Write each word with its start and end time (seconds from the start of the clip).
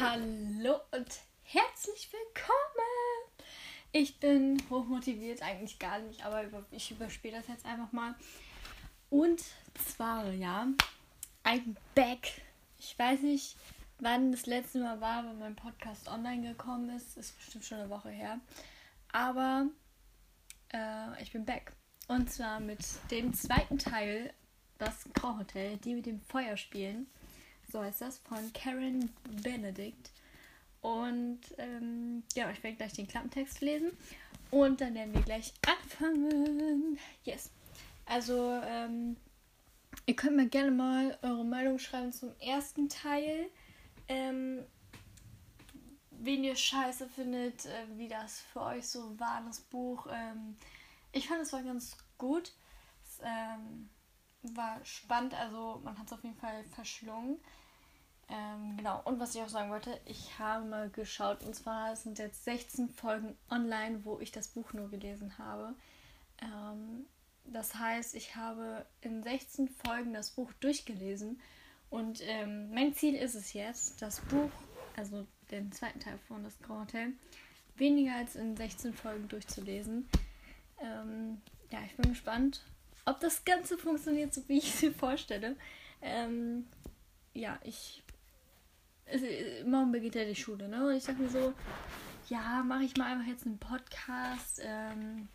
Hallo 0.00 0.76
und 0.92 1.08
herzlich 1.42 2.08
willkommen! 2.12 3.42
Ich 3.90 4.20
bin 4.20 4.62
hochmotiviert, 4.70 5.42
eigentlich 5.42 5.76
gar 5.80 5.98
nicht, 5.98 6.24
aber 6.24 6.44
ich 6.70 6.92
überspiele 6.92 7.38
das 7.38 7.48
jetzt 7.48 7.66
einfach 7.66 7.90
mal. 7.90 8.14
Und 9.10 9.42
zwar, 9.74 10.30
ja, 10.30 10.68
I'm 11.42 11.74
back. 11.96 12.42
Ich 12.78 12.96
weiß 12.96 13.22
nicht, 13.22 13.56
wann 13.98 14.30
das 14.30 14.46
letzte 14.46 14.78
Mal 14.78 15.00
war, 15.00 15.24
wenn 15.24 15.40
mein 15.40 15.56
Podcast 15.56 16.06
online 16.06 16.46
gekommen 16.46 16.90
ist. 16.90 17.16
Ist 17.16 17.36
bestimmt 17.36 17.64
schon 17.64 17.78
eine 17.78 17.90
Woche 17.90 18.10
her. 18.10 18.38
Aber 19.10 19.66
äh, 20.72 21.20
ich 21.20 21.32
bin 21.32 21.44
back. 21.44 21.72
Und 22.06 22.30
zwar 22.30 22.60
mit 22.60 22.84
dem 23.10 23.34
zweiten 23.34 23.78
Teil, 23.78 24.32
das 24.78 25.08
Grauhotel, 25.14 25.76
die 25.78 25.94
mit 25.94 26.06
dem 26.06 26.20
Feuer 26.20 26.56
spielen 26.56 27.08
so 27.70 27.82
heißt 27.82 28.00
das, 28.00 28.18
von 28.18 28.52
Karen 28.52 29.10
Benedict. 29.42 30.10
Und 30.80 31.40
ähm, 31.58 32.22
ja, 32.34 32.50
ich 32.50 32.62
werde 32.62 32.76
gleich 32.76 32.92
den 32.92 33.08
Klappentext 33.08 33.60
lesen 33.60 33.90
und 34.50 34.80
dann 34.80 34.94
werden 34.94 35.12
wir 35.12 35.22
gleich 35.22 35.52
anfangen. 35.66 36.98
Yes. 37.24 37.50
Also, 38.06 38.60
ähm, 38.64 39.16
ihr 40.06 40.16
könnt 40.16 40.36
mir 40.36 40.48
gerne 40.48 40.70
mal 40.70 41.18
eure 41.22 41.44
Meinung 41.44 41.78
schreiben 41.78 42.12
zum 42.12 42.32
ersten 42.40 42.88
Teil. 42.88 43.50
Ähm, 44.06 44.64
wen 46.10 46.44
ihr 46.44 46.56
scheiße 46.56 47.08
findet, 47.08 47.66
äh, 47.66 47.86
wie 47.96 48.08
das 48.08 48.40
für 48.40 48.62
euch 48.62 48.88
so 48.88 49.18
war, 49.18 49.42
das 49.46 49.60
Buch. 49.60 50.06
Ähm, 50.10 50.56
ich 51.12 51.28
fand 51.28 51.42
es 51.42 51.52
war 51.52 51.62
ganz 51.62 51.96
gut. 52.16 52.52
Es 53.04 53.20
ähm, 53.22 53.90
war 54.42 54.84
spannend, 54.84 55.34
also 55.34 55.80
man 55.84 55.98
hat 55.98 56.06
es 56.06 56.12
auf 56.12 56.22
jeden 56.22 56.36
Fall 56.36 56.64
verschlungen. 56.64 57.38
Ähm, 58.30 58.76
genau, 58.76 59.00
und 59.04 59.18
was 59.20 59.34
ich 59.34 59.40
auch 59.40 59.48
sagen 59.48 59.70
wollte, 59.70 59.98
ich 60.04 60.38
habe 60.38 60.64
mal 60.66 60.90
geschaut, 60.90 61.42
und 61.44 61.54
zwar 61.54 61.96
sind 61.96 62.18
jetzt 62.18 62.44
16 62.44 62.90
Folgen 62.90 63.36
online, 63.50 64.04
wo 64.04 64.20
ich 64.20 64.32
das 64.32 64.48
Buch 64.48 64.72
nur 64.74 64.90
gelesen 64.90 65.38
habe. 65.38 65.74
Ähm, 66.42 67.06
das 67.46 67.74
heißt, 67.74 68.14
ich 68.14 68.36
habe 68.36 68.84
in 69.00 69.22
16 69.22 69.68
Folgen 69.68 70.12
das 70.12 70.30
Buch 70.30 70.52
durchgelesen. 70.60 71.40
Und 71.88 72.20
ähm, 72.22 72.70
mein 72.74 72.94
Ziel 72.94 73.14
ist 73.14 73.34
es 73.34 73.54
jetzt, 73.54 74.02
das 74.02 74.20
Buch, 74.20 74.50
also 74.96 75.26
den 75.50 75.72
zweiten 75.72 76.00
Teil 76.00 76.18
von 76.28 76.44
Das 76.44 76.58
Grand 76.60 76.88
Hotel, 76.88 77.12
weniger 77.76 78.14
als 78.16 78.36
in 78.36 78.56
16 78.56 78.92
Folgen 78.92 79.26
durchzulesen. 79.28 80.06
Ähm, 80.82 81.40
ja, 81.70 81.78
ich 81.86 81.96
bin 81.96 82.10
gespannt, 82.10 82.62
ob 83.06 83.20
das 83.20 83.42
Ganze 83.46 83.78
funktioniert, 83.78 84.34
so 84.34 84.46
wie 84.48 84.58
ich 84.58 84.74
es 84.74 84.82
mir 84.82 84.92
vorstelle. 84.92 85.56
Ähm, 86.02 86.66
ja, 87.32 87.58
ich 87.64 88.02
morgen 89.64 89.92
beginnt 89.92 90.14
ja 90.14 90.24
die 90.24 90.34
Schule, 90.34 90.68
ne? 90.68 90.86
Und 90.86 90.94
ich 90.94 91.04
dachte 91.04 91.22
mir 91.22 91.30
so, 91.30 91.54
ja, 92.28 92.62
mache 92.62 92.84
ich 92.84 92.96
mal 92.96 93.12
einfach 93.12 93.26
jetzt 93.26 93.46
einen 93.46 93.58
Podcast 93.58 94.60
ähm, 94.62 95.28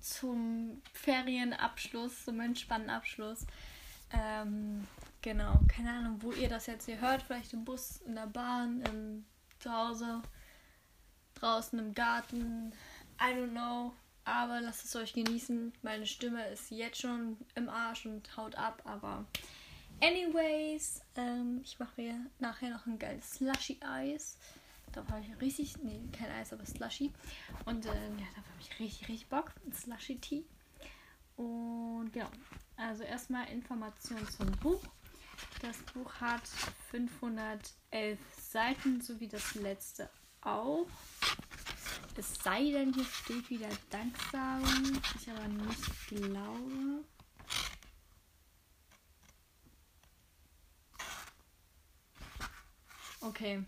zum 0.00 0.80
Ferienabschluss, 0.92 2.24
zum 2.24 2.40
entspannten 2.40 2.90
Abschluss. 2.90 3.46
Ähm, 4.12 4.86
genau, 5.20 5.60
keine 5.68 5.92
Ahnung, 5.92 6.22
wo 6.22 6.32
ihr 6.32 6.48
das 6.48 6.66
jetzt 6.66 6.86
hier 6.86 7.00
hört, 7.00 7.22
vielleicht 7.22 7.52
im 7.52 7.64
Bus, 7.64 8.00
in 8.06 8.14
der 8.14 8.26
Bahn, 8.26 8.82
im, 8.82 9.24
zu 9.58 9.72
Hause, 9.72 10.22
draußen 11.34 11.78
im 11.78 11.94
Garten, 11.94 12.72
I 13.20 13.34
don't 13.34 13.50
know. 13.50 13.92
Aber 14.24 14.60
lasst 14.60 14.84
es 14.84 14.94
euch 14.94 15.14
genießen. 15.14 15.72
Meine 15.82 16.06
Stimme 16.06 16.46
ist 16.48 16.70
jetzt 16.70 17.00
schon 17.00 17.36
im 17.56 17.68
Arsch 17.68 18.06
und 18.06 18.36
haut 18.36 18.54
ab, 18.54 18.82
aber 18.84 19.24
Anyways, 20.02 21.00
ähm, 21.14 21.60
ich 21.62 21.78
mache 21.78 22.00
mir 22.00 22.26
nachher 22.40 22.70
noch 22.70 22.86
ein 22.86 22.98
geiles 22.98 23.34
Slushy-Eis. 23.34 24.36
Da 24.90 25.06
habe 25.06 25.20
ich 25.20 25.40
richtig, 25.40 25.80
nee, 25.84 26.00
kein 26.10 26.28
Eis, 26.32 26.52
aber 26.52 26.66
Slushy. 26.66 27.12
Und 27.66 27.86
ähm, 27.86 28.18
ja, 28.18 28.26
da 28.34 28.38
habe 28.38 28.60
ich 28.60 28.80
richtig, 28.80 29.08
richtig 29.08 29.28
Bock. 29.28 29.52
Ein 29.64 29.72
Slushy-Tee. 29.72 30.44
Und 31.36 32.10
genau, 32.12 32.26
also 32.76 33.04
erstmal 33.04 33.48
Informationen 33.50 34.28
zum 34.28 34.50
Buch. 34.58 34.82
Das 35.60 35.78
Buch 35.94 36.12
hat 36.20 36.48
511 36.90 38.18
Seiten, 38.36 39.00
so 39.00 39.20
wie 39.20 39.28
das 39.28 39.54
letzte 39.54 40.10
auch. 40.40 40.88
Es 42.16 42.34
sei 42.42 42.72
denn, 42.72 42.92
hier 42.92 43.04
steht 43.04 43.48
wieder 43.48 43.68
Danksagung. 43.88 45.00
Ich 45.16 45.30
aber 45.30 45.46
nicht 45.46 46.08
glaube. 46.08 47.04
Okay, 53.24 53.62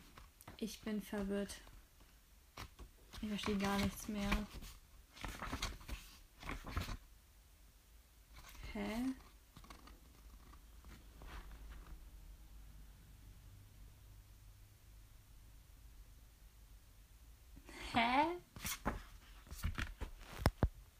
ich 0.59 0.81
bin 0.81 1.00
verwirrt. 1.00 1.54
Ich 3.22 3.28
verstehe 3.28 3.56
gar 3.56 3.78
nichts 3.78 4.09
mehr. 4.09 4.31
Hä? 8.72 9.14
Hä? 17.93 18.26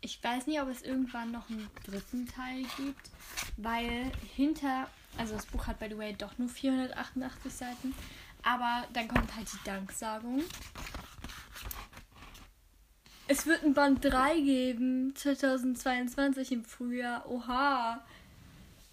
Ich 0.01 0.23
weiß 0.23 0.47
nicht, 0.47 0.61
ob 0.61 0.69
es 0.69 0.83
irgendwann 0.83 1.33
noch 1.33 1.51
einen 1.51 1.69
dritten 1.83 2.29
Teil 2.29 2.63
gibt, 2.77 3.11
weil 3.57 4.13
hinter, 4.37 4.89
also 5.17 5.35
das 5.35 5.47
Buch 5.47 5.67
hat 5.67 5.81
by 5.81 5.89
the 5.89 5.99
way 5.99 6.15
doch 6.15 6.39
nur 6.39 6.49
488 6.49 7.53
Seiten, 7.53 7.95
aber 8.45 8.87
dann 8.93 9.09
kommt 9.09 9.35
halt 9.35 9.49
die 9.53 9.65
Danksagung. 9.65 10.43
Es 13.27 13.47
wird 13.47 13.65
ein 13.65 13.73
Band 13.73 14.05
3 14.05 14.41
geben, 14.41 15.17
2022 15.17 16.53
im 16.53 16.65
Frühjahr. 16.65 17.29
Oha. 17.29 18.05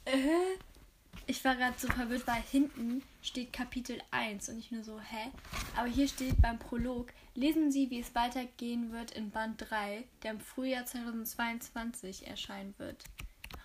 Äh? 0.05 0.57
Ich 1.27 1.43
war 1.43 1.55
gerade 1.55 1.77
so 1.77 1.87
verwirrt, 1.87 2.25
weil 2.25 2.41
hinten 2.49 3.03
steht 3.21 3.53
Kapitel 3.53 4.01
1 4.11 4.49
und 4.49 4.57
ich 4.57 4.71
nur 4.71 4.83
so, 4.83 4.99
hä? 4.99 5.31
Aber 5.75 5.87
hier 5.87 6.07
steht 6.07 6.41
beim 6.41 6.57
Prolog, 6.57 7.09
lesen 7.35 7.71
Sie, 7.71 7.89
wie 7.89 7.99
es 7.99 8.15
weitergehen 8.15 8.91
wird 8.91 9.11
in 9.11 9.31
Band 9.31 9.69
3, 9.69 10.05
der 10.23 10.31
im 10.31 10.39
Frühjahr 10.39 10.85
2022 10.85 12.27
erscheinen 12.27 12.73
wird. 12.77 13.03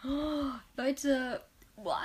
Oh, 0.05 0.51
Leute, 0.77 1.41
what? 1.77 1.97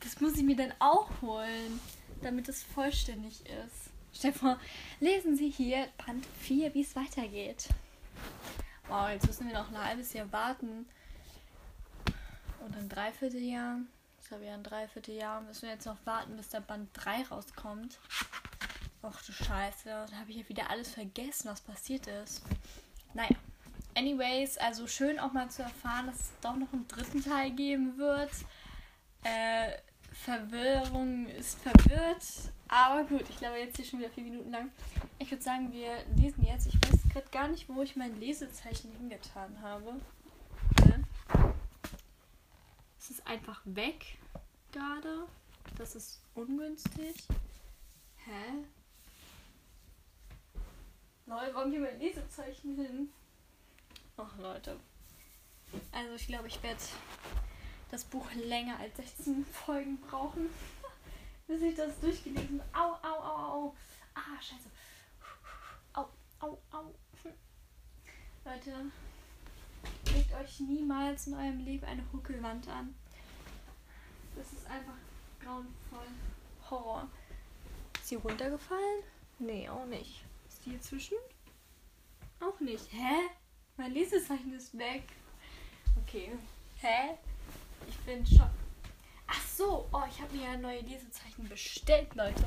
Das 0.00 0.20
muss 0.20 0.36
ich 0.36 0.42
mir 0.42 0.56
dann 0.56 0.74
auch 0.80 1.08
holen 1.22 1.80
damit 2.22 2.48
es 2.48 2.62
vollständig 2.62 3.42
ist. 3.46 4.36
Vor, 4.38 4.58
lesen 5.00 5.36
Sie 5.36 5.50
hier 5.50 5.86
Band 6.04 6.26
4, 6.40 6.74
wie 6.74 6.82
es 6.82 6.96
weitergeht. 6.96 7.68
Wow, 8.88 9.10
jetzt 9.10 9.26
müssen 9.26 9.46
wir 9.46 9.54
noch 9.54 9.70
ein 9.70 9.84
halbes 9.84 10.12
Jahr 10.12 10.30
warten. 10.32 10.86
Und 12.64 12.76
ein 12.76 12.88
Dreivierteljahr. 12.88 13.78
Ich 14.20 14.28
glaube 14.28 14.46
ja, 14.46 14.54
ein 14.54 14.62
Dreivierteljahr 14.62 15.40
müssen 15.42 15.62
wir 15.62 15.70
jetzt 15.70 15.86
noch 15.86 16.04
warten, 16.04 16.36
bis 16.36 16.48
der 16.48 16.60
Band 16.60 16.90
3 16.94 17.24
rauskommt. 17.24 17.98
Och 19.02 19.22
du 19.24 19.32
Scheiße, 19.32 20.06
da 20.10 20.16
habe 20.18 20.30
ich 20.30 20.38
ja 20.38 20.48
wieder 20.48 20.70
alles 20.70 20.90
vergessen, 20.90 21.48
was 21.48 21.60
passiert 21.60 22.06
ist. 22.06 22.42
Naja. 23.14 23.36
Anyways, 23.94 24.58
also 24.58 24.86
schön 24.86 25.18
auch 25.18 25.32
mal 25.32 25.50
zu 25.50 25.62
erfahren, 25.62 26.06
dass 26.06 26.16
es 26.16 26.30
doch 26.40 26.56
noch 26.56 26.72
einen 26.72 26.86
dritten 26.88 27.22
Teil 27.22 27.50
geben 27.52 27.98
wird. 27.98 28.30
Äh, 29.24 29.72
Verwirrung 30.24 31.26
ist 31.28 31.58
verwirrt. 31.60 32.52
Aber 32.68 33.04
gut, 33.04 33.24
ich 33.30 33.38
glaube 33.38 33.58
jetzt 33.58 33.76
hier 33.76 33.84
schon 33.84 34.00
wieder 34.00 34.10
vier 34.10 34.24
Minuten 34.24 34.50
lang. 34.50 34.70
Ich 35.18 35.30
würde 35.30 35.42
sagen, 35.42 35.72
wir 35.72 36.04
lesen 36.16 36.44
jetzt. 36.44 36.66
Ich 36.66 36.74
weiß 36.74 37.00
gerade 37.12 37.28
gar 37.30 37.48
nicht, 37.48 37.68
wo 37.68 37.82
ich 37.82 37.96
mein 37.96 38.18
Lesezeichen 38.20 38.92
hingetan 38.92 39.60
habe. 39.62 39.94
Es 42.98 43.10
ist 43.10 43.26
einfach 43.26 43.62
weg 43.64 44.18
gerade. 44.72 45.26
Das 45.78 45.94
ist 45.94 46.20
ungünstig. 46.34 47.16
Hä? 48.26 48.64
Leute, 51.24 51.54
warum 51.54 51.70
hier 51.70 51.80
mein 51.80 51.98
Lesezeichen 51.98 52.76
hin? 52.76 53.08
Ach 54.18 54.36
Leute. 54.38 54.78
Also 55.92 56.14
ich 56.14 56.26
glaube, 56.26 56.48
ich 56.48 56.62
werde 56.62 56.80
das 57.90 58.04
Buch 58.04 58.26
länger 58.34 58.78
als 58.78 58.96
16 58.96 59.44
Folgen 59.46 59.98
brauchen, 60.00 60.48
bis 61.46 61.62
ich 61.62 61.74
das 61.74 61.98
durchgelesen 62.00 62.60
habe. 62.72 62.98
Au, 63.02 63.08
au, 63.08 63.22
au, 63.22 63.52
au. 63.52 63.76
Ah, 64.14 64.40
scheiße. 64.40 64.70
Au, 65.94 66.08
au, 66.40 66.58
au. 66.72 66.94
Leute, 68.44 68.90
legt 70.14 70.34
euch 70.34 70.60
niemals 70.60 71.26
in 71.26 71.34
eurem 71.34 71.60
Leben 71.60 71.86
eine 71.86 72.02
Huckelwand 72.12 72.68
an. 72.68 72.94
Das 74.36 74.52
ist 74.52 74.66
einfach 74.66 74.94
grauenvoll. 75.40 76.06
Horror. 76.70 77.08
Ist 77.94 78.08
sie 78.08 78.16
runtergefallen? 78.16 79.02
Nee, 79.38 79.68
auch 79.68 79.86
nicht. 79.86 80.22
Ist 80.48 80.64
die 80.64 80.70
hier 80.70 80.80
zwischen? 80.80 81.16
Auch 82.40 82.60
nicht. 82.60 82.92
Hä? 82.92 83.28
Mein 83.76 83.92
Lesezeichen 83.92 84.52
ist 84.52 84.76
weg. 84.76 85.04
Okay. 86.02 86.32
Hä? 86.80 87.16
Ich 87.86 87.96
bin 87.98 88.26
schon. 88.26 88.50
Ach 89.26 89.42
so, 89.46 89.88
oh, 89.92 90.02
ich 90.08 90.20
habe 90.20 90.34
mir 90.34 90.44
ja 90.44 90.56
neue 90.56 90.80
Lesezeichen 90.80 91.48
bestellt, 91.48 92.14
Leute. 92.14 92.44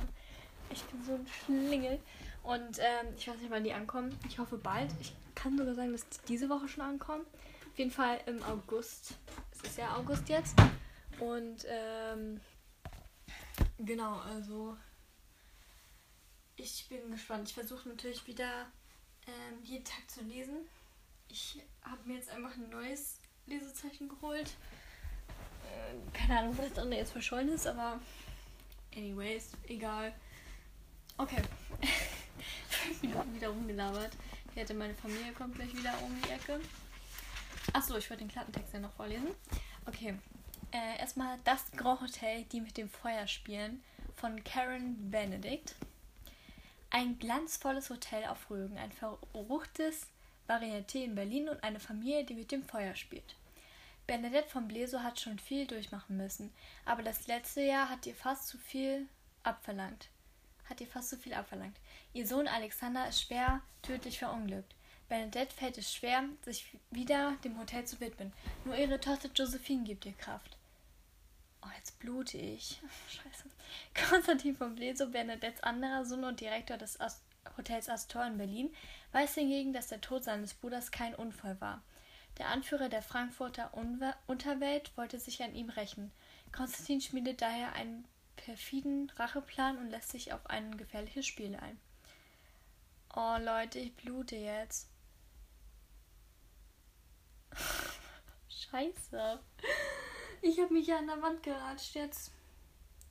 Ich 0.70 0.84
bin 0.84 1.04
so 1.04 1.14
ein 1.14 1.28
Schlingel. 1.28 2.00
Und 2.44 2.80
ähm, 2.80 3.14
ich 3.16 3.28
weiß 3.28 3.38
nicht, 3.38 3.52
wann 3.52 3.64
die 3.64 3.74
ankommen. 3.74 4.18
Ich 4.28 4.40
hoffe 4.40 4.58
bald. 4.58 4.90
Ich 5.00 5.14
kann 5.36 5.58
sogar 5.58 5.76
sagen, 5.76 5.92
dass 5.92 6.08
die 6.10 6.20
diese 6.28 6.50
Woche 6.50 6.68
schon 6.68 6.84
ankommen. 6.84 7.26
Auf 7.72 7.78
jeden 7.78 7.92
Fall 7.92 8.20
im 8.26 8.42
August. 8.44 9.16
Es 9.52 9.62
ist 9.62 9.78
ja 9.78 9.96
August 9.96 10.28
jetzt. 10.28 10.56
Und 11.20 11.66
ähm, 11.68 12.42
genau, 13.78 14.20
also 14.20 14.76
ich 16.56 16.88
bin 16.90 17.12
gespannt. 17.12 17.48
Ich 17.50 17.54
versuche 17.54 17.90
natürlich 17.90 18.26
wieder 18.28 18.66
ähm, 19.28 19.64
jeden 19.64 19.86
Tag 19.86 20.10
zu 20.10 20.22
lesen. 20.22 20.68
Ich 21.28 21.62
habe 21.84 22.02
mir 22.06 22.16
jetzt 22.16 22.30
einfach 22.30 22.56
ein 22.56 22.70
neues 22.70 23.20
Lesezeichen 23.46 24.10
geholt. 24.10 24.52
Äh, 25.72 26.18
keine 26.18 26.40
Ahnung, 26.40 26.58
wo 26.58 26.62
das 26.62 26.78
andere 26.78 27.00
jetzt 27.00 27.12
verschollen 27.12 27.50
ist, 27.50 27.68
aber 27.68 28.00
anyways, 28.96 29.52
egal. 29.68 30.14
Okay. 31.18 31.42
Fünf 32.70 33.02
Minuten 33.02 33.36
wieder 33.36 33.50
rumgelabert. 33.50 34.12
Hier 34.54 34.64
hätte 34.64 34.74
meine 34.74 34.94
Familie 34.96 35.32
kommt 35.34 35.56
gleich 35.56 35.76
wieder 35.76 35.94
um 36.04 36.22
die 36.22 36.30
Ecke. 36.30 36.60
Achso, 37.74 37.96
ich 37.96 38.10
wollte 38.10 38.24
den 38.24 38.32
Klappentext 38.32 38.74
ja 38.74 38.80
noch 38.80 38.92
vorlesen. 38.94 39.30
Okay. 39.86 40.16
Äh, 40.72 41.00
erstmal 41.00 41.38
Das 41.44 41.72
Grand 41.76 42.02
Hotel, 42.02 42.44
die 42.52 42.62
mit 42.62 42.78
dem 42.78 42.90
Feuer 42.90 43.28
spielen, 43.28 43.84
von 44.16 44.44
Karen 44.44 45.12
Benedict. 45.12 45.76
Ein 46.90 47.20
glanzvolles 47.20 47.90
Hotel 47.90 48.26
auf 48.26 48.50
Rügen, 48.50 48.78
ein 48.78 48.92
verruchtes 48.92 50.08
Varieté 50.48 51.04
in 51.04 51.16
Berlin 51.16 51.50
und 51.50 51.64
eine 51.64 51.80
Familie, 51.80 52.26
die 52.26 52.34
mit 52.34 52.52
dem 52.52 52.64
Feuer 52.64 52.96
spielt. 52.96 53.36
Bernadette 54.12 54.50
von 54.50 54.68
Bleso 54.68 55.04
hat 55.04 55.22
schon 55.22 55.40
viel 55.40 55.66
durchmachen 55.66 56.18
müssen, 56.18 56.52
aber 56.84 57.02
das 57.02 57.28
letzte 57.28 57.62
Jahr 57.62 57.88
hat 57.88 58.06
ihr 58.06 58.14
fast 58.14 58.46
zu 58.46 58.58
viel 58.58 59.08
abverlangt. 59.44 60.10
Hat 60.66 60.82
ihr 60.82 60.88
fast 60.88 61.12
zu 61.12 61.18
viel 61.18 61.34
abverlangt. 61.34 61.78
Ihr 62.12 62.28
Sohn 62.28 62.50
Alexander 62.50 63.08
ist 63.08 63.22
schwer 63.22 63.62
tödlich 63.82 64.20
verunglückt. 64.20 64.76
Bernadette 65.08 65.56
fällt 65.56 65.78
es 65.78 65.94
schwer, 65.94 66.26
sich 66.42 66.78
wieder 66.90 67.38
dem 67.46 67.58
Hotel 67.58 67.86
zu 67.86 68.02
widmen. 68.02 68.34
Nur 68.66 68.76
ihre 68.76 69.00
Tochter 69.00 69.30
Josephine 69.34 69.86
gibt 69.86 70.06
ihr 70.06 70.12
Kraft. 70.12 70.58
Oh, 71.62 71.70
jetzt 71.78 71.98
blute 72.00 72.38
ich. 72.38 72.82
Scheiße. 73.08 74.10
Konstantin 74.10 74.58
von 74.58 74.76
Bleso, 74.76 75.08
Bernadettes 75.08 75.64
anderer 75.64 76.04
Sohn 76.04 76.26
und 76.26 76.42
Direktor 76.42 76.76
des 76.76 77.00
Hotels 77.56 77.88
Astor 77.88 78.26
in 78.26 78.38
Berlin, 78.38 78.76
weiß 79.14 79.36
hingegen, 79.36 79.72
dass 79.72 79.88
der 79.88 80.02
Tod 80.02 80.26
seines 80.26 80.54
Bruders 80.54 80.92
kein 80.92 81.16
Unfall 81.16 81.62
war. 81.62 81.82
Der 82.38 82.48
Anführer 82.48 82.90
der 82.90 83.02
Frankfurter 83.02 83.72
Unterwelt 84.28 84.96
wollte 84.98 85.20
sich 85.20 85.44
an 85.44 85.54
ihm 85.54 85.70
rächen. 85.70 86.12
Konstantin 86.52 87.02
schmiedet 87.02 87.42
daher 87.42 87.74
einen 87.74 88.06
perfiden 88.36 89.12
Racheplan 89.16 89.78
und 89.78 89.90
lässt 89.90 90.10
sich 90.10 90.34
auf 90.34 90.46
ein 90.48 90.78
gefährliches 90.78 91.26
Spiel 91.26 91.56
ein. 91.56 91.80
Oh 93.16 93.38
Leute, 93.40 93.80
ich 93.80 93.94
blute 93.96 94.36
jetzt. 94.36 94.88
Scheiße. 98.50 99.40
Ich 100.42 100.60
habe 100.60 100.74
mich 100.74 100.88
ja 100.88 100.98
an 100.98 101.08
der 101.08 101.22
Wand 101.22 101.44
geratscht 101.44 101.94
jetzt. 101.96 102.32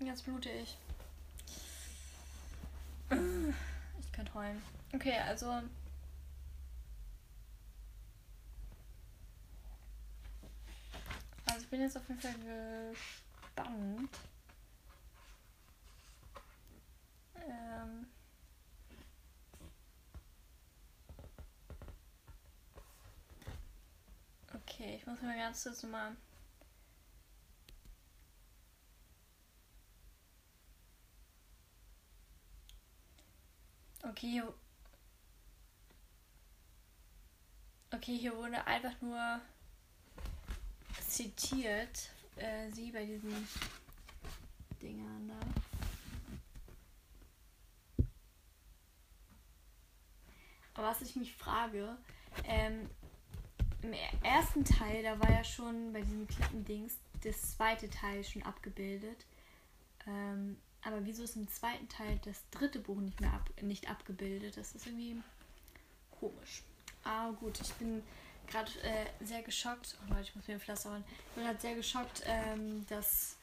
Jetzt 0.00 0.24
blute 0.24 0.50
ich. 0.50 0.76
Ich 4.00 4.12
könnte 4.12 4.34
heulen. 4.34 4.62
Okay, 4.94 5.18
also. 5.18 5.46
Also 11.46 11.59
ich 11.59 11.59
bin 11.70 11.80
jetzt 11.80 11.96
auf 11.96 12.08
jeden 12.08 12.20
Fall 12.20 12.34
gespannt. 12.34 14.10
Ähm. 17.36 18.06
Okay, 24.52 24.96
ich 24.96 25.06
muss 25.06 25.20
mir 25.22 25.36
ganz 25.36 25.62
kurz 25.62 25.82
mal 25.84 26.16
Okay, 34.02 34.28
hier. 34.28 34.54
Okay, 37.92 38.16
hier 38.16 38.36
wurde 38.36 38.66
einfach 38.66 39.00
nur 39.00 39.40
zitiert, 41.08 42.10
äh, 42.36 42.70
sie 42.70 42.92
bei 42.92 43.04
diesen 43.04 43.48
Dingern 44.80 45.28
da. 45.28 45.40
Aber 50.74 50.88
was 50.88 51.02
ich 51.02 51.16
mich 51.16 51.34
frage, 51.34 51.96
ähm, 52.44 52.88
im 53.82 53.92
ersten 54.22 54.64
Teil, 54.64 55.02
da 55.02 55.18
war 55.20 55.30
ja 55.30 55.44
schon 55.44 55.92
bei 55.92 56.00
diesem 56.00 56.26
Klippendings 56.26 56.98
das 57.22 57.56
zweite 57.56 57.88
Teil 57.90 58.24
schon 58.24 58.42
abgebildet. 58.42 59.26
Ähm, 60.06 60.56
aber 60.82 61.04
wieso 61.04 61.22
ist 61.24 61.36
im 61.36 61.48
zweiten 61.48 61.88
Teil 61.88 62.18
das 62.24 62.42
dritte 62.50 62.78
Buch 62.78 62.96
nicht 62.96 63.20
mehr 63.20 63.32
ab, 63.32 63.50
nicht 63.60 63.90
abgebildet? 63.90 64.56
Das 64.56 64.74
ist 64.74 64.86
irgendwie 64.86 65.16
komisch. 66.18 66.62
Ah, 67.04 67.30
gut, 67.30 67.60
ich 67.60 67.72
bin 67.74 68.02
gerade 68.50 68.70
äh, 68.82 69.24
sehr 69.24 69.42
geschockt. 69.42 69.96
Oh 70.02 70.10
Leute, 70.10 70.22
ich 70.22 70.36
muss 70.36 70.46
mir 70.46 70.54
ein 70.54 70.60
Pflaster 70.60 70.90
holen. 70.90 71.04
Ich 71.28 71.34
bin 71.34 71.44
gerade 71.44 71.60
sehr 71.60 71.74
geschockt, 71.74 72.22
ähm, 72.26 72.86
dass 72.88 73.36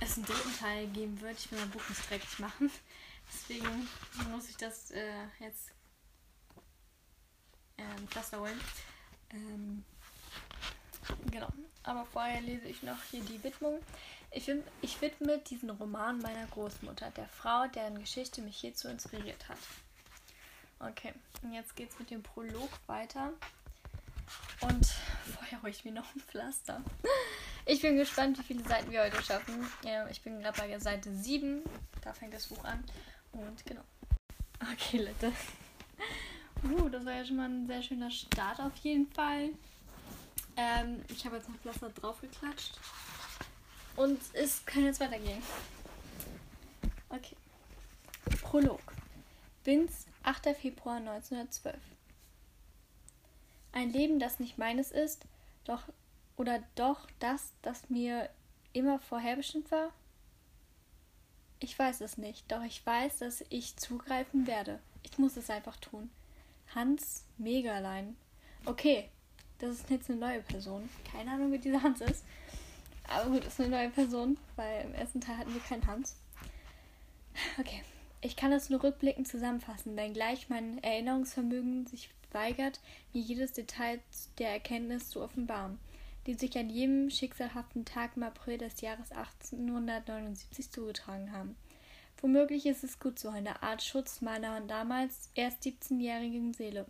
es 0.00 0.16
einen 0.16 0.26
dritten 0.26 0.56
Teil 0.58 0.86
geben 0.88 1.20
wird. 1.20 1.38
Ich 1.38 1.50
will 1.50 1.58
mein 1.58 1.70
Buch 1.70 1.88
nicht 1.88 2.10
dreckig 2.10 2.38
machen. 2.38 2.70
Deswegen 3.32 3.88
muss 4.30 4.48
ich 4.48 4.56
das 4.56 4.90
äh, 4.92 5.24
jetzt 5.40 5.70
ähm, 7.78 8.08
Pflaster 8.08 8.40
holen. 8.40 8.60
Ähm, 9.30 9.84
genau. 11.30 11.48
Aber 11.82 12.04
vorher 12.06 12.40
lese 12.40 12.66
ich 12.66 12.82
noch 12.82 13.02
hier 13.10 13.22
die 13.22 13.42
Widmung. 13.42 13.80
Ich, 14.32 14.50
ich 14.82 15.00
widme 15.00 15.38
diesen 15.38 15.70
Roman 15.70 16.20
meiner 16.20 16.46
Großmutter, 16.46 17.10
der 17.10 17.28
Frau, 17.28 17.66
deren 17.68 17.98
Geschichte 17.98 18.42
mich 18.42 18.56
hierzu 18.56 18.88
inspiriert 18.88 19.48
hat. 19.48 19.58
Okay, 20.78 21.14
und 21.42 21.52
jetzt 21.52 21.74
geht's 21.76 21.98
mit 21.98 22.10
dem 22.10 22.22
Prolog 22.22 22.68
weiter. 22.86 23.32
Und 24.60 24.86
vorher 25.34 25.62
hole 25.62 25.70
ich 25.70 25.84
mir 25.84 25.92
noch 25.92 26.14
ein 26.14 26.20
Pflaster. 26.20 26.80
Ich 27.64 27.82
bin 27.82 27.96
gespannt, 27.96 28.38
wie 28.38 28.42
viele 28.42 28.64
Seiten 28.64 28.90
wir 28.90 29.02
heute 29.02 29.22
schaffen. 29.22 29.66
Ja, 29.84 30.06
ich 30.08 30.22
bin 30.22 30.40
gerade 30.40 30.56
bei 30.58 30.78
Seite 30.78 31.12
7. 31.12 31.62
Da 32.02 32.12
fängt 32.12 32.32
das 32.32 32.46
Buch 32.46 32.64
an. 32.64 32.82
Und 33.32 33.66
genau. 33.66 33.82
Okay, 34.72 34.98
Leute. 34.98 35.32
Uh, 36.62 36.88
das 36.88 37.04
war 37.04 37.12
ja 37.12 37.24
schon 37.24 37.36
mal 37.36 37.48
ein 37.48 37.66
sehr 37.66 37.82
schöner 37.82 38.10
Start 38.10 38.60
auf 38.60 38.76
jeden 38.76 39.10
Fall. 39.12 39.50
Ähm, 40.56 41.04
ich 41.08 41.24
habe 41.26 41.36
jetzt 41.36 41.48
noch 41.48 41.56
Pflaster 41.56 41.90
draufgeklatscht. 41.90 42.78
Und 43.96 44.20
es 44.32 44.64
kann 44.64 44.84
jetzt 44.84 45.00
weitergehen. 45.00 45.42
Okay. 47.08 47.36
Prolog. 48.42 48.80
Binz, 49.64 50.06
8. 50.22 50.56
Februar 50.60 50.96
1912. 50.96 51.76
Ein 53.76 53.92
Leben, 53.92 54.18
das 54.18 54.40
nicht 54.40 54.56
meines 54.56 54.90
ist, 54.90 55.26
doch 55.64 55.82
oder 56.38 56.62
doch 56.76 57.06
das, 57.18 57.52
das 57.60 57.90
mir 57.90 58.30
immer 58.72 58.98
vorherbestimmt 58.98 59.70
war? 59.70 59.92
Ich 61.60 61.78
weiß 61.78 62.00
es 62.00 62.16
nicht, 62.16 62.50
doch 62.50 62.62
ich 62.62 62.86
weiß, 62.86 63.18
dass 63.18 63.44
ich 63.50 63.76
zugreifen 63.76 64.46
werde. 64.46 64.80
Ich 65.02 65.18
muss 65.18 65.36
es 65.36 65.50
einfach 65.50 65.76
tun. 65.76 66.08
Hans 66.74 67.26
Megalein. 67.36 68.16
Okay, 68.64 69.10
das 69.58 69.72
ist 69.72 69.90
jetzt 69.90 70.08
eine 70.08 70.20
neue 70.20 70.40
Person. 70.40 70.88
Keine 71.12 71.32
Ahnung, 71.32 71.52
wie 71.52 71.58
dieser 71.58 71.82
Hans 71.82 72.00
ist. 72.00 72.24
Aber 73.08 73.28
gut, 73.28 73.44
ist 73.44 73.60
eine 73.60 73.68
neue 73.68 73.90
Person, 73.90 74.38
weil 74.56 74.86
im 74.86 74.94
ersten 74.94 75.20
Teil 75.20 75.36
hatten 75.36 75.52
wir 75.52 75.60
keinen 75.60 75.86
Hans. 75.86 76.16
Okay. 77.60 77.82
Ich 78.22 78.36
kann 78.36 78.50
das 78.50 78.70
nur 78.70 78.82
rückblickend 78.82 79.28
zusammenfassen, 79.28 79.96
wenngleich 79.96 80.48
mein 80.48 80.82
Erinnerungsvermögen 80.82 81.86
sich 81.86 82.08
weigert, 82.36 82.78
mir 83.12 83.22
jedes 83.22 83.52
Detail 83.52 83.98
der 84.38 84.50
Erkenntnis 84.50 85.08
zu 85.08 85.22
offenbaren, 85.22 85.80
die 86.26 86.34
sich 86.34 86.56
an 86.56 86.70
jedem 86.70 87.10
schicksalhaften 87.10 87.84
Tag 87.84 88.12
im 88.16 88.22
April 88.22 88.58
des 88.58 88.80
Jahres 88.80 89.10
1879 89.10 90.70
zugetragen 90.70 91.32
haben. 91.32 91.56
Womöglich 92.20 92.66
ist 92.66 92.84
es 92.84 93.00
gut 93.00 93.18
so, 93.18 93.30
eine 93.30 93.62
Art 93.62 93.82
Schutz 93.82 94.20
meiner 94.20 94.60
damals 94.60 95.30
erst 95.34 95.62
17-jährigen 95.64 96.54
Seele. 96.54 96.86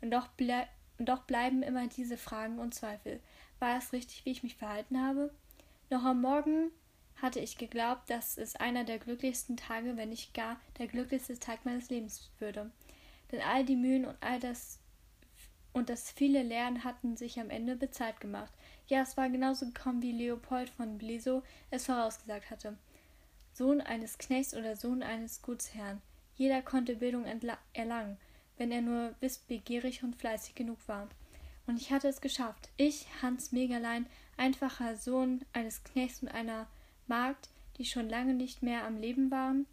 Und 0.00 0.10
doch, 0.12 0.28
ble 0.28 0.66
und 0.98 1.08
doch 1.08 1.24
bleiben 1.24 1.62
immer 1.62 1.86
diese 1.88 2.16
Fragen 2.16 2.58
und 2.58 2.74
Zweifel. 2.74 3.20
War 3.58 3.76
es 3.76 3.92
richtig, 3.92 4.24
wie 4.24 4.30
ich 4.30 4.42
mich 4.42 4.56
verhalten 4.56 5.00
habe? 5.00 5.30
Noch 5.90 6.04
am 6.04 6.20
Morgen 6.20 6.70
hatte 7.20 7.40
ich 7.40 7.58
geglaubt, 7.58 8.10
dass 8.10 8.38
es 8.38 8.56
einer 8.56 8.84
der 8.84 8.98
glücklichsten 8.98 9.56
Tage, 9.56 9.96
wenn 9.96 10.10
nicht 10.10 10.34
gar 10.34 10.60
der 10.78 10.86
glücklichste 10.86 11.38
Tag 11.38 11.64
meines 11.64 11.90
Lebens 11.90 12.30
würde. 12.38 12.70
Denn 13.32 13.40
all 13.40 13.64
die 13.64 13.76
Mühen 13.76 14.04
und 14.04 14.16
all 14.20 14.40
das 14.40 14.78
und 15.76 15.90
das 15.90 16.10
viele 16.10 16.42
Lernen 16.42 16.84
hatten 16.84 17.18
sich 17.18 17.38
am 17.38 17.50
Ende 17.50 17.76
bezahlt 17.76 18.18
gemacht. 18.18 18.50
Ja, 18.86 19.02
es 19.02 19.18
war 19.18 19.28
genauso 19.28 19.66
gekommen, 19.66 20.00
wie 20.00 20.12
Leopold 20.12 20.70
von 20.70 20.96
Bliso 20.96 21.42
es 21.70 21.84
vorausgesagt 21.84 22.50
hatte. 22.50 22.78
Sohn 23.52 23.82
eines 23.82 24.16
Knechts 24.16 24.54
oder 24.54 24.74
Sohn 24.74 25.02
eines 25.02 25.42
Gutsherrn. 25.42 26.00
Jeder 26.34 26.62
konnte 26.62 26.96
Bildung 26.96 27.26
erlangen, 27.74 28.16
wenn 28.56 28.72
er 28.72 28.80
nur 28.80 29.14
wissbegierig 29.20 30.02
und 30.02 30.16
fleißig 30.16 30.54
genug 30.54 30.78
war. 30.86 31.08
Und 31.66 31.78
ich 31.78 31.92
hatte 31.92 32.08
es 32.08 32.22
geschafft. 32.22 32.70
Ich, 32.78 33.06
Hans 33.20 33.52
Megerlein, 33.52 34.06
einfacher 34.38 34.96
Sohn 34.96 35.44
eines 35.52 35.84
Knechts 35.84 36.22
und 36.22 36.28
einer 36.28 36.68
Magd, 37.06 37.50
die 37.76 37.84
schon 37.84 38.08
lange 38.08 38.32
nicht 38.32 38.62
mehr 38.62 38.84
am 38.86 38.96
Leben 38.96 39.30
waren. 39.30 39.66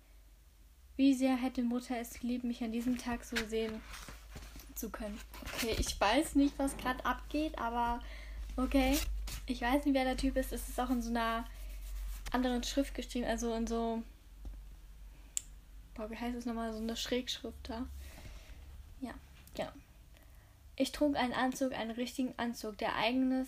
Wie 0.96 1.14
sehr 1.14 1.36
hätte 1.36 1.64
Mutter 1.64 1.98
es 1.98 2.20
geliebt, 2.20 2.44
mich 2.44 2.64
an 2.64 2.72
diesem 2.72 2.98
Tag 2.98 3.24
so 3.24 3.36
sehen 3.48 3.82
zu 4.76 4.90
können. 4.90 5.20
Okay, 5.56 5.76
ich 5.80 6.00
weiß 6.00 6.36
nicht, 6.36 6.58
was 6.58 6.78
gerade 6.78 7.04
abgeht, 7.06 7.58
aber 7.58 8.02
okay. 8.58 8.98
Ich 9.46 9.62
weiß 9.62 9.86
nicht, 9.86 9.96
wer 9.96 10.06
der 10.06 10.18
Typ 10.18 10.38
ist. 10.38 10.54
Es 10.54 10.70
ist 10.70 10.80
auch 10.80 10.90
in 10.90 11.02
so 11.02 11.10
einer 11.10 11.46
anderen 12.32 12.64
Schrift 12.64 12.94
geschrieben, 12.96 13.26
also 13.26 13.54
in 13.54 13.68
so. 13.68 14.04
Boah, 15.96 16.10
wie 16.10 16.18
heißt 16.18 16.36
es 16.38 16.46
nochmal? 16.46 16.74
So 16.74 16.80
eine 16.80 16.96
Schrägschrift 16.96 17.58
da. 17.70 17.86
Ja, 19.02 19.14
genau. 19.54 19.72
Ich 20.76 20.92
trug 20.92 21.16
einen 21.16 21.34
Anzug, 21.34 21.74
einen 21.74 21.92
richtigen 21.92 22.34
Anzug, 22.38 22.78
der 22.78 22.96
eigenes, 22.96 23.48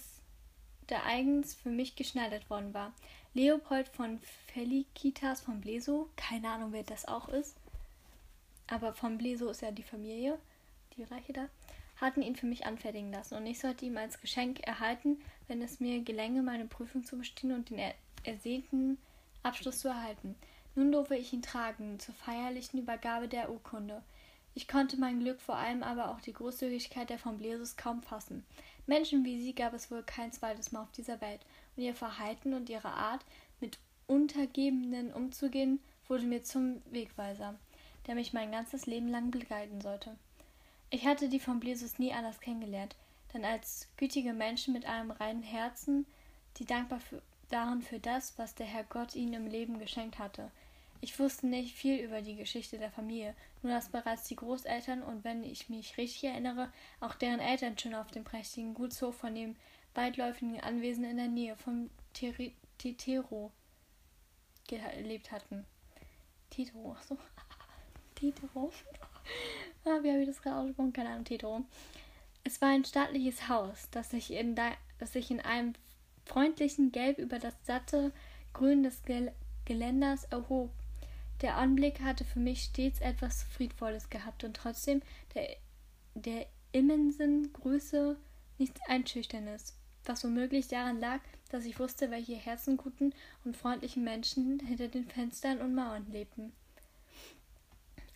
der 0.90 1.06
eigens 1.06 1.56
für 1.56 1.70
mich 1.70 1.96
geschneidert 1.96 2.50
worden 2.50 2.74
war. 2.74 2.94
Leopold 3.36 3.90
von 3.90 4.18
Felicitas 4.48 5.42
von 5.42 5.60
Bleso, 5.60 6.10
keine 6.16 6.48
Ahnung, 6.50 6.72
wer 6.72 6.84
das 6.84 7.06
auch 7.06 7.28
ist, 7.28 7.58
aber 8.68 8.94
von 8.94 9.18
Bleso 9.18 9.50
ist 9.50 9.62
ja 9.62 9.72
die 9.72 9.84
Familie, 9.84 10.40
die 10.96 11.04
Reiche 11.04 11.34
da, 11.34 11.50
hatten 12.00 12.22
ihn 12.22 12.38
für 12.38 12.46
mich 12.46 12.66
anfertigen 12.66 13.12
lassen 13.12 13.36
und 13.36 13.46
ich 13.46 13.60
sollte 13.60 13.84
ihm 13.86 13.98
als 13.98 14.22
Geschenk 14.22 14.62
erhalten, 14.66 15.22
wenn 15.50 15.62
es 15.62 15.82
mir 15.82 16.02
gelänge, 16.02 16.44
meine 16.44 16.64
Prüfung 16.64 17.04
zu 17.04 17.18
bestehen 17.18 17.52
und 17.52 17.70
den 17.70 17.78
er 17.78 17.94
ersehnten 18.24 18.98
Abschluss 19.44 19.80
zu 19.80 19.90
erhalten. 19.90 20.36
Nun 20.74 20.94
durfte 20.94 21.18
ich 21.18 21.34
ihn 21.34 21.42
tragen 21.42 22.00
zur 22.00 22.16
feierlichen 22.16 22.80
Übergabe 22.80 23.28
der 23.28 23.52
Urkunde. 23.52 24.02
Ich 24.54 24.70
konnte 24.70 24.96
mein 24.96 25.20
Glück, 25.20 25.42
vor 25.42 25.58
allem 25.58 25.84
aber 25.84 26.10
auch 26.10 26.22
die 26.22 26.32
Großzügigkeit 26.32 27.10
der 27.10 27.20
von 27.20 27.38
Blesus 27.38 27.76
kaum 27.76 28.02
fassen. 28.02 28.46
Menschen 28.88 29.26
wie 29.26 29.42
sie 29.42 29.54
gab 29.54 29.74
es 29.74 29.92
wohl 29.92 30.04
kein 30.04 30.32
zweites 30.32 30.72
Mal 30.72 30.84
auf 30.84 30.92
dieser 30.92 31.20
Welt, 31.20 31.42
und 31.76 31.84
ihr 31.84 31.96
Verhalten 31.96 32.54
und 32.54 32.70
ihre 32.70 32.94
Art, 32.94 33.26
mit 33.60 33.78
Untergebenen 34.08 35.14
umzugehen, 35.14 35.80
wurde 36.08 36.26
mir 36.26 36.44
zum 36.44 36.82
Wegweiser, 36.92 37.56
der 38.08 38.16
mich 38.16 38.34
mein 38.34 38.52
ganzes 38.52 38.86
Leben 38.86 39.08
lang 39.08 39.32
begleiten 39.32 39.82
sollte. 39.82 40.16
Ich 40.90 41.06
hatte 41.06 41.30
die 41.30 41.40
von 41.40 41.60
Blesus 41.60 42.00
nie 42.00 42.14
anders 42.14 42.40
kennengelernt, 42.40 42.96
denn 43.34 43.44
als 43.44 43.88
gütige 43.98 44.34
Menschen 44.34 44.74
mit 44.74 44.86
einem 44.86 45.12
reinen 45.12 45.44
Herzen, 45.44 46.06
die 46.58 46.66
dankbar 46.66 47.00
für, 47.00 47.22
waren 47.50 47.82
für 47.82 48.00
das, 48.00 48.38
was 48.38 48.56
der 48.56 48.66
Herr 48.66 48.84
Gott 48.84 49.16
ihnen 49.16 49.34
im 49.34 49.48
Leben 49.48 49.80
geschenkt 49.80 50.20
hatte, 50.20 50.52
ich 51.02 51.20
wusste 51.20 51.46
nicht 51.46 51.76
viel 51.76 52.00
über 52.00 52.22
die 52.22 52.36
Geschichte 52.36 52.78
der 52.78 52.90
Familie, 52.90 53.36
nur 53.62 53.74
dass 53.74 53.90
bereits 53.90 54.28
die 54.28 54.36
Großeltern 54.36 55.04
und 55.04 55.24
wenn 55.24 55.44
ich 55.44 55.70
mich 55.70 55.98
richtig 55.98 56.24
erinnere, 56.24 56.72
auch 57.00 57.16
deren 57.16 57.40
Eltern 57.40 57.78
schon 57.78 57.94
auf 57.94 58.10
dem 58.10 58.24
prächtigen 58.24 58.74
Gutshof 58.74 59.16
von 59.16 59.36
dem 59.36 59.56
weitläufigen 59.96 60.60
Anwesen 60.60 61.04
in 61.04 61.18
der 61.18 61.28
Nähe 61.28 61.56
von 61.56 61.90
Titero 62.14 63.52
gelebt 64.68 65.32
hatten. 65.32 65.66
Titero, 66.50 66.94
achso. 66.94 67.18
Titero. 68.16 68.72
ah, 69.86 70.00
wie 70.02 70.12
habe 70.12 70.22
ich 70.22 70.28
das 70.28 70.42
gerade 70.42 70.58
ausgesprochen? 70.58 70.94
Keine 70.94 71.10
Ahnung, 71.10 71.26
Titero. 71.26 71.66
Es 72.44 72.62
war 72.62 72.70
ein 72.70 72.86
stattliches 72.86 73.48
Haus, 73.50 73.90
das 73.92 74.12
sich 74.12 74.32
in, 74.32 74.56
das 74.56 75.14
sich 75.14 75.32
in 75.32 75.40
einem 75.40 75.74
freundlichen 76.26 76.92
Gelb 76.92 77.18
über 77.18 77.40
das 77.40 77.56
satte 77.64 78.12
Grün 78.54 78.84
des 78.84 79.04
Gel 79.04 79.34
Geländers 79.66 80.26
erhob 80.26 80.70
der 81.42 81.58
Anblick 81.58 82.02
hatte 82.02 82.24
für 82.24 82.40
mich 82.40 82.64
stets 82.64 83.02
etwas 83.02 83.44
Friedvolles 83.44 84.10
gehabt 84.10 84.44
und 84.44 84.56
trotzdem 84.56 85.02
der, 85.34 85.58
der 86.14 86.48
immensen 86.72 87.52
Größe 87.54 88.18
nichts 88.58 88.80
Einschüchterndes, 88.88 89.78
was 90.08 90.24
womöglich 90.24 90.68
daran 90.68 91.00
lag, 91.00 91.20
dass 91.50 91.66
ich 91.66 91.80
wusste, 91.80 92.12
welche 92.12 92.36
herzenguten 92.36 93.14
und 93.44 93.56
freundlichen 93.56 94.04
Menschen 94.04 94.60
hinter 94.60 94.88
den 94.88 95.08
Fenstern 95.08 95.60
und 95.60 95.76
Mauern 95.76 96.06
lebten. 96.12 96.54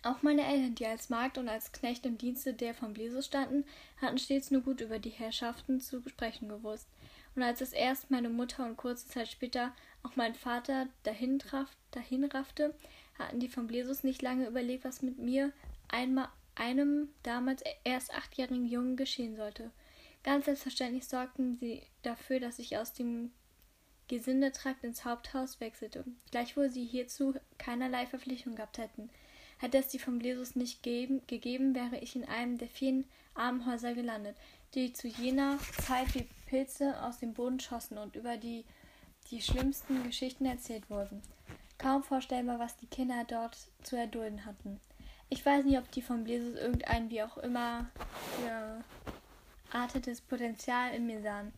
Auch 0.02 0.22
meine 0.22 0.46
Eltern, 0.46 0.74
die 0.74 0.86
als 0.86 1.10
Magd 1.10 1.36
und 1.36 1.48
als 1.48 1.72
Knecht 1.72 2.06
im 2.06 2.16
Dienste 2.16 2.54
der 2.54 2.74
von 2.74 2.94
Blesus 2.94 3.26
standen, 3.26 3.64
hatten 4.00 4.16
stets 4.16 4.50
nur 4.50 4.62
gut 4.62 4.80
über 4.80 4.98
die 4.98 5.10
Herrschaften 5.10 5.80
zu 5.80 6.02
sprechen 6.08 6.48
gewusst. 6.48 6.88
Und 7.36 7.42
als 7.42 7.60
es 7.60 7.72
erst 7.72 8.10
meine 8.10 8.30
Mutter 8.30 8.64
und 8.64 8.78
kurze 8.78 9.08
Zeit 9.08 9.28
später 9.28 9.72
auch 10.02 10.16
mein 10.16 10.34
Vater 10.34 10.88
dahin, 11.02 11.38
traf, 11.38 11.68
dahin 11.90 12.24
raffte, 12.24 12.74
hatten 13.18 13.40
die 13.40 13.48
von 13.48 13.66
Blesus 13.66 14.02
nicht 14.02 14.22
lange 14.22 14.46
überlegt, 14.46 14.84
was 14.84 15.02
mit 15.02 15.18
mir, 15.18 15.52
einmal, 15.88 16.28
einem 16.54 17.08
damals 17.22 17.62
erst 17.84 18.14
achtjährigen 18.14 18.66
Jungen, 18.66 18.96
geschehen 18.96 19.36
sollte. 19.36 19.70
Ganz 20.22 20.44
selbstverständlich 20.44 21.06
sorgten 21.06 21.56
sie 21.56 21.82
dafür, 22.02 22.40
dass 22.40 22.58
ich 22.58 22.76
aus 22.76 22.92
dem 22.92 23.32
Gesindetrakt 24.08 24.84
ins 24.84 25.04
Haupthaus 25.04 25.60
wechselte, 25.60 26.04
gleichwohl 26.30 26.68
sie 26.68 26.84
hierzu 26.84 27.34
keinerlei 27.58 28.06
Verpflichtung 28.06 28.56
gehabt 28.56 28.78
hätten. 28.78 29.08
Hätte 29.58 29.78
es 29.78 29.88
die 29.88 29.98
von 29.98 30.18
Blesus 30.18 30.56
nicht 30.56 30.82
geben, 30.82 31.22
gegeben, 31.26 31.74
wäre 31.74 31.98
ich 31.98 32.16
in 32.16 32.24
einem 32.24 32.58
der 32.58 32.68
vielen 32.68 33.04
Armenhäuser 33.34 33.94
gelandet, 33.94 34.36
die 34.74 34.92
zu 34.92 35.08
jener 35.08 35.58
Zeit 35.86 36.14
wie 36.14 36.26
Pilze 36.46 37.00
aus 37.02 37.18
dem 37.18 37.34
Boden 37.34 37.60
schossen 37.60 37.98
und 37.98 38.16
über 38.16 38.36
die 38.36 38.64
die 39.30 39.40
schlimmsten 39.40 40.02
Geschichten 40.02 40.44
erzählt 40.44 40.90
wurden. 40.90 41.22
Kaum 41.78 42.02
vorstellbar, 42.02 42.58
was 42.58 42.76
die 42.76 42.86
Kinder 42.86 43.24
dort 43.28 43.56
zu 43.82 43.96
erdulden 43.96 44.44
hatten. 44.44 44.80
Ich 45.28 45.46
weiß 45.46 45.64
nicht, 45.64 45.78
ob 45.78 45.90
die 45.92 46.02
von 46.02 46.24
Blesus 46.24 46.56
irgendein 46.56 47.10
wie 47.10 47.22
auch 47.22 47.38
immer 47.38 47.88
geartetes 49.70 50.20
Potenzial 50.20 50.94
in 50.94 51.06
mir 51.06 51.22
sahen. 51.22 51.52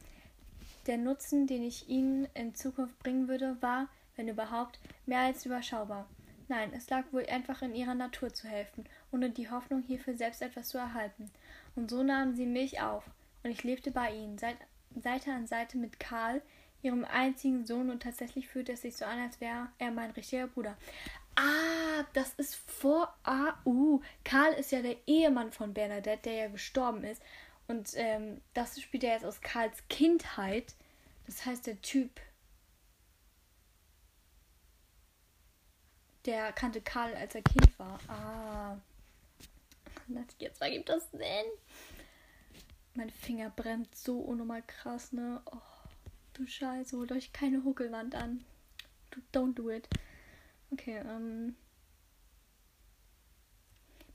Der 0.87 0.97
Nutzen, 0.97 1.47
den 1.47 1.62
ich 1.62 1.88
ihnen 1.88 2.28
in 2.35 2.54
Zukunft 2.54 2.99
bringen 2.99 3.28
würde, 3.28 3.57
war, 3.61 3.88
wenn 4.16 4.28
überhaupt, 4.28 4.78
mehr 5.07 5.21
als 5.21 5.47
überschaubar. 5.47 6.09
Nein, 6.49 6.73
es 6.76 6.90
lag 6.90 7.04
wohl 7.12 7.25
einfach 7.26 7.62
in 7.62 7.75
ihrer 7.75 7.95
Natur 7.95 8.33
zu 8.33 8.49
helfen, 8.49 8.85
ohne 9.12 9.31
die 9.31 9.49
Hoffnung, 9.49 9.83
hierfür 9.83 10.14
selbst 10.14 10.42
etwas 10.42 10.69
zu 10.69 10.78
erhalten. 10.78 11.31
Und 11.76 11.90
so 11.90 12.02
nahmen 12.02 12.35
sie 12.35 12.47
mich 12.47 12.81
auf, 12.81 13.04
und 13.42 13.50
ich 13.50 13.62
lebte 13.62 13.90
bei 13.90 14.12
ihnen, 14.12 14.38
Seite 14.38 15.33
an 15.33 15.47
Seite 15.47 15.78
mit 15.78 15.99
Karl, 15.99 16.42
ihrem 16.83 17.04
einzigen 17.04 17.64
Sohn 17.64 17.90
und 17.90 18.02
tatsächlich 18.02 18.49
fühlt 18.49 18.69
es 18.69 18.83
sich 18.83 18.97
so 18.97 19.04
an, 19.04 19.21
als 19.21 19.40
wäre 19.40 19.69
er 19.78 19.92
mein 19.92 20.11
richtiger 20.11 20.49
Bruder. 20.49 20.76
Ah, 21.37 22.04
das 22.12 22.35
ist 22.35 22.57
vor. 22.57 23.14
Ah, 23.23 23.54
uh. 23.64 24.00
Karl 24.25 24.52
ist 24.54 24.73
ja 24.73 24.83
der 24.83 24.97
Ehemann 25.07 25.52
von 25.52 25.73
Bernadette, 25.73 26.25
der 26.25 26.35
ja 26.35 26.49
gestorben 26.49 27.04
ist. 27.04 27.23
Und 27.69 27.92
ähm, 27.95 28.40
das 28.54 28.81
spielt 28.81 29.04
er 29.04 29.14
jetzt 29.14 29.25
aus 29.25 29.40
Karls 29.40 29.76
Kindheit. 29.88 30.75
Das 31.26 31.47
heißt, 31.47 31.66
der 31.66 31.81
Typ. 31.81 32.21
Der 36.25 36.52
kannte 36.52 36.81
Karl, 36.81 37.14
als 37.14 37.35
er 37.35 37.42
Kind 37.42 37.78
war. 37.78 37.99
Ah. 38.09 38.76
Jetzt 40.38 40.61
ergibt 40.61 40.88
das 40.88 41.11
Sinn. 41.11 41.47
Mein 42.95 43.11
Finger 43.11 43.50
brennt 43.50 43.95
so 43.97 44.19
unnormal 44.19 44.62
krass, 44.62 45.12
ne? 45.12 45.40
Oh. 45.47 45.59
Du 46.35 46.47
Scheiße, 46.47 46.97
holt 46.97 47.12
euch 47.12 47.33
keine 47.33 47.62
Huckelwand 47.62 48.14
an. 48.14 48.45
Don't 49.35 49.54
do 49.54 49.71
it. 49.71 49.88
Okay, 50.71 51.02
ähm. 51.07 51.57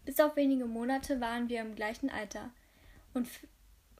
Bis 0.03 0.19
auf 0.19 0.35
wenige 0.35 0.65
Monate 0.65 1.21
waren 1.21 1.49
wir 1.49 1.61
im 1.61 1.75
gleichen 1.75 2.09
Alter. 2.09 2.49
Und 3.17 3.27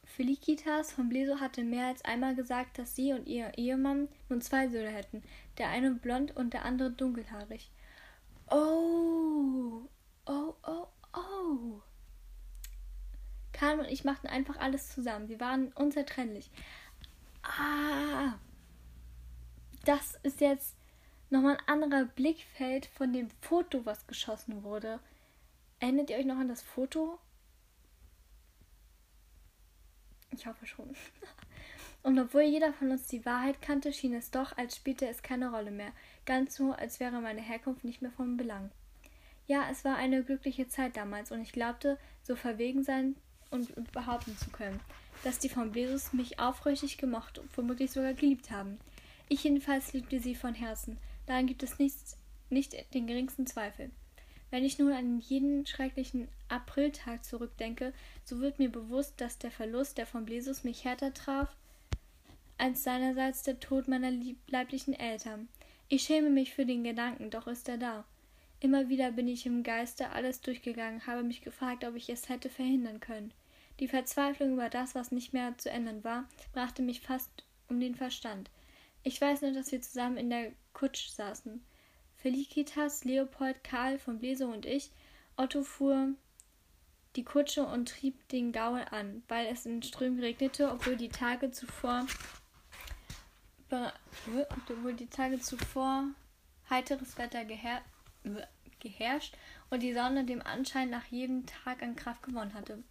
Felicitas 0.03 0.91
von 0.91 1.09
Bleso 1.09 1.39
hatte 1.39 1.63
mehr 1.63 1.87
als 1.87 2.05
einmal 2.05 2.35
gesagt, 2.35 2.77
dass 2.77 2.95
sie 2.95 3.13
und 3.13 3.25
ihr 3.25 3.51
Ehemann 3.57 4.09
nun 4.29 4.41
zwei 4.41 4.69
Söhne 4.69 4.89
hätten. 4.89 5.23
Der 5.57 5.69
eine 5.69 5.89
blond 5.91 6.35
und 6.35 6.53
der 6.53 6.63
andere 6.63 6.91
dunkelhaarig. 6.91 7.71
Oh, 8.51 9.81
oh, 10.27 10.53
oh, 10.61 10.87
oh. 11.13 11.81
Karl 13.53 13.79
und 13.79 13.89
ich 13.89 14.03
machten 14.03 14.27
einfach 14.27 14.57
alles 14.57 14.89
zusammen. 14.89 15.29
Wir 15.29 15.39
waren 15.39 15.73
unzertrennlich. 15.73 16.51
Ah, 17.41 18.35
das 19.83 20.13
ist 20.21 20.41
jetzt 20.41 20.75
nochmal 21.31 21.57
ein 21.57 21.81
anderer 21.81 22.05
Blickfeld 22.05 22.85
von 22.85 23.13
dem 23.13 23.31
Foto, 23.41 23.83
was 23.83 24.05
geschossen 24.05 24.63
wurde. 24.63 24.99
Erinnert 25.79 26.11
ihr 26.11 26.17
euch 26.17 26.25
noch 26.25 26.37
an 26.37 26.49
das 26.49 26.61
Foto? 26.61 27.17
Ich 30.31 30.45
hoffe 30.45 30.65
schon. 30.65 30.89
Und 32.03 32.19
obwohl 32.19 32.43
jeder 32.43 32.73
von 32.73 32.91
uns 32.91 33.07
die 33.07 33.25
Wahrheit 33.25 33.61
kannte, 33.61 33.91
schien 33.91 34.13
es 34.13 34.31
doch, 34.31 34.55
als 34.57 34.75
spielte 34.75 35.07
es 35.07 35.23
keine 35.23 35.51
Rolle 35.51 35.71
mehr. 35.71 35.91
Ganz 36.25 36.55
so, 36.55 36.71
als 36.71 36.99
wäre 36.99 37.19
meine 37.21 37.41
Herkunft 37.41 37.83
nicht 37.83 38.01
mehr 38.01 38.11
von 38.11 38.37
Belang. 38.37 38.71
Ja, 39.47 39.67
es 39.71 39.83
war 39.83 39.95
eine 39.95 40.23
glückliche 40.23 40.67
Zeit 40.67 40.95
damals 40.95 41.31
und 41.31 41.41
ich 41.41 41.51
glaubte, 41.51 41.97
so 42.21 42.35
verwegen 42.35 42.83
sein 42.83 43.15
und 43.49 43.91
behaupten 43.91 44.37
zu 44.37 44.49
können 44.49 44.79
dass 45.23 45.39
die 45.39 45.49
von 45.49 45.71
Bezos 45.71 46.13
mich 46.13 46.39
aufrichtig 46.39 46.97
gemocht 46.97 47.39
und 47.39 47.55
womöglich 47.57 47.91
sogar 47.91 48.13
geliebt 48.13 48.51
haben. 48.51 48.79
Ich 49.29 49.43
jedenfalls 49.43 49.93
liebte 49.93 50.19
sie 50.19 50.35
von 50.35 50.53
Herzen. 50.53 50.97
Daran 51.25 51.47
gibt 51.47 51.63
es 51.63 51.79
nichts, 51.79 52.17
nicht 52.49 52.75
den 52.93 53.07
geringsten 53.07 53.45
Zweifel. 53.45 53.91
Wenn 54.49 54.63
ich 54.63 54.79
nun 54.79 54.93
an 54.93 55.19
jeden 55.19 55.65
schrecklichen 55.65 56.29
Apriltag 56.49 57.23
zurückdenke, 57.23 57.93
so 58.23 58.39
wird 58.39 58.59
mir 58.59 58.69
bewusst, 58.69 59.19
dass 59.21 59.37
der 59.37 59.51
Verlust 59.51 59.97
der 59.97 60.05
von 60.05 60.25
Blesus 60.25 60.63
mich 60.63 60.85
härter 60.85 61.13
traf 61.13 61.55
als 62.57 62.83
seinerseits 62.83 63.43
der 63.43 63.59
Tod 63.59 63.87
meiner 63.87 64.11
leiblichen 64.47 64.93
Eltern. 64.93 65.47
Ich 65.89 66.03
schäme 66.03 66.29
mich 66.29 66.53
für 66.53 66.65
den 66.65 66.83
Gedanken, 66.83 67.29
doch 67.29 67.47
ist 67.47 67.69
er 67.69 67.77
da. 67.77 68.03
Immer 68.59 68.89
wieder 68.89 69.11
bin 69.11 69.27
ich 69.27 69.45
im 69.45 69.61
Geiste 69.61 70.09
alles 70.09 70.41
durchgegangen, 70.41 71.05
habe 71.05 71.23
mich 71.23 71.41
gefragt, 71.41 71.83
ob 71.85 71.95
ich 71.95 72.09
es 72.09 72.29
hätte 72.29 72.49
verhindern 72.49 72.99
können. 72.99 73.31
Die 73.79 73.87
Verzweiflung 73.87 74.53
über 74.53 74.69
das, 74.69 74.95
was 74.95 75.11
nicht 75.11 75.33
mehr 75.33 75.55
zu 75.57 75.69
ändern 75.69 76.03
war, 76.03 76.27
brachte 76.53 76.81
mich 76.81 77.01
fast 77.01 77.29
um 77.69 77.79
den 77.79 77.93
Verstand. 77.93 78.49
Ich 79.03 79.21
weiß 79.21 79.43
nur, 79.43 79.51
dass 79.51 79.71
wir 79.71 79.81
zusammen 79.81 80.17
in 80.17 80.31
der 80.31 80.51
Kutsch 80.73 81.09
saßen. 81.09 81.63
Felicitas, 82.15 83.03
Leopold, 83.03 83.63
Karl 83.63 83.99
von 83.99 84.17
Bleso 84.17 84.47
und 84.47 84.65
ich. 84.65 84.91
Otto 85.35 85.61
fuhr 85.61 86.13
die 87.17 87.25
Kutsche 87.25 87.65
und 87.65 87.89
trieb 87.89 88.29
den 88.29 88.51
Gaul 88.51 88.85
an, 88.91 89.23
weil 89.27 89.47
es 89.47 89.65
in 89.65 89.83
Strömen 89.83 90.19
regnete, 90.19 90.71
obwohl 90.71 90.95
die 90.95 91.09
Tage 91.09 91.51
zuvor 91.51 92.05
obwohl 94.69 94.93
die 94.93 95.09
Tage 95.09 95.39
zuvor 95.39 96.05
heiteres 96.69 97.17
Wetter 97.17 97.43
geher 97.43 97.81
geherrscht 98.79 99.35
und 99.69 99.81
die 99.81 99.93
Sonne 99.93 100.23
dem 100.23 100.41
Anschein 100.41 100.89
nach 100.89 101.05
jedem 101.05 101.45
Tag 101.45 101.81
an 101.81 101.95
Kraft 101.95 102.23
gewonnen 102.23 102.53
hatte. 102.53 102.83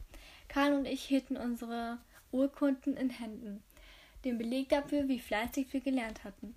Karl 0.48 0.74
und 0.74 0.84
ich 0.84 1.02
hielten 1.04 1.36
unsere 1.36 1.98
Urkunden 2.32 2.96
in 2.96 3.10
Händen, 3.10 3.62
den 4.24 4.36
Beleg 4.36 4.68
dafür, 4.68 5.08
wie 5.08 5.20
fleißig 5.20 5.72
wir 5.72 5.80
gelernt 5.80 6.24
hatten. 6.24 6.54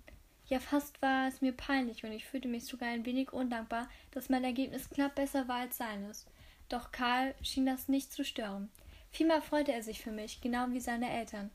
Ja, 0.48 0.58
fast 0.58 1.00
war 1.00 1.28
es 1.28 1.40
mir 1.40 1.52
peinlich 1.52 2.04
und 2.04 2.12
ich 2.12 2.26
fühlte 2.26 2.48
mich 2.48 2.64
sogar 2.64 2.88
ein 2.88 3.06
wenig 3.06 3.32
undankbar, 3.32 3.88
dass 4.10 4.28
mein 4.28 4.42
Ergebnis 4.42 4.90
knapp 4.90 5.14
besser 5.14 5.46
war 5.46 5.60
als 5.60 5.76
seines. 5.76 6.26
Doch 6.70 6.92
Karl 6.92 7.34
schien 7.42 7.66
das 7.66 7.88
nicht 7.88 8.12
zu 8.12 8.24
stören. 8.24 8.70
Vielmehr 9.10 9.42
freute 9.42 9.72
er 9.72 9.82
sich 9.82 10.00
für 10.00 10.12
mich, 10.12 10.40
genau 10.40 10.70
wie 10.70 10.80
seine 10.80 11.10
Eltern. 11.10 11.50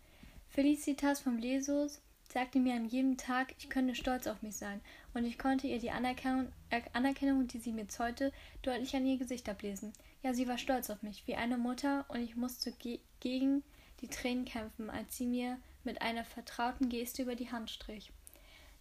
Felicitas 0.50 1.22
vom 1.22 1.38
Lesus 1.38 2.02
sagte 2.28 2.60
mir 2.60 2.76
an 2.76 2.86
jedem 2.86 3.16
Tag, 3.16 3.56
ich 3.58 3.70
könne 3.70 3.96
stolz 3.96 4.28
auf 4.28 4.42
mich 4.42 4.58
sein, 4.58 4.82
und 5.14 5.24
ich 5.26 5.40
konnte 5.40 5.68
ihr 5.68 5.80
die 5.80 5.92
Anerkennung, 5.92 6.52
äh, 6.70 6.82
Anerkennung, 6.92 7.48
die 7.48 7.60
sie 7.60 7.72
mir 7.72 7.88
zollte, 7.88 8.34
deutlich 8.62 8.94
an 8.94 9.06
ihr 9.06 9.18
Gesicht 9.18 9.48
ablesen. 9.48 9.94
Ja, 10.22 10.34
sie 10.34 10.50
war 10.50 10.58
stolz 10.58 10.90
auf 10.90 11.02
mich, 11.02 11.26
wie 11.28 11.36
eine 11.36 11.58
Mutter, 11.58 12.04
und 12.10 12.22
ich 12.22 12.36
musste 12.36 12.74
ge 12.74 13.00
gegen 13.22 13.64
die 14.02 14.10
Tränen 14.10 14.44
kämpfen, 14.44 14.90
als 14.90 15.16
sie 15.16 15.26
mir 15.26 15.58
mit 15.86 16.02
einer 16.02 16.26
vertrauten 16.26 16.90
Geste 16.90 17.22
über 17.22 17.36
die 17.36 17.52
Hand 17.52 17.70
strich. 17.70 18.12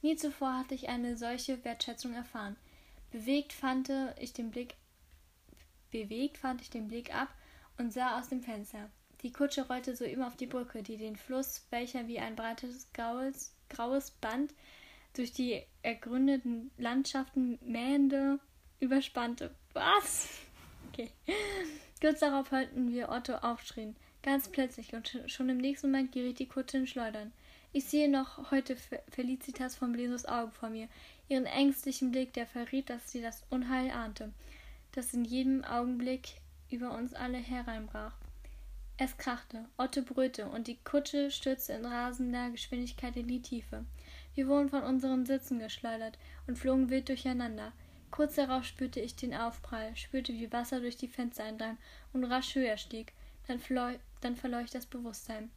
Nie 0.03 0.17
zuvor 0.17 0.59
hatte 0.59 0.75
ich 0.75 0.89
eine 0.89 1.17
solche 1.17 1.65
Wertschätzung 1.65 2.13
erfahren. 2.13 2.57
Bewegt 3.13 3.53
fand 3.53 3.93
ich 4.19 4.33
den 4.33 4.51
Blick 4.51 4.75
bewegt 5.95 6.39
fand 6.39 6.61
ich 6.61 6.71
den 6.71 6.89
Blick 6.89 7.15
ab 7.15 7.29
und 7.79 7.93
sah 7.93 8.19
aus 8.19 8.29
dem 8.29 8.43
Fenster. 8.43 8.91
Die 9.23 9.33
Kutsche 9.33 9.69
rollte 9.69 9.95
soeben 9.95 10.25
auf 10.25 10.37
die 10.37 10.47
Brücke, 10.47 10.83
die 10.83 10.97
den 10.97 11.15
Fluss, 11.15 11.65
welcher 11.71 12.09
wie 12.09 12.19
ein 12.19 12.35
breites 12.35 12.93
graues, 12.93 13.55
graues 13.71 14.11
Band 14.11 14.53
durch 15.15 15.33
die 15.33 15.63
ergründeten 15.83 16.73
Landschaften 16.79 17.61
mähende, 17.63 18.41
überspannte. 18.81 19.55
Was? 19.73 20.41
Okay. 20.89 21.11
Kurz 22.01 22.19
darauf 22.19 22.51
hörten 22.51 22.93
wir 22.93 23.09
Otto 23.09 23.35
aufschrien. 23.37 23.95
Ganz 24.23 24.49
plötzlich 24.49 24.95
und 24.95 25.23
schon 25.27 25.49
im 25.49 25.59
nächsten 25.59 25.93
Moment 25.93 26.11
geriet 26.11 26.41
die 26.41 26.49
Kutsche 26.49 26.79
in 26.79 26.87
Schleudern. 26.89 27.33
Ich 27.73 27.85
sehe 27.85 28.11
noch 28.11 28.51
heute 28.51 28.77
Felicitas 29.11 29.77
von 29.77 29.93
Blesos 29.93 30.27
Augen 30.27 30.53
vor 30.53 30.71
mir, 30.71 30.89
ihren 31.29 31.47
ängstlichen 31.47 32.11
Blick, 32.11 32.33
der 32.33 32.47
verriet, 32.47 32.91
dass 32.91 33.13
sie 33.13 33.23
das 33.23 33.45
Unheil 33.51 33.91
ahnte, 33.91 34.33
das 34.97 35.13
in 35.13 35.25
jedem 35.25 35.65
Augenblick 35.65 36.41
über 36.71 36.93
uns 36.97 37.15
alle 37.15 37.39
hereinbrach. 37.39 38.15
Es 38.97 39.17
krachte, 39.17 39.65
Otto 39.77 40.03
brüllte 40.03 40.47
und 40.47 40.69
die 40.69 40.79
Kutsche 40.85 41.31
stürzte 41.33 41.73
in 41.73 41.85
rasender 41.85 42.51
Geschwindigkeit 42.51 43.17
in 43.17 43.27
die 43.27 43.43
Tiefe. 43.43 43.85
Wir 44.35 44.47
wurden 44.47 44.69
von 44.69 44.83
unseren 44.83 45.27
Sitzen 45.27 45.59
geschleudert 45.59 46.17
und 46.47 46.59
flogen 46.59 46.91
wild 46.91 47.09
durcheinander. 47.09 47.73
Kurz 48.13 48.37
darauf 48.37 48.65
spürte 48.65 49.01
ich 49.01 49.17
den 49.17 49.35
Aufprall, 49.35 49.97
spürte, 49.97 50.33
wie 50.33 50.53
Wasser 50.53 50.79
durch 50.79 50.97
die 50.97 51.09
Fenster 51.09 51.43
eindrang 51.43 51.77
und 52.13 52.25
rasch 52.25 52.55
höher 52.55 52.77
stieg. 52.77 53.13
Dann, 53.49 53.61
dann 54.21 54.37
verlor 54.37 54.61
ich 54.61 54.71
das 54.71 54.87
Bewusstsein. 54.87 55.51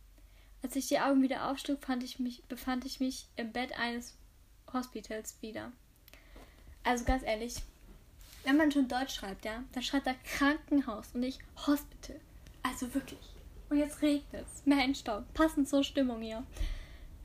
Als 0.63 0.76
ich 0.76 0.88
die 0.88 1.00
Augen 1.00 1.21
wieder 1.21 1.50
aufschlug, 1.50 1.80
ich 2.02 2.19
mich, 2.19 2.43
befand 2.45 2.86
ich 2.86 3.00
mich 3.00 3.28
im 3.36 3.52
Bett 3.52 3.78
eines 3.78 4.17
Hospitals 4.73 5.39
wieder. 5.41 5.71
Also 6.84 7.06
ganz 7.06 7.21
ehrlich, 7.21 7.62
wenn 8.48 8.56
man 8.56 8.72
schon 8.72 8.88
Deutsch 8.88 9.16
schreibt, 9.16 9.44
ja, 9.44 9.66
dann 9.74 9.84
schreibt 9.84 10.08
er 10.08 10.16
Krankenhaus 10.24 11.10
und 11.14 11.20
nicht 11.20 11.42
Hospital. 11.68 12.16
Also 12.64 12.94
wirklich. 12.94 13.36
Und 13.70 13.78
jetzt 13.78 14.02
regnet 14.02 14.46
es. 14.46 14.66
Mensch, 14.66 15.04
doch. 15.04 15.24
Passend 15.34 15.68
zur 15.68 15.84
Stimmung 15.84 16.22
hier. 16.22 16.44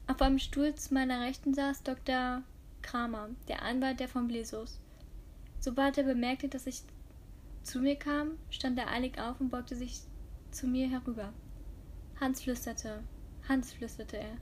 Auf 0.09 0.21
einem 0.21 0.41
Stuhl 0.41 0.75
zu 0.75 0.93
meiner 0.93 1.21
Rechten 1.21 1.55
saß 1.55 1.85
Dr. 1.85 2.43
Kramer, 2.83 3.31
der 3.47 3.63
Anwalt 3.63 4.01
der 4.01 4.09
von 4.09 4.27
Blesos. 4.27 4.81
Sobald 5.61 5.97
er 5.97 6.03
bemerkte, 6.03 6.49
dass 6.49 6.67
ich 6.67 6.83
zu 7.63 7.79
mir 7.79 7.95
kam, 7.95 8.33
stand 8.51 8.77
er 8.77 8.91
eilig 8.91 9.21
auf 9.21 9.41
und 9.41 9.51
beugte 9.51 9.77
sich 9.77 10.01
zu 10.51 10.67
mir 10.67 10.89
herüber. 10.89 11.33
Hans 12.21 12.43
flüsterte. 12.43 13.05
Hans 13.49 13.73
flüsterte 13.73 14.17
er. 14.17 14.37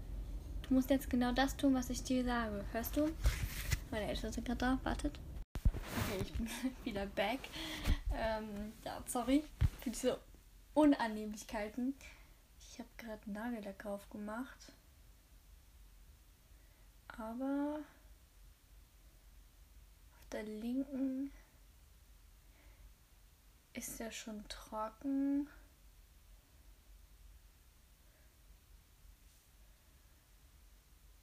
Du 0.66 0.72
musst 0.72 0.88
jetzt 0.88 1.10
genau 1.10 1.32
das 1.32 1.58
tun, 1.58 1.74
was 1.74 1.90
ich 1.90 2.02
dir 2.02 2.24
sage. 2.24 2.64
Hörst 2.72 2.96
du? 2.96 3.10
Meine 3.90 4.06
Eltern 4.06 4.32
sind 4.32 4.46
gerade 4.46 4.58
da. 4.58 4.78
Wartet. 4.82 5.20
Okay, 5.98 6.22
ich 6.22 6.32
bin 6.32 6.48
wieder 6.84 7.06
back. 7.06 7.40
Ähm, 8.14 8.72
ja, 8.84 9.02
sorry 9.06 9.44
für 9.80 9.90
diese 9.90 10.20
Unannehmlichkeiten. 10.74 11.94
Ich 12.58 12.78
habe 12.78 12.88
gerade 12.98 13.22
einen 13.24 13.32
Nagellack 13.32 13.78
drauf 13.78 14.08
gemacht. 14.10 14.72
Aber 17.08 17.80
auf 20.12 20.28
der 20.30 20.44
linken 20.44 21.32
ist 23.72 24.00
er 24.00 24.12
schon 24.12 24.46
trocken. 24.48 25.48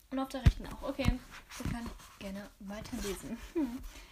Und 0.10 0.20
auf 0.20 0.30
der 0.30 0.46
rechten 0.46 0.68
auch. 0.68 0.82
Okay, 0.84 1.20
wir 1.58 1.72
können 1.72 1.90
gerne 2.20 2.50
weiterlesen. 2.60 3.38
okay. 3.56 3.68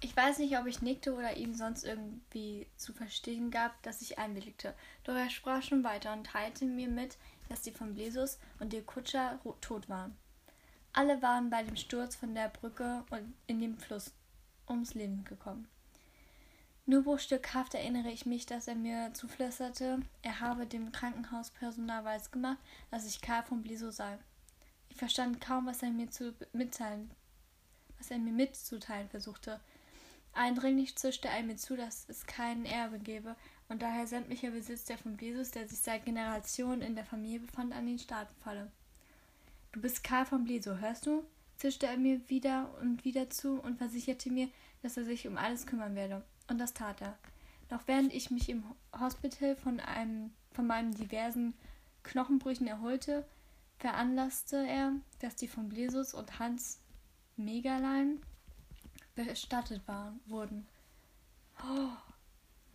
Ich 0.00 0.14
weiß 0.14 0.38
nicht, 0.38 0.56
ob 0.58 0.66
ich 0.66 0.82
nickte 0.82 1.14
oder 1.14 1.36
ihm 1.36 1.54
sonst 1.54 1.84
irgendwie 1.84 2.66
zu 2.76 2.92
verstehen 2.92 3.50
gab, 3.50 3.82
dass 3.82 4.02
ich 4.02 4.18
einwilligte. 4.18 4.74
Doch 5.04 5.14
er 5.14 5.30
sprach 5.30 5.62
schon 5.62 5.84
weiter 5.84 6.12
und 6.12 6.26
teilte 6.26 6.66
mir 6.66 6.88
mit, 6.88 7.16
dass 7.48 7.62
die 7.62 7.70
von 7.70 7.94
Blesus 7.94 8.38
und 8.60 8.72
der 8.72 8.82
Kutscher 8.82 9.38
tot 9.60 9.88
waren. 9.88 10.16
Alle 10.92 11.20
waren 11.22 11.50
bei 11.50 11.62
dem 11.62 11.76
Sturz 11.76 12.16
von 12.16 12.34
der 12.34 12.48
Brücke 12.48 13.04
und 13.10 13.34
in 13.46 13.60
dem 13.60 13.78
Fluss 13.78 14.12
ums 14.68 14.94
Leben 14.94 15.24
gekommen. 15.24 15.68
Nur 16.88 17.02
bruchstückhaft 17.02 17.74
erinnere 17.74 18.10
ich 18.10 18.26
mich, 18.26 18.46
dass 18.46 18.68
er 18.68 18.76
mir 18.76 19.12
zuflüsterte, 19.12 20.00
er 20.22 20.40
habe 20.40 20.66
dem 20.66 20.92
Krankenhauspersonal 20.92 22.04
weiß 22.04 22.30
gemacht, 22.30 22.58
dass 22.90 23.06
ich 23.06 23.20
Karl 23.20 23.42
von 23.42 23.62
Bliso 23.62 23.90
sei. 23.90 24.18
Ich 24.88 24.96
verstand 24.96 25.40
kaum, 25.40 25.66
was 25.66 25.82
er 25.82 25.90
mir 25.90 26.10
zu 26.10 26.32
mitteilen, 26.52 27.10
was 27.98 28.10
er 28.10 28.18
mir 28.18 28.32
mitzuteilen 28.32 29.08
versuchte. 29.08 29.60
Eindringlich 30.36 30.96
zischte 30.96 31.28
er 31.28 31.42
mir 31.42 31.56
zu, 31.56 31.76
dass 31.76 32.06
es 32.08 32.26
keinen 32.26 32.66
Erbe 32.66 32.98
gebe 32.98 33.34
und 33.68 33.80
daher 33.80 34.06
sämtlicher 34.06 34.50
Besitz 34.50 34.84
der 34.84 34.98
von 34.98 35.16
Jesus, 35.18 35.50
der 35.50 35.66
sich 35.66 35.78
seit 35.78 36.04
Generationen 36.04 36.82
in 36.82 36.94
der 36.94 37.06
Familie 37.06 37.40
befand, 37.40 37.74
an 37.74 37.86
den 37.86 37.98
Staaten 37.98 38.34
falle. 38.44 38.70
Du 39.72 39.80
bist 39.80 40.04
Karl 40.04 40.26
von 40.26 40.44
Bleso, 40.44 40.76
hörst 40.78 41.06
du? 41.06 41.24
zischte 41.56 41.86
er 41.86 41.96
mir 41.96 42.20
wieder 42.28 42.70
und 42.82 43.06
wieder 43.06 43.30
zu 43.30 43.58
und 43.60 43.78
versicherte 43.78 44.30
mir, 44.30 44.50
dass 44.82 44.98
er 44.98 45.04
sich 45.04 45.26
um 45.26 45.38
alles 45.38 45.66
kümmern 45.66 45.94
werde. 45.94 46.22
Und 46.48 46.58
das 46.58 46.74
tat 46.74 47.00
er. 47.00 47.16
Noch 47.70 47.88
während 47.88 48.12
ich 48.12 48.30
mich 48.30 48.50
im 48.50 48.62
Hospital 48.98 49.56
von 49.56 49.80
einem 49.80 50.32
von 50.52 50.66
meinen 50.66 50.92
diversen 50.92 51.54
Knochenbrüchen 52.02 52.66
erholte, 52.66 53.26
veranlasste 53.78 54.56
er, 54.66 54.92
dass 55.20 55.34
die 55.34 55.48
von 55.48 55.70
Blesus 55.70 56.12
und 56.12 56.38
Hans 56.38 56.78
Megalein 57.36 58.20
bestattet 59.16 59.82
waren, 59.88 60.20
wurden. 60.26 60.66
Oh, 61.62 61.96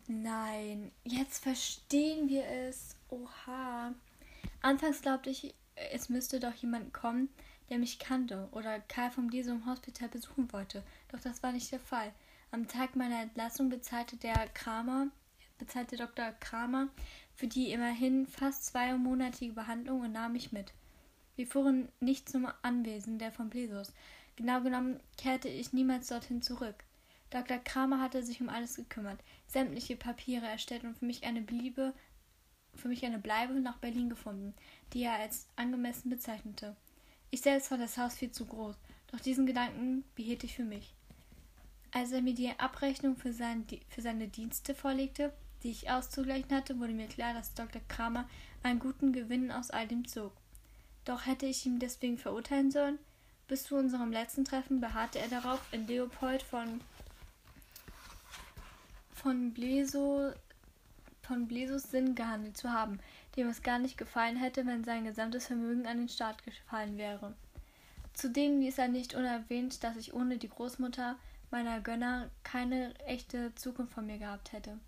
nein, 0.07 0.91
jetzt 1.05 1.43
verstehen 1.43 2.27
wir 2.27 2.45
es. 2.45 2.95
Oha. 3.09 3.93
Anfangs 4.61 5.01
glaubte 5.01 5.29
ich, 5.29 5.53
es 5.75 6.09
müsste 6.09 6.39
doch 6.39 6.53
jemand 6.55 6.93
kommen, 6.93 7.29
der 7.69 7.79
mich 7.79 7.99
kannte 7.99 8.49
oder 8.51 8.79
Karl 8.81 9.11
vom 9.11 9.31
Diesum 9.31 9.65
Hospital 9.65 10.09
besuchen 10.09 10.51
wollte. 10.51 10.83
Doch 11.11 11.19
das 11.19 11.41
war 11.41 11.51
nicht 11.51 11.71
der 11.71 11.79
Fall. 11.79 12.11
Am 12.51 12.67
Tag 12.67 12.95
meiner 12.95 13.21
Entlassung 13.21 13.69
bezahlte 13.69 14.17
der 14.17 14.49
Kramer, 14.49 15.07
bezahlte 15.57 15.95
Dr. 15.95 16.31
Kramer 16.33 16.89
für 17.33 17.47
die 17.47 17.71
immerhin 17.71 18.27
fast 18.27 18.65
zweimonatige 18.65 19.53
Behandlung 19.53 20.01
und 20.01 20.11
nahm 20.11 20.33
mich 20.33 20.51
mit. 20.51 20.73
Wir 21.37 21.47
fuhren 21.47 21.87
nicht 21.99 22.29
zum 22.29 22.47
Anwesen 22.61 23.19
der 23.19 23.31
von 23.31 23.49
Blesos. 23.49 23.93
Genau 24.41 24.61
genommen 24.61 24.99
kehrte 25.19 25.49
ich 25.49 25.71
niemals 25.71 26.07
dorthin 26.07 26.41
zurück. 26.41 26.83
Dr. 27.29 27.59
Kramer 27.59 28.01
hatte 28.01 28.23
sich 28.23 28.41
um 28.41 28.49
alles 28.49 28.75
gekümmert, 28.75 29.19
sämtliche 29.45 29.95
Papiere 29.95 30.47
erstellt 30.47 30.83
und 30.83 30.97
für 30.97 31.05
mich 31.05 31.25
eine 31.25 31.41
Bliebe, 31.41 31.93
für 32.73 32.87
mich 32.87 33.05
eine 33.05 33.19
Bleibe 33.19 33.53
nach 33.53 33.77
Berlin 33.77 34.09
gefunden, 34.09 34.55
die 34.93 35.03
er 35.03 35.13
als 35.13 35.47
angemessen 35.57 36.09
bezeichnete. 36.09 36.75
Ich 37.29 37.41
selbst 37.41 37.67
fand 37.67 37.83
das 37.83 37.99
Haus 37.99 38.15
viel 38.15 38.31
zu 38.31 38.47
groß, 38.47 38.75
doch 39.11 39.19
diesen 39.19 39.45
Gedanken 39.45 40.05
behielt 40.15 40.43
ich 40.43 40.55
für 40.55 40.63
mich. 40.63 40.95
Als 41.91 42.11
er 42.11 42.23
mir 42.23 42.33
die 42.33 42.49
Abrechnung 42.57 43.17
für, 43.17 43.33
sein, 43.33 43.67
für 43.89 44.01
seine 44.01 44.27
Dienste 44.27 44.73
vorlegte, 44.73 45.31
die 45.61 45.69
ich 45.69 45.91
auszugleichen 45.91 46.55
hatte, 46.55 46.79
wurde 46.79 46.93
mir 46.93 47.07
klar, 47.07 47.35
dass 47.35 47.53
Dr. 47.53 47.81
Kramer 47.87 48.27
einen 48.63 48.79
guten 48.79 49.13
Gewinn 49.13 49.51
aus 49.51 49.69
all 49.69 49.87
dem 49.87 50.07
zog. 50.07 50.33
Doch 51.05 51.27
hätte 51.27 51.45
ich 51.45 51.63
ihn 51.67 51.77
deswegen 51.77 52.17
verurteilen 52.17 52.71
sollen? 52.71 52.97
Bis 53.51 53.65
zu 53.65 53.75
unserem 53.75 54.13
letzten 54.13 54.45
Treffen 54.45 54.79
beharrte 54.79 55.19
er 55.19 55.27
darauf, 55.27 55.59
in 55.73 55.85
Leopold 55.85 56.41
von 56.41 56.79
von 59.13 59.53
Bleso 59.53 60.31
von 61.21 61.49
Blesos 61.49 61.83
Sinn 61.91 62.15
gehandelt 62.15 62.55
zu 62.55 62.71
haben, 62.71 63.01
dem 63.35 63.49
es 63.49 63.61
gar 63.61 63.77
nicht 63.77 63.97
gefallen 63.97 64.37
hätte, 64.37 64.65
wenn 64.65 64.85
sein 64.85 65.03
gesamtes 65.03 65.47
Vermögen 65.47 65.85
an 65.85 65.97
den 65.97 66.07
Staat 66.07 66.41
gefallen 66.45 66.97
wäre. 66.97 67.33
Zudem 68.13 68.61
ließ 68.61 68.77
er 68.77 68.87
nicht 68.87 69.15
unerwähnt, 69.15 69.83
dass 69.83 69.97
ich 69.97 70.13
ohne 70.13 70.37
die 70.37 70.47
Großmutter 70.47 71.17
meiner 71.49 71.81
Gönner 71.81 72.29
keine 72.43 72.97
echte 73.01 73.53
Zukunft 73.55 73.91
von 73.91 74.05
mir 74.05 74.17
gehabt 74.17 74.53
hätte. 74.53 74.79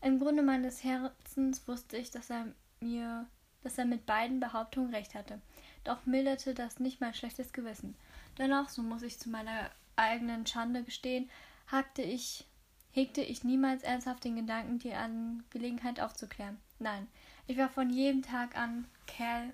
Im 0.00 0.20
Grunde 0.20 0.44
meines 0.44 0.84
Herzens 0.84 1.66
wusste 1.66 1.96
ich, 1.96 2.12
dass 2.12 2.30
er 2.30 2.46
mir, 2.78 3.26
dass 3.64 3.78
er 3.78 3.84
mit 3.84 4.06
beiden 4.06 4.38
Behauptungen 4.38 4.94
recht 4.94 5.16
hatte. 5.16 5.40
Doch 5.86 6.04
milderte 6.04 6.52
das 6.52 6.80
nicht 6.80 7.00
mein 7.00 7.14
schlechtes 7.14 7.52
Gewissen. 7.52 7.94
Dennoch, 8.38 8.68
so 8.68 8.82
muss 8.82 9.02
ich 9.02 9.20
zu 9.20 9.30
meiner 9.30 9.70
eigenen 9.94 10.44
Schande 10.44 10.82
gestehen, 10.82 11.30
hagte 11.70 12.02
ich, 12.02 12.44
hegte 12.90 13.20
ich 13.20 13.44
niemals 13.44 13.84
ernsthaft 13.84 14.24
den 14.24 14.34
Gedanken, 14.34 14.80
die 14.80 14.92
Angelegenheit 14.92 16.00
aufzuklären. 16.00 16.58
Nein, 16.80 17.06
ich 17.46 17.56
war 17.56 17.68
von 17.68 17.90
jedem 17.90 18.22
Tag 18.22 18.56
an 18.56 18.88
Kerl, 19.06 19.52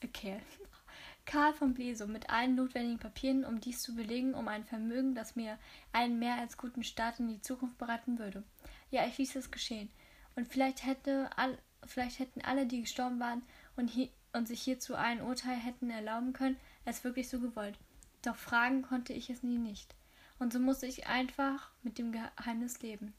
äh, 0.00 0.06
Kerl, 0.06 0.40
Karl 1.26 1.52
von 1.52 1.74
Bleso 1.74 2.06
mit 2.06 2.30
allen 2.30 2.54
notwendigen 2.54 2.98
Papieren, 2.98 3.44
um 3.44 3.60
dies 3.60 3.82
zu 3.82 3.94
belegen, 3.94 4.32
um 4.32 4.48
ein 4.48 4.64
Vermögen, 4.64 5.14
das 5.14 5.36
mir 5.36 5.58
einen 5.92 6.18
mehr 6.18 6.36
als 6.36 6.56
guten 6.56 6.84
Start 6.84 7.20
in 7.20 7.28
die 7.28 7.42
Zukunft 7.42 7.76
bereiten 7.76 8.18
würde. 8.18 8.44
Ja, 8.90 9.06
ich 9.06 9.18
ließ 9.18 9.36
es 9.36 9.50
geschehen. 9.50 9.90
Und 10.36 10.48
vielleicht, 10.48 10.86
hätte 10.86 11.28
all, 11.36 11.58
vielleicht 11.84 12.18
hätten 12.18 12.40
alle, 12.40 12.64
die 12.64 12.80
gestorben 12.80 13.20
waren 13.20 13.42
und, 13.76 13.88
hier, 13.88 14.08
und 14.34 14.48
sich 14.48 14.60
hierzu 14.60 14.94
ein 14.94 15.22
Urteil 15.22 15.56
hätten 15.56 15.90
erlauben 15.90 16.32
können, 16.32 16.56
es 16.84 17.04
wirklich 17.04 17.28
so 17.28 17.40
gewollt. 17.40 17.78
Doch 18.22 18.36
fragen 18.36 18.82
konnte 18.82 19.12
ich 19.12 19.30
es 19.30 19.42
nie 19.42 19.58
nicht. 19.58 19.94
Und 20.38 20.52
so 20.52 20.58
musste 20.58 20.86
ich 20.86 21.06
einfach 21.06 21.70
mit 21.82 21.98
dem 21.98 22.12
Geheimnis 22.12 22.82
leben. 22.82 23.14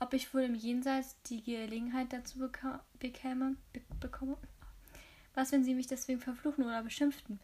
Ob 0.00 0.14
ich 0.14 0.32
wohl 0.34 0.42
im 0.42 0.54
Jenseits 0.54 1.20
die 1.22 1.42
Gelegenheit 1.42 2.12
dazu 2.12 2.50
bekäme, 2.98 3.56
be 3.72 3.80
bekomme? 4.00 4.36
Was, 5.34 5.52
wenn 5.52 5.64
sie 5.64 5.74
mich 5.74 5.86
deswegen 5.86 6.20
verfluchen 6.20 6.64
oder 6.64 6.82
beschimpften? 6.82 7.40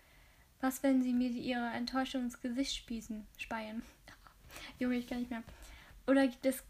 Was, 0.61 0.83
wenn 0.83 1.03
sie 1.03 1.13
mir 1.13 1.31
ihre 1.31 1.69
Enttäuschung 1.71 2.23
ins 2.25 2.41
Gesicht 2.41 2.75
spießen, 2.77 3.27
speien? 3.37 3.83
Junge, 4.79 4.97
ich 4.97 5.07
kann 5.07 5.19
nicht 5.19 5.31
mehr. 5.31 5.43
Oder 6.07 6.27
gibt 6.27 6.47
es 6.47 6.63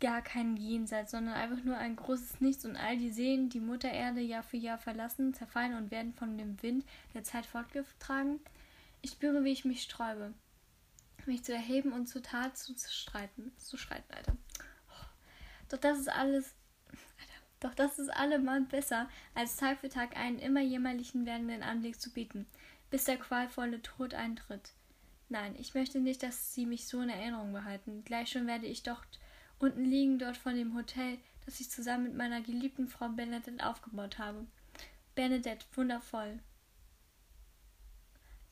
gar 0.00 0.22
kein 0.22 0.56
Jenseits, 0.56 1.12
sondern 1.12 1.34
einfach 1.34 1.62
nur 1.64 1.76
ein 1.76 1.96
großes 1.96 2.40
Nichts 2.40 2.64
und 2.64 2.76
all 2.76 2.96
die 2.96 3.10
Seelen, 3.10 3.50
die 3.50 3.60
Mutter 3.60 3.90
Erde 3.90 4.20
Jahr 4.20 4.42
für 4.42 4.56
Jahr 4.56 4.78
verlassen, 4.78 5.34
zerfallen 5.34 5.74
und 5.74 5.90
werden 5.90 6.14
von 6.14 6.38
dem 6.38 6.62
Wind 6.62 6.84
der 7.14 7.24
Zeit 7.24 7.46
fortgetragen? 7.46 8.40
Ich 9.02 9.12
spüre, 9.12 9.44
wie 9.44 9.52
ich 9.52 9.64
mich 9.64 9.82
sträube, 9.82 10.34
mich 11.26 11.44
zu 11.44 11.52
erheben 11.52 11.92
und 11.92 12.06
zur 12.06 12.22
Tat 12.22 12.56
zu 12.56 12.74
streiten, 12.76 13.52
zu 13.58 13.76
streiten, 13.76 14.12
Alter. 14.12 14.36
Doch 15.68 15.78
das 15.78 15.98
ist 15.98 16.08
alles 16.08 16.54
doch 17.60 17.74
das 17.74 17.98
ist 17.98 18.08
allemal 18.08 18.62
besser, 18.62 19.08
als 19.34 19.56
Tag 19.56 19.80
für 19.80 19.90
Tag 19.90 20.16
einen 20.16 20.38
immer 20.38 20.62
jämmerlichen 20.62 21.26
werdenden 21.26 21.62
Anblick 21.62 22.00
zu 22.00 22.10
bieten, 22.10 22.46
bis 22.88 23.04
der 23.04 23.18
qualvolle 23.18 23.82
Tod 23.82 24.14
eintritt. 24.14 24.72
Nein, 25.28 25.54
ich 25.58 25.74
möchte 25.74 26.00
nicht, 26.00 26.22
dass 26.22 26.54
Sie 26.54 26.64
mich 26.64 26.88
so 26.88 27.02
in 27.02 27.10
Erinnerung 27.10 27.52
behalten. 27.52 28.02
Gleich 28.04 28.30
schon 28.30 28.46
werde 28.46 28.66
ich 28.66 28.82
dort 28.82 29.20
unten 29.60 29.84
liegen, 29.84 30.18
dort 30.18 30.36
von 30.36 30.56
dem 30.56 30.74
Hotel, 30.74 31.18
das 31.44 31.60
ich 31.60 31.70
zusammen 31.70 32.04
mit 32.04 32.16
meiner 32.16 32.40
geliebten 32.40 32.88
Frau 32.88 33.08
Bernadette 33.08 33.64
aufgebaut 33.64 34.18
habe. 34.18 34.46
Bernadette, 35.14 35.66
wundervoll. 35.74 36.40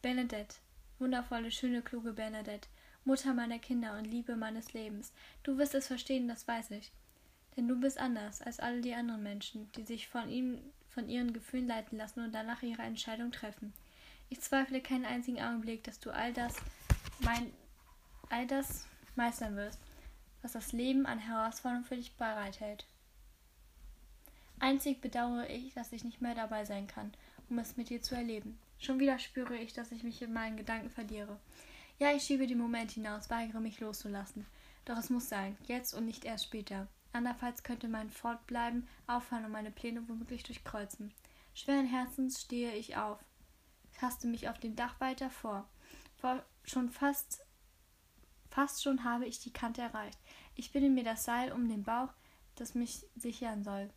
Bernadette, 0.03 0.57
wundervolle, 0.99 1.51
schöne, 1.51 1.83
kluge 1.83 2.13
Bernadette, 2.13 2.69
Mutter 3.05 3.33
meiner 3.33 3.59
Kinder 3.59 3.97
und 3.97 4.05
Liebe 4.05 4.37
meines 4.37 4.75
Lebens. 4.75 5.13
Du 5.43 5.57
wirst 5.59 5.75
es 5.75 5.87
verstehen, 5.87 6.29
das 6.29 6.47
weiß 6.47 6.71
ich. 6.73 6.93
Denn 7.57 7.67
du 7.67 7.81
bist 7.81 7.99
anders 7.99 8.43
als 8.43 8.61
alle 8.61 8.81
die 8.81 8.95
anderen 8.95 9.23
Menschen, 9.23 9.73
die 9.73 9.85
sich 9.85 10.09
von 10.09 10.29
ihm, 10.29 10.61
von 10.89 11.09
ihren 11.09 11.33
Gefühlen 11.33 11.67
leiten 11.67 11.99
lassen 11.99 12.23
und 12.23 12.33
danach 12.33 12.63
ihre 12.63 12.83
Entscheidung 12.83 13.33
treffen. 13.33 13.73
Ich 14.29 14.41
zweifle 14.41 14.83
keinen 14.83 15.07
einzigen 15.07 15.41
Augenblick, 15.41 15.83
dass 15.85 16.01
du 16.01 16.11
all 16.11 16.33
das, 16.35 16.55
mein, 17.21 17.51
all 18.29 18.47
das 18.47 18.87
meistern 19.17 19.57
wirst, 19.57 19.81
was 20.43 20.53
das 20.53 20.73
Leben 20.73 21.07
an 21.07 21.19
Herausforderungen 21.19 21.85
für 21.85 21.97
dich 21.97 22.17
bereithält. 22.17 22.87
Einzig 24.61 25.01
bedauere 25.01 25.49
ich, 25.49 25.75
dass 25.75 25.93
ich 25.93 26.05
nicht 26.05 26.21
mehr 26.21 26.35
dabei 26.35 26.65
sein 26.65 26.87
kann, 26.87 27.13
um 27.49 27.59
es 27.59 27.77
mit 27.77 27.91
dir 27.91 28.03
zu 28.03 28.15
erleben. 28.15 28.59
Schon 28.79 28.99
wieder 28.99 29.19
spüre 29.19 29.57
ich, 29.57 29.73
dass 29.73 29.93
ich 29.93 30.03
mich 30.03 30.21
in 30.23 30.33
meinen 30.33 30.57
Gedanken 30.57 30.91
verliere. 30.91 31.39
Ja, 31.99 32.13
ich 32.13 32.23
schiebe 32.23 32.47
den 32.47 32.59
Moment 32.59 32.93
hinaus, 32.93 33.31
weigere 33.31 33.61
mich 33.61 33.81
loszulassen. 33.81 34.47
Doch 34.85 34.97
es 34.97 35.11
muss 35.11 35.29
sein, 35.29 35.57
jetzt 35.67 35.95
und 35.95 36.07
nicht 36.07 36.25
erst 36.25 36.45
später. 36.45 36.87
Andernfalls 37.13 37.63
könnte 37.63 37.89
mein 37.89 38.11
Fortbleiben 38.11 38.87
aufhören 39.07 39.45
und 39.45 39.53
meine 39.53 39.71
Pläne 39.71 40.09
womöglich 40.09 40.45
durchkreuzen. 40.45 41.13
Schweren 41.55 41.87
Herzens 41.87 42.41
stehe 42.41 42.73
ich 42.75 42.97
auf, 42.97 43.19
taste 43.99 44.27
mich 44.27 44.49
auf 44.49 44.59
dem 44.59 44.77
Dach 44.77 45.01
weiter 45.01 45.31
vor. 45.31 45.69
vor 46.17 46.45
schon 46.65 46.91
fast, 46.91 47.41
fast 48.51 48.83
schon 48.83 49.05
habe 49.05 49.27
ich 49.27 49.41
die 49.41 49.53
Kante 49.53 49.83
erreicht. 49.83 50.19
Ich 50.59 50.73
binde 50.73 50.91
mir 50.91 51.05
das 51.05 51.25
Seil 51.25 51.53
um 51.53 51.69
den 51.69 51.85
Bauch, 51.85 52.13
das 52.57 52.75
mich 52.75 53.07
sichern 53.15 53.63
soll. 53.63 53.91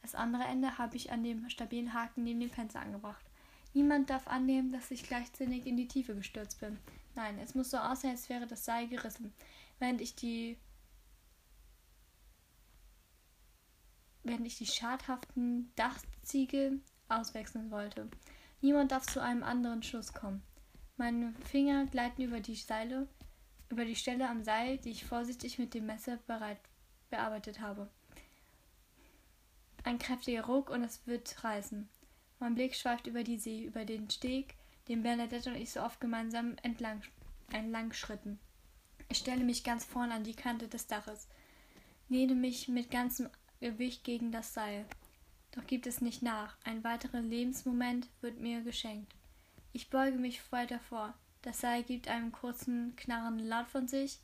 Das 0.00 0.14
andere 0.14 0.44
Ende 0.44 0.78
habe 0.78 0.96
ich 0.96 1.12
an 1.12 1.22
dem 1.22 1.50
stabilen 1.50 1.92
Haken 1.92 2.24
neben 2.24 2.40
dem 2.40 2.48
Fenster 2.48 2.80
angebracht. 2.80 3.22
Niemand 3.74 4.08
darf 4.08 4.26
annehmen, 4.26 4.72
dass 4.72 4.90
ich 4.90 5.10
leichtsinnig 5.10 5.66
in 5.66 5.76
die 5.76 5.86
Tiefe 5.86 6.14
gestürzt 6.14 6.60
bin. 6.60 6.78
Nein, 7.14 7.38
es 7.38 7.54
muss 7.54 7.70
so 7.70 7.76
aussehen, 7.76 8.12
als 8.12 8.30
wäre 8.30 8.46
das 8.46 8.64
Seil 8.64 8.88
gerissen, 8.88 9.34
während 9.78 10.00
ich 10.00 10.16
die 10.16 10.56
während 14.22 14.46
ich 14.46 14.56
die 14.56 14.66
schadhaften 14.66 15.70
Dachziegel 15.76 16.80
auswechseln 17.08 17.70
wollte. 17.70 18.08
Niemand 18.62 18.92
darf 18.92 19.06
zu 19.06 19.22
einem 19.22 19.42
anderen 19.42 19.82
Schluss 19.82 20.14
kommen. 20.14 20.42
Meine 20.96 21.34
Finger 21.44 21.84
gleiten 21.84 22.22
über 22.22 22.40
die 22.40 22.56
Seile, 22.56 23.08
über 23.70 23.84
die 23.84 23.96
Stelle 23.96 24.28
am 24.28 24.42
Seil, 24.42 24.78
die 24.78 24.90
ich 24.90 25.04
vorsichtig 25.04 25.58
mit 25.58 25.74
dem 25.74 25.86
Messer 25.86 26.18
bereit 26.26 26.60
bearbeitet 27.10 27.60
habe. 27.60 27.88
Ein 29.84 29.98
kräftiger 29.98 30.44
Ruck 30.44 30.70
und 30.70 30.82
es 30.82 31.06
wird 31.06 31.42
reißen. 31.44 31.88
Mein 32.40 32.54
Blick 32.54 32.74
schweift 32.74 33.06
über 33.06 33.24
die 33.24 33.38
See, 33.38 33.64
über 33.64 33.84
den 33.84 34.10
Steg, 34.10 34.54
den 34.88 35.02
Bernadette 35.02 35.50
und 35.50 35.56
ich 35.56 35.70
so 35.70 35.80
oft 35.80 36.00
gemeinsam 36.00 36.56
entlang, 36.62 37.02
entlang 37.50 37.92
schritten. 37.92 38.38
Ich 39.08 39.18
stelle 39.18 39.44
mich 39.44 39.64
ganz 39.64 39.84
vorn 39.84 40.12
an 40.12 40.24
die 40.24 40.34
Kante 40.34 40.68
des 40.68 40.86
Daches, 40.86 41.28
lehne 42.08 42.34
mich 42.34 42.68
mit 42.68 42.90
ganzem 42.90 43.28
Gewicht 43.60 44.04
gegen 44.04 44.30
das 44.30 44.54
Seil. 44.54 44.84
Doch 45.52 45.66
gibt 45.66 45.86
es 45.86 46.00
nicht 46.00 46.22
nach. 46.22 46.56
Ein 46.64 46.84
weiterer 46.84 47.20
Lebensmoment 47.20 48.08
wird 48.20 48.38
mir 48.38 48.62
geschenkt. 48.62 49.14
Ich 49.72 49.90
beuge 49.90 50.18
mich 50.18 50.40
weiter 50.52 50.78
vor. 50.78 51.14
Das 51.48 51.62
Seil 51.62 51.82
gibt 51.82 52.08
einen 52.08 52.30
kurzen, 52.30 52.94
knarrenden 52.96 53.48
Laut 53.48 53.68
von 53.68 53.88
sich. 53.88 54.18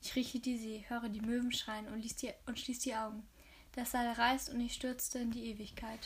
Ich 0.00 0.14
rieche 0.14 0.38
die 0.38 0.56
See, 0.56 0.84
höre 0.86 1.08
die 1.08 1.20
Möwen 1.20 1.50
schreien 1.50 1.88
und, 1.88 2.02
die, 2.02 2.32
und 2.46 2.56
schließe 2.56 2.82
die 2.82 2.94
Augen. 2.94 3.26
Das 3.72 3.90
Seil 3.90 4.12
reißt 4.12 4.50
und 4.50 4.60
ich 4.60 4.74
stürzte 4.74 5.18
in 5.18 5.32
die 5.32 5.46
Ewigkeit. 5.46 5.98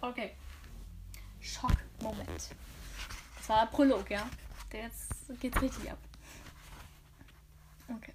Okay. 0.00 0.34
Schockmoment. 1.40 2.50
Das 3.36 3.48
war 3.48 3.66
der 3.66 3.70
Prolog, 3.70 4.10
ja? 4.10 4.28
Jetzt 4.72 5.30
geht's 5.38 5.62
richtig 5.62 5.92
ab. 5.92 5.98
Okay. 7.86 8.14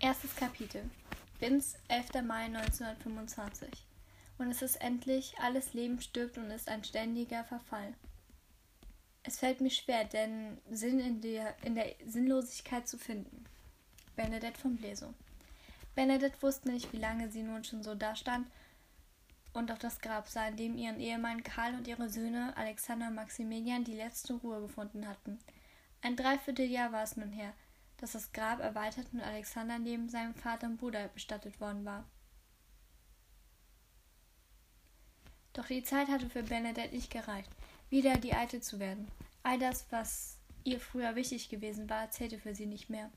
Erstes 0.00 0.34
Kapitel. 0.34 0.88
Binz, 1.38 1.76
11. 1.86 2.22
Mai 2.26 2.46
1925. 2.46 3.68
Und 4.38 4.50
es 4.50 4.60
ist 4.60 4.76
endlich, 4.76 5.34
alles 5.40 5.72
Leben 5.72 6.00
stirbt 6.00 6.36
und 6.36 6.50
ist 6.50 6.68
ein 6.68 6.82
ständiger 6.82 7.44
Verfall. 7.44 7.94
Es 9.22 9.38
fällt 9.38 9.60
mir 9.60 9.70
schwer, 9.70 10.04
den 10.04 10.58
Sinn 10.68 10.98
in 10.98 11.20
der, 11.20 11.54
in 11.62 11.76
der 11.76 11.94
Sinnlosigkeit 12.04 12.88
zu 12.88 12.98
finden. 12.98 13.44
Bernadette 14.16 14.58
von 14.58 14.76
Bleso. 14.76 15.14
Bernadette 15.94 16.42
wusste 16.42 16.72
nicht, 16.72 16.92
wie 16.92 16.98
lange 16.98 17.30
sie 17.30 17.42
nun 17.42 17.62
schon 17.62 17.84
so 17.84 17.94
dastand 17.94 18.48
und 19.52 19.70
auf 19.70 19.78
das 19.78 20.00
Grab 20.00 20.28
sah, 20.28 20.48
in 20.48 20.56
dem 20.56 20.76
ihren 20.76 20.98
Ehemann 20.98 21.44
Karl 21.44 21.74
und 21.74 21.86
ihre 21.86 22.08
Söhne 22.08 22.56
Alexander 22.56 23.08
und 23.08 23.14
Maximilian 23.14 23.84
die 23.84 23.94
letzte 23.94 24.34
Ruhe 24.34 24.60
gefunden 24.60 25.06
hatten. 25.06 25.38
Ein 26.02 26.16
Dreivierteljahr 26.16 26.90
war 26.90 27.04
es 27.04 27.16
nun 27.16 27.30
her, 27.30 27.52
dass 27.98 28.12
das 28.12 28.32
Grab 28.32 28.60
erweitert 28.60 29.06
und 29.12 29.20
Alexander 29.20 29.78
neben 29.78 30.08
seinem 30.08 30.34
Vater 30.34 30.66
und 30.66 30.78
Bruder 30.78 31.08
bestattet 31.08 31.60
worden 31.60 31.84
war. 31.84 32.04
Doch 35.52 35.66
die 35.66 35.82
Zeit 35.82 36.08
hatte 36.08 36.30
für 36.30 36.42
Bernadette 36.44 36.94
nicht 36.94 37.10
gereicht, 37.10 37.50
wieder 37.90 38.16
die 38.16 38.32
Alte 38.32 38.60
zu 38.60 38.78
werden. 38.78 39.08
All 39.42 39.58
das, 39.58 39.86
was 39.90 40.38
ihr 40.62 40.78
früher 40.78 41.16
wichtig 41.16 41.48
gewesen 41.48 41.90
war, 41.90 42.10
zählte 42.10 42.38
für 42.38 42.54
sie 42.54 42.66
nicht 42.66 42.88
mehr. 42.88 43.10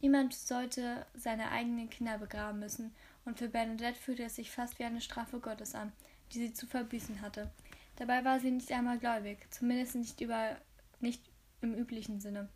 Niemand 0.00 0.34
sollte 0.34 1.06
seine 1.14 1.50
eigenen 1.50 1.90
Kinder 1.90 2.18
begraben 2.18 2.58
müssen, 2.58 2.94
und 3.24 3.38
für 3.38 3.48
Bernadette 3.48 4.00
fühlte 4.00 4.24
es 4.24 4.36
sich 4.36 4.50
fast 4.50 4.78
wie 4.78 4.84
eine 4.84 5.00
Strafe 5.00 5.38
Gottes 5.38 5.74
an, 5.74 5.92
die 6.32 6.38
sie 6.38 6.52
zu 6.52 6.66
verbüßen 6.66 7.20
hatte. 7.20 7.50
Dabei 7.96 8.24
war 8.24 8.40
sie 8.40 8.50
nicht 8.50 8.72
einmal 8.72 8.98
gläubig, 8.98 9.46
zumindest 9.50 9.94
nicht 9.94 10.20
über 10.20 10.56
nicht 10.98 11.22
im 11.60 11.74
üblichen 11.74 12.20
Sinne. 12.20 12.48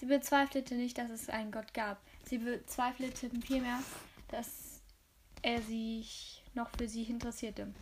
Sie 0.00 0.06
bezweifelte 0.06 0.76
nicht, 0.76 0.96
dass 0.96 1.10
es 1.10 1.28
einen 1.28 1.52
Gott 1.52 1.74
gab. 1.74 2.00
Sie 2.24 2.38
bezweifelte 2.38 3.28
vielmehr, 3.42 3.80
dass 4.28 4.80
er 5.42 5.60
sich 5.60 6.42
noch 6.54 6.70
für 6.70 6.88
sie 6.88 7.02
interessierte. 7.02 7.74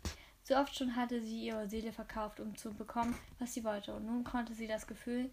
So 0.43 0.57
oft 0.57 0.77
schon 0.77 0.97
hatte 0.97 1.23
sie 1.23 1.47
ihre 1.47 1.69
Seele 1.69 1.93
verkauft, 1.93 2.41
um 2.41 2.57
zu 2.57 2.75
bekommen, 2.75 3.17
was 3.39 3.55
sie 3.55 3.63
wollte, 3.63 3.95
und 3.95 4.07
nun 4.07 4.25
konnte 4.25 4.53
sie 4.53 4.67
das 4.67 4.89
Gefühl 4.89 5.31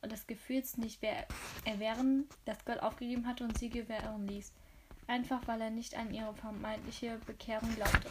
und 0.00 0.10
des 0.10 0.26
Gefühls 0.26 0.78
nicht 0.78 1.00
erwehren, 1.64 2.28
das 2.44 2.64
Gott 2.64 2.80
aufgegeben 2.80 3.28
hatte 3.28 3.44
und 3.44 3.56
sie 3.56 3.70
gewähren 3.70 4.26
ließ, 4.26 4.52
einfach 5.06 5.46
weil 5.46 5.60
er 5.60 5.70
nicht 5.70 5.94
an 5.94 6.12
ihre 6.12 6.34
vermeintliche 6.34 7.18
Bekehrung 7.24 7.72
glaubte. 7.76 8.10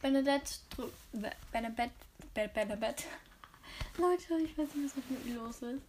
Benedette, 0.00 0.60
Benedette, 1.50 1.90
Benedette, 2.32 3.04
Leute, 3.98 4.42
ich 4.44 4.56
weiß 4.56 4.74
nicht, 4.74 4.96
was 4.96 5.10
mit 5.10 5.26
mir 5.26 5.34
los 5.34 5.62
ist. 5.62 5.82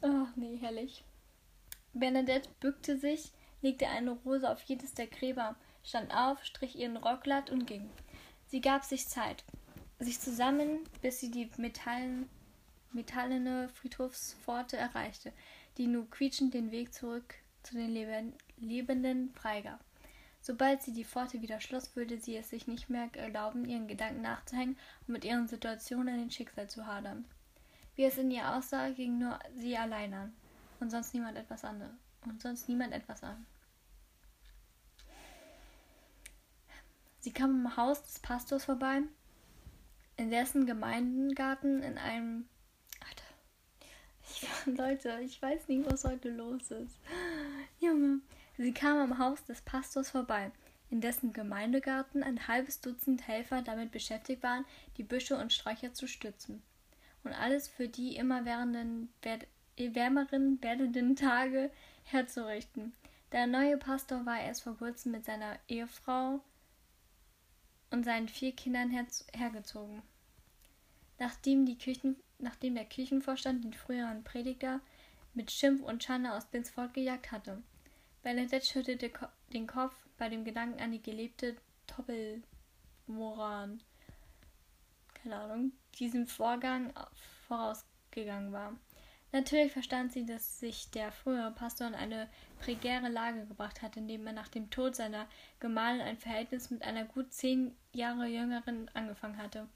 Ach 0.00 0.28
nee, 0.36 0.56
herrlich. 0.60 1.04
Bernadette 1.92 2.48
bückte 2.60 2.98
sich, 2.98 3.32
legte 3.60 3.88
eine 3.88 4.12
Rose 4.12 4.50
auf 4.50 4.62
jedes 4.62 4.94
der 4.94 5.06
Gräber, 5.06 5.56
stand 5.84 6.14
auf, 6.14 6.42
strich 6.44 6.76
ihren 6.76 6.96
Rock 6.96 7.22
glatt 7.22 7.50
und 7.50 7.66
ging. 7.66 7.90
Sie 8.46 8.60
gab 8.60 8.84
sich 8.84 9.08
Zeit, 9.08 9.44
sich 9.98 10.20
zusammen, 10.20 10.80
bis 11.00 11.20
sie 11.20 11.30
die 11.30 11.50
Metallen 11.56 12.28
metallene 12.92 13.68
Friedhofspforte 13.70 14.76
erreichte, 14.76 15.32
die 15.78 15.86
nur 15.86 16.10
quietschend 16.10 16.54
den 16.54 16.70
Weg 16.70 16.92
zurück 16.92 17.34
zu 17.62 17.74
den 17.74 17.90
Lebenden 18.58 19.30
freigab. 19.34 19.80
Sobald 20.44 20.82
sie 20.82 20.92
die 20.92 21.04
Pforte 21.04 21.40
wieder 21.40 21.60
schloss, 21.60 21.94
würde 21.94 22.18
sie 22.18 22.36
es 22.36 22.50
sich 22.50 22.66
nicht 22.66 22.90
mehr 22.90 23.08
erlauben, 23.14 23.64
ihren 23.64 23.86
Gedanken 23.86 24.22
nachzuhängen 24.22 24.76
und 25.06 25.12
mit 25.12 25.24
ihren 25.24 25.46
Situationen 25.46 26.14
in 26.14 26.20
den 26.22 26.30
Schicksal 26.32 26.68
zu 26.68 26.84
hadern. 26.84 27.24
Wie 27.94 28.04
es 28.04 28.18
in 28.18 28.30
ihr 28.32 28.52
aussah, 28.52 28.90
ging 28.90 29.18
nur 29.18 29.38
sie 29.56 29.76
allein 29.76 30.12
an 30.12 30.32
und 30.80 30.90
sonst 30.90 31.14
niemand 31.14 31.38
etwas 31.38 31.64
an. 31.64 31.96
Und 32.26 32.42
sonst 32.42 32.68
niemand 32.68 32.92
etwas 32.92 33.22
an. 33.22 33.46
Sie 37.20 37.32
kam 37.32 37.66
am 37.66 37.76
Haus 37.76 38.02
des 38.02 38.18
Pastors 38.18 38.64
vorbei, 38.64 39.02
in 40.16 40.30
dessen 40.30 40.66
Gemeindengarten 40.66 41.82
in 41.84 41.98
einem 41.98 42.48
Leute, 44.66 45.20
ich 45.22 45.40
weiß 45.40 45.68
nicht, 45.68 45.88
was 45.88 46.04
heute 46.04 46.30
los 46.30 46.70
ist. 46.70 46.96
Junge. 47.78 48.20
Sie 48.58 48.72
kam 48.72 48.98
am 48.98 49.18
Haus 49.18 49.44
des 49.44 49.62
Pastors 49.62 50.10
vorbei, 50.10 50.50
in 50.90 51.00
dessen 51.00 51.32
Gemeindegarten 51.32 52.22
ein 52.22 52.46
halbes 52.48 52.80
Dutzend 52.80 53.26
Helfer 53.26 53.62
damit 53.62 53.92
beschäftigt 53.92 54.42
waren, 54.42 54.64
die 54.96 55.02
Büsche 55.02 55.36
und 55.36 55.52
Sträucher 55.52 55.94
zu 55.94 56.06
stützen. 56.06 56.62
Und 57.24 57.32
alles 57.32 57.68
für 57.68 57.88
die 57.88 58.16
immer 58.16 58.44
wärmeren 58.44 59.08
werdenden 59.78 61.16
Tage 61.16 61.70
herzurichten. 62.04 62.92
Der 63.30 63.46
neue 63.46 63.78
Pastor 63.78 64.26
war 64.26 64.40
erst 64.40 64.62
vor 64.62 64.76
kurzem 64.76 65.12
mit 65.12 65.24
seiner 65.24 65.58
Ehefrau 65.68 66.40
und 67.90 68.04
seinen 68.04 68.28
vier 68.28 68.52
Kindern 68.52 68.90
her 68.90 69.06
hergezogen. 69.34 70.02
Nachdem 71.18 71.64
die 71.64 71.76
Kirchen 71.76 72.16
nachdem 72.42 72.74
der 72.74 72.84
Kirchenvorstand 72.84 73.64
den 73.64 73.72
früheren 73.72 74.24
Prediger 74.24 74.80
mit 75.32 75.50
Schimpf 75.50 75.82
und 75.82 76.04
Schande 76.04 76.32
aus 76.32 76.44
Binz 76.44 76.70
fortgejagt 76.70 77.32
hatte. 77.32 77.62
Bernadette 78.22 78.66
schüttelte 78.66 79.10
den 79.52 79.66
Kopf 79.66 79.94
bei 80.16 80.28
dem 80.28 80.44
Gedanken 80.44 80.80
an 80.80 80.92
die 80.92 81.02
gelebte 81.02 81.56
Doppelmoran, 81.88 83.82
keine 85.14 85.36
Ahnung, 85.36 85.72
diesem 85.98 86.26
Vorgang 86.26 86.92
vorausgegangen 87.48 88.52
war. 88.52 88.76
Natürlich 89.32 89.72
verstand 89.72 90.12
sie, 90.12 90.26
dass 90.26 90.60
sich 90.60 90.90
der 90.90 91.10
frühere 91.10 91.52
Pastor 91.52 91.86
in 91.88 91.94
eine 91.94 92.28
prekäre 92.60 93.08
Lage 93.08 93.46
gebracht 93.46 93.80
hatte, 93.80 93.98
indem 93.98 94.26
er 94.26 94.34
nach 94.34 94.48
dem 94.48 94.68
Tod 94.70 94.94
seiner 94.94 95.26
Gemahlin 95.58 96.02
ein 96.02 96.18
Verhältnis 96.18 96.70
mit 96.70 96.82
einer 96.82 97.06
gut 97.06 97.32
zehn 97.32 97.74
Jahre 97.94 98.26
jüngeren 98.26 98.90
angefangen 98.94 99.38
hatte. 99.38 99.66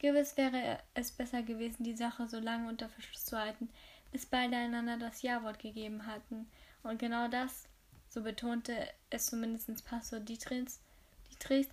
Gewiss 0.00 0.36
wäre 0.36 0.80
es 0.94 1.12
besser 1.12 1.42
gewesen, 1.42 1.84
die 1.84 1.96
Sache 1.96 2.28
so 2.28 2.40
lange 2.40 2.68
unter 2.68 2.88
Verschluss 2.88 3.24
zu 3.24 3.38
halten, 3.38 3.70
bis 4.10 4.26
beide 4.26 4.56
einander 4.56 4.98
das 4.98 5.22
Ja-Wort 5.22 5.60
gegeben 5.60 6.06
hatten. 6.06 6.50
Und 6.82 6.98
genau 6.98 7.28
das, 7.28 7.68
so 8.16 8.22
betonte 8.22 8.72
es 9.10 9.26
zumindest 9.26 9.84
Pastor 9.84 10.20
Dietrichs, 10.20 10.80
Dietrichs 11.30 11.68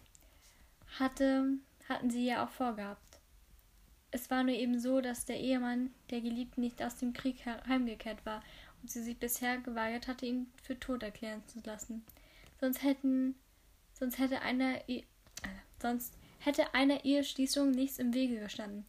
hatte, 1.00 1.54
hatten 1.88 2.10
sie 2.10 2.26
ja 2.26 2.44
auch 2.44 2.50
vorgehabt. 2.50 3.18
Es 4.12 4.30
war 4.30 4.44
nur 4.44 4.54
eben 4.54 4.78
so, 4.78 5.00
dass 5.00 5.24
der 5.24 5.40
Ehemann 5.40 5.92
der 6.10 6.20
Geliebten 6.20 6.60
nicht 6.60 6.84
aus 6.84 6.98
dem 6.98 7.14
Krieg 7.14 7.46
heimgekehrt 7.46 8.26
war 8.26 8.44
und 8.82 8.92
sie 8.92 9.02
sich 9.02 9.18
bisher 9.18 9.58
geweigert 9.60 10.10
hatte, 10.10 10.26
ihn 10.26 10.52
für 10.62 10.78
tot 10.78 11.02
erklären 11.02 11.42
zu 11.48 11.62
lassen. 11.64 12.04
Sonst 12.60 12.84
hätten, 12.84 13.36
sonst 13.94 14.20
hätte 14.20 14.42
einer, 14.42 14.90
äh, 14.90 15.04
sonst 15.82 16.14
hätte 16.40 16.74
einer 16.74 17.06
Eheschließung 17.06 17.72
nichts 17.72 18.00
im 18.00 18.14
Wege 18.14 18.42
gestanden. 18.42 18.86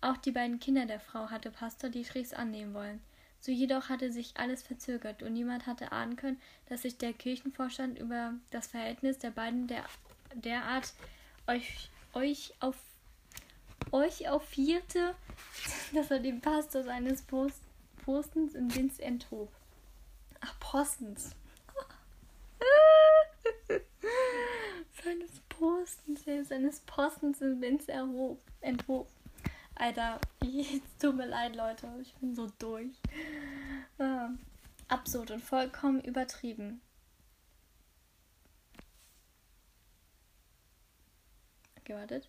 Auch 0.00 0.16
die 0.16 0.32
beiden 0.32 0.58
Kinder 0.58 0.86
der 0.86 1.00
Frau 1.00 1.28
hatte 1.28 1.50
Pastor 1.50 1.90
Dietrichs 1.90 2.32
annehmen 2.32 2.72
wollen. 2.72 3.02
So 3.44 3.52
jedoch 3.52 3.90
hatte 3.90 4.10
sich 4.10 4.38
alles 4.38 4.62
verzögert 4.62 5.22
und 5.22 5.34
niemand 5.34 5.66
hatte 5.66 5.92
ahnen 5.92 6.16
können, 6.16 6.40
dass 6.70 6.80
sich 6.80 6.96
der 6.96 7.12
Kirchenvorstand 7.12 7.98
über 7.98 8.32
das 8.50 8.68
Verhältnis 8.68 9.18
der 9.18 9.32
beiden 9.32 9.66
der, 9.66 9.84
derart 10.34 10.94
euch, 11.46 11.90
euch 12.14 12.54
auf 12.60 12.74
euch 13.92 14.30
auffierte, 14.30 15.14
dass 15.92 16.10
er 16.10 16.20
dem 16.20 16.40
Pastor 16.40 16.84
seines 16.84 17.20
Post, 17.20 17.60
Postens 18.02 18.54
im 18.54 18.70
Dienst 18.70 18.98
enthob. 18.98 19.52
Ach, 20.40 20.58
Postens. 20.58 21.32
seines 25.04 25.40
Postens, 25.50 26.24
seines 26.48 26.80
Postens 26.80 27.42
in 27.42 27.60
Vince 27.60 27.92
erhob, 27.92 28.40
enthob. 28.62 29.06
Alter, 29.76 30.20
es 30.40 30.98
tut 30.98 31.16
mir 31.16 31.26
leid, 31.26 31.56
Leute. 31.56 31.88
Ich 32.00 32.14
bin 32.14 32.34
so 32.34 32.50
durch. 32.58 32.92
Ah, 33.98 34.30
absurd 34.88 35.30
und 35.30 35.42
vollkommen 35.42 36.00
übertrieben. 36.02 36.80
Gewartet. 41.84 42.28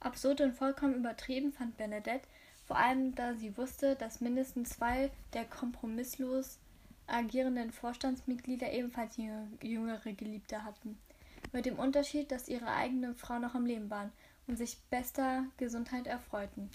Absurd 0.00 0.40
und 0.42 0.54
vollkommen 0.54 0.94
übertrieben 0.94 1.52
fand 1.52 1.76
Bernadette, 1.76 2.28
vor 2.66 2.76
allem 2.76 3.14
da 3.14 3.34
sie 3.34 3.56
wusste, 3.56 3.96
dass 3.96 4.20
mindestens 4.20 4.70
zwei 4.70 5.10
der 5.32 5.44
kompromisslos 5.44 6.58
agierenden 7.06 7.72
Vorstandsmitglieder 7.72 8.70
ebenfalls 8.70 9.16
jüngere 9.16 10.12
Geliebte 10.12 10.62
hatten. 10.62 10.98
Mit 11.52 11.66
dem 11.66 11.78
Unterschied, 11.78 12.30
dass 12.30 12.48
ihre 12.48 12.68
eigenen 12.68 13.14
Frauen 13.14 13.42
noch 13.42 13.54
am 13.54 13.66
Leben 13.66 13.90
waren 13.90 14.12
und 14.46 14.56
sich 14.56 14.78
bester 14.90 15.44
Gesundheit 15.56 16.06
erfreuten. 16.06 16.70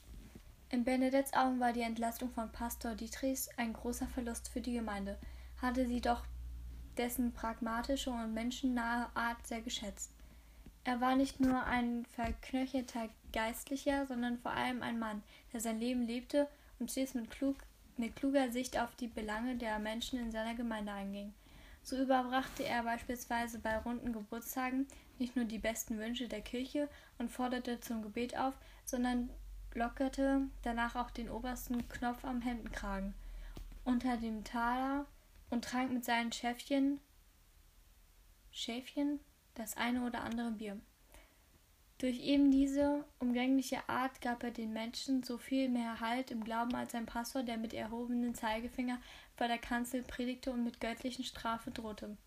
In 0.69 0.83
Bernadettes 0.83 1.33
Augen 1.33 1.59
war 1.59 1.73
die 1.73 1.81
Entlastung 1.81 2.31
von 2.31 2.51
Pastor 2.51 2.95
Dietrichs 2.95 3.49
ein 3.57 3.73
großer 3.73 4.07
Verlust 4.07 4.49
für 4.49 4.62
die 4.62 4.73
Gemeinde, 4.73 5.17
hatte 5.62 5.88
sie 5.88 6.01
doch 6.01 6.23
dessen 6.97 7.33
pragmatische 7.33 8.09
und 8.09 8.33
menschennahe 8.33 9.07
Art 9.13 9.45
sehr 9.45 9.62
geschätzt. 9.62 10.12
Er 10.83 10.99
war 10.99 11.15
nicht 11.15 11.39
nur 11.39 11.63
ein 11.63 12.05
verknöcherter 12.07 13.09
Geistlicher, 13.31 14.05
sondern 14.05 14.38
vor 14.39 14.51
allem 14.51 14.81
ein 14.81 14.99
Mann, 14.99 15.23
der 15.53 15.62
sein 15.62 15.79
Leben 15.79 16.05
lebte 16.05 16.47
und 16.79 16.91
stets 16.91 17.13
mit 17.13 17.29
klug 17.29 17.55
mit 17.95 18.15
kluger 18.15 18.51
Sicht 18.51 18.79
auf 18.79 18.95
die 18.95 19.07
Belange 19.07 19.55
der 19.55 19.77
Menschen 19.77 20.19
in 20.19 20.31
seiner 20.31 20.55
Gemeinde 20.55 20.91
einging. 20.91 21.33
So 21.83 21.97
überbrachte 22.01 22.63
er 22.63 22.83
beispielsweise 22.83 23.59
bei 23.59 23.77
runden 23.77 24.13
Geburtstagen 24.13 24.87
nicht 25.19 25.35
nur 25.35 25.45
die 25.45 25.59
besten 25.59 25.99
Wünsche 25.99 26.29
der 26.29 26.41
Kirche 26.41 26.89
und 27.17 27.29
forderte 27.29 27.81
zum 27.81 28.01
Gebet 28.01 28.37
auf, 28.37 28.57
sondern 28.85 29.29
lockerte 29.73 30.47
danach 30.61 30.95
auch 30.95 31.11
den 31.11 31.29
obersten 31.29 31.87
Knopf 31.89 32.23
am 32.23 32.41
Hemdenkragen 32.41 33.13
unter 33.83 34.15
dem 34.15 34.45
Taler 34.45 35.05
und 35.49 35.65
trank 35.65 35.91
mit 35.91 36.05
seinen 36.05 36.31
Schäfchen 36.31 36.99
Schäfchen 38.51 39.19
das 39.55 39.75
eine 39.75 40.05
oder 40.05 40.21
andere 40.21 40.51
Bier. 40.51 40.79
Durch 41.97 42.19
eben 42.19 42.51
diese 42.51 43.05
umgängliche 43.19 43.87
Art 43.87 44.19
gab 44.21 44.43
er 44.43 44.51
den 44.51 44.73
Menschen 44.73 45.23
so 45.23 45.37
viel 45.37 45.69
mehr 45.69 45.99
Halt 45.99 46.31
im 46.31 46.43
Glauben 46.43 46.75
als 46.75 46.93
ein 46.95 47.05
Pastor, 47.05 47.43
der 47.43 47.57
mit 47.57 47.73
erhobenem 47.73 48.35
Zeigefinger 48.35 48.99
vor 49.35 49.47
der 49.47 49.57
Kanzel 49.57 50.03
predigte 50.03 50.51
und 50.51 50.63
mit 50.63 50.79
göttlichen 50.79 51.25
Strafe 51.25 51.71
drohte. 51.71 52.17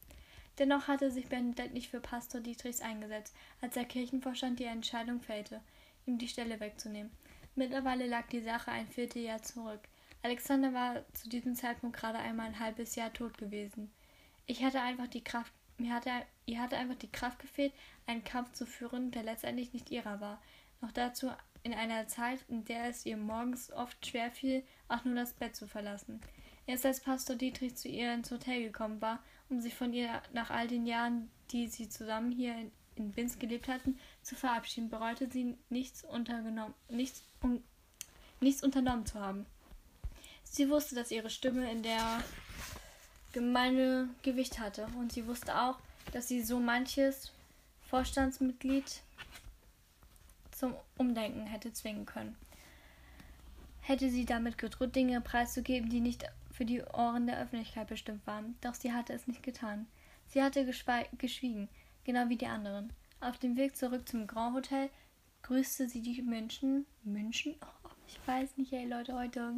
Dennoch 0.58 0.88
hatte 0.88 1.10
sich 1.10 1.28
Bernadette 1.28 1.74
nicht 1.74 1.90
für 1.90 2.00
Pastor 2.00 2.40
Dietrichs 2.40 2.80
eingesetzt, 2.80 3.34
als 3.60 3.74
der 3.74 3.84
Kirchenvorstand 3.84 4.58
die 4.58 4.64
Entscheidung 4.64 5.20
fällte, 5.20 5.60
ihm 6.06 6.18
die 6.18 6.28
Stelle 6.28 6.60
wegzunehmen. 6.60 7.12
Mittlerweile 7.54 8.06
lag 8.06 8.26
die 8.28 8.40
Sache 8.40 8.70
ein 8.70 8.86
Vierteljahr 8.86 9.42
zurück. 9.42 9.80
Alexander 10.22 10.72
war 10.72 11.04
zu 11.12 11.28
diesem 11.28 11.54
Zeitpunkt 11.54 11.96
gerade 11.96 12.18
einmal 12.18 12.46
ein 12.46 12.58
halbes 12.58 12.96
Jahr 12.96 13.12
tot 13.12 13.36
gewesen. 13.38 13.90
Ich 14.46 14.64
hatte 14.64 14.80
einfach 14.80 15.08
die 15.08 15.24
Kraft, 15.24 15.52
mir 15.78 15.92
hatte, 15.92 16.10
ihr 16.46 16.60
hatte 16.60 16.76
einfach 16.76 16.96
die 16.96 17.12
Kraft 17.12 17.38
gefehlt, 17.38 17.72
einen 18.06 18.24
Kampf 18.24 18.52
zu 18.52 18.66
führen, 18.66 19.10
der 19.10 19.22
letztendlich 19.22 19.72
nicht 19.72 19.90
ihrer 19.90 20.20
war. 20.20 20.42
Noch 20.80 20.92
dazu 20.92 21.30
in 21.62 21.74
einer 21.74 22.06
Zeit, 22.06 22.44
in 22.48 22.64
der 22.64 22.84
es 22.88 23.06
ihr 23.06 23.16
morgens 23.16 23.72
oft 23.72 24.06
schwer 24.06 24.30
fiel, 24.30 24.64
auch 24.88 25.04
nur 25.04 25.16
das 25.16 25.32
Bett 25.32 25.56
zu 25.56 25.66
verlassen. 25.66 26.20
Erst 26.66 26.85
als 26.85 27.00
Pastor 27.00 27.37
Dietrich 27.37 27.76
zu 27.76 27.88
ihr 27.88 28.12
ins 28.12 28.31
Hotel 28.31 28.62
gekommen 28.64 29.00
war, 29.00 29.20
um 29.48 29.61
sich 29.61 29.74
von 29.74 29.92
ihr 29.92 30.20
nach 30.33 30.50
all 30.50 30.66
den 30.66 30.85
Jahren, 30.85 31.31
die 31.52 31.68
sie 31.68 31.88
zusammen 31.88 32.33
hier 32.33 32.55
in, 32.55 32.72
in 32.96 33.12
Binz 33.12 33.38
gelebt 33.38 33.68
hatten, 33.68 33.98
zu 34.22 34.35
verabschieden, 34.35 34.90
bereute 34.90 35.31
sie 35.31 35.57
nichts 35.68 36.02
untergenommen, 36.02 36.74
nichts, 36.88 37.22
um, 37.40 37.62
nichts 38.40 38.64
unternommen 38.64 39.07
zu 39.07 39.20
haben. 39.20 39.46
Sie 40.42 40.68
wusste, 40.68 40.96
dass 40.96 41.12
ihre 41.12 41.31
Stimme 41.31 41.70
in 41.70 41.85
der 41.85 42.22
Gemeinde 43.33 44.09
Gewicht 44.22 44.59
hatte 44.59 44.88
und 44.98 45.12
sie 45.12 45.26
wusste 45.26 45.61
auch, 45.61 45.79
dass 46.12 46.26
sie 46.26 46.42
so 46.42 46.59
manches 46.59 47.31
Vorstandsmitglied 47.88 49.02
zum 50.50 50.74
Umdenken 50.96 51.46
hätte 51.46 51.72
zwingen 51.72 52.07
können. 52.07 52.37
Hätte 53.83 54.11
sie 54.11 54.24
damit 54.24 54.59
gedroht, 54.59 54.96
Dinge 54.96 55.20
preiszugeben, 55.20 55.90
die 55.90 56.00
nicht 56.00 56.24
für 56.56 56.64
die 56.64 56.82
Ohren 56.82 57.26
der 57.26 57.38
Öffentlichkeit 57.38 57.86
bestimmt 57.88 58.26
waren. 58.26 58.56
Doch 58.62 58.74
sie 58.74 58.92
hatte 58.92 59.12
es 59.12 59.26
nicht 59.26 59.42
getan. 59.42 59.86
Sie 60.26 60.42
hatte 60.42 60.64
geschwiegen, 60.64 61.68
genau 62.04 62.28
wie 62.30 62.36
die 62.36 62.46
anderen. 62.46 62.92
Auf 63.20 63.38
dem 63.38 63.56
Weg 63.56 63.76
zurück 63.76 64.08
zum 64.08 64.26
Grand 64.26 64.56
Hotel 64.56 64.90
grüßte 65.42 65.88
sie 65.88 66.00
die 66.00 66.22
Menschen. 66.22 66.86
München? 67.04 67.54
Oh, 67.60 67.90
ich 68.08 68.18
weiß 68.26 68.56
nicht, 68.56 68.72
ey 68.72 68.86
Leute, 68.86 69.14
heute 69.14 69.54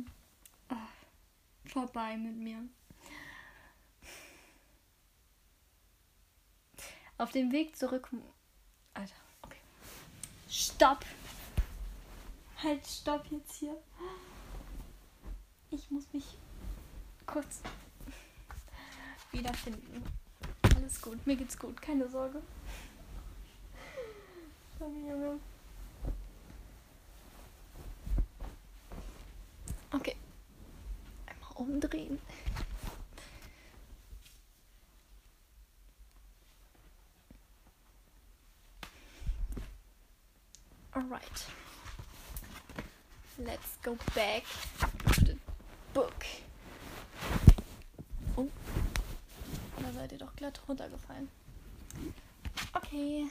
oh, 0.70 1.68
vorbei 1.68 2.16
mit 2.16 2.36
mir. 2.36 2.64
Auf 7.16 7.30
dem 7.30 7.52
Weg 7.52 7.76
zurück. 7.76 8.10
Alter, 8.94 9.14
okay. 9.42 9.58
Stopp! 10.48 11.04
Halt, 12.62 12.84
stopp 12.86 13.24
jetzt 13.30 13.54
hier. 13.54 13.76
Ich 15.70 15.90
muss 15.90 16.12
mich 16.12 16.24
kurz 17.28 17.60
wiederfinden. 19.32 20.02
Alles 20.74 21.00
gut, 21.00 21.24
mir 21.26 21.36
geht's 21.36 21.58
gut, 21.58 21.80
keine 21.80 22.08
Sorge. 22.08 22.42
Junge. 24.80 25.38
Okay. 29.90 30.16
Einmal 31.26 31.52
umdrehen. 31.56 32.18
Alright. 40.94 41.46
Let's 43.38 43.78
go 43.82 43.96
back 44.14 44.44
to 45.14 45.24
the 45.24 45.36
book. 45.94 46.24
Oh. 48.36 48.48
Da 49.80 49.87
seid 49.98 50.12
ihr 50.12 50.18
doch 50.18 50.36
glatt 50.36 50.60
runtergefallen. 50.68 51.28
Okay. 52.72 53.26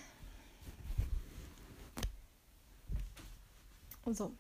So. 4.06 4.34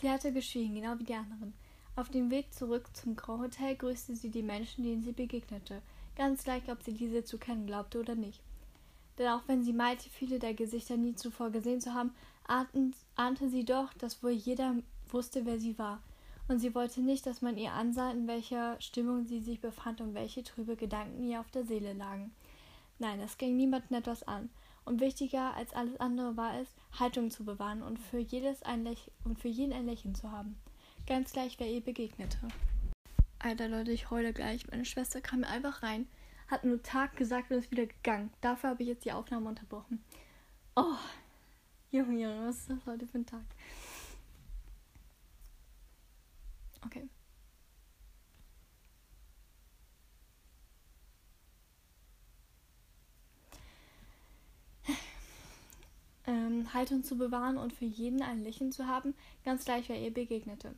Sie 0.00 0.10
hatte 0.10 0.32
geschwiegen, 0.32 0.74
genau 0.74 0.98
wie 0.98 1.04
die 1.04 1.14
anderen. 1.14 1.54
Auf 1.96 2.08
dem 2.08 2.30
Weg 2.30 2.52
zurück 2.52 2.88
zum 2.94 3.14
Grand 3.14 3.42
Hotel 3.42 3.76
grüßte 3.76 4.16
sie 4.16 4.30
die 4.30 4.42
Menschen, 4.42 4.82
denen 4.82 5.02
sie 5.02 5.12
begegnete, 5.12 5.80
ganz 6.16 6.42
gleich, 6.42 6.68
ob 6.70 6.82
sie 6.82 6.92
diese 6.92 7.24
zu 7.24 7.38
kennen 7.38 7.66
glaubte 7.66 8.00
oder 8.00 8.16
nicht. 8.16 8.40
Denn 9.18 9.28
auch 9.28 9.42
wenn 9.46 9.62
sie 9.62 9.72
meinte, 9.72 10.10
viele 10.10 10.40
der 10.40 10.54
Gesichter 10.54 10.96
nie 10.96 11.14
zuvor 11.14 11.50
gesehen 11.50 11.80
zu 11.80 11.94
haben, 11.94 12.12
ahnte 12.46 13.48
sie 13.48 13.64
doch, 13.64 13.92
dass 13.94 14.22
wohl 14.24 14.32
jeder 14.32 14.74
wusste, 15.14 15.46
wer 15.46 15.58
sie 15.58 15.78
war. 15.78 16.02
Und 16.46 16.58
sie 16.58 16.74
wollte 16.74 17.00
nicht, 17.00 17.24
dass 17.24 17.40
man 17.40 17.56
ihr 17.56 17.72
ansah, 17.72 18.10
in 18.10 18.26
welcher 18.26 18.78
Stimmung 18.78 19.24
sie 19.24 19.40
sich 19.40 19.60
befand 19.60 20.02
und 20.02 20.12
welche 20.12 20.42
trübe 20.42 20.76
Gedanken 20.76 21.24
ihr 21.24 21.40
auf 21.40 21.50
der 21.50 21.64
Seele 21.64 21.94
lagen. 21.94 22.34
Nein, 22.98 23.20
es 23.20 23.38
ging 23.38 23.56
niemandem 23.56 23.96
etwas 23.96 24.22
an. 24.24 24.50
Und 24.84 25.00
wichtiger 25.00 25.54
als 25.54 25.72
alles 25.72 25.98
andere 25.98 26.36
war 26.36 26.60
es, 26.60 26.68
Haltung 26.98 27.30
zu 27.30 27.44
bewahren 27.44 27.82
und 27.82 27.98
für, 27.98 28.18
jedes 28.18 28.62
ein 28.62 28.86
und 29.24 29.38
für 29.38 29.48
jeden 29.48 29.72
ein 29.72 29.86
Lächeln 29.86 30.14
zu 30.14 30.30
haben. 30.30 30.56
Ganz 31.06 31.32
gleich, 31.32 31.58
wer 31.58 31.70
ihr 31.70 31.80
begegnete. 31.80 32.36
Alter 33.38 33.68
Leute, 33.68 33.92
ich 33.92 34.10
heule 34.10 34.34
gleich. 34.34 34.66
Meine 34.70 34.84
Schwester 34.84 35.22
kam 35.22 35.40
mir 35.40 35.48
einfach 35.48 35.82
rein, 35.82 36.06
hat 36.48 36.64
nur 36.64 36.82
Tag 36.82 37.16
gesagt 37.16 37.50
und 37.50 37.58
ist 37.58 37.70
wieder 37.70 37.86
gegangen. 37.86 38.30
Dafür 38.42 38.70
habe 38.70 38.82
ich 38.82 38.88
jetzt 38.90 39.06
die 39.06 39.12
Aufnahme 39.12 39.48
unterbrochen. 39.48 40.04
Oh, 40.76 40.96
Junge, 41.90 42.20
Junge, 42.20 42.46
was 42.48 42.56
ist 42.56 42.70
das 42.70 42.86
heute 42.86 43.06
für 43.06 43.18
ein 43.18 43.26
Tag? 43.26 43.44
Okay. 46.86 47.08
Ähm, 56.26 56.72
Haltung 56.72 57.02
zu 57.04 57.18
bewahren 57.18 57.58
und 57.58 57.72
für 57.72 57.84
jeden 57.84 58.22
ein 58.22 58.42
Lächeln 58.42 58.72
zu 58.72 58.86
haben, 58.86 59.14
ganz 59.44 59.64
gleich 59.66 59.88
wer 59.88 60.00
ihr 60.00 60.12
begegnete. 60.12 60.74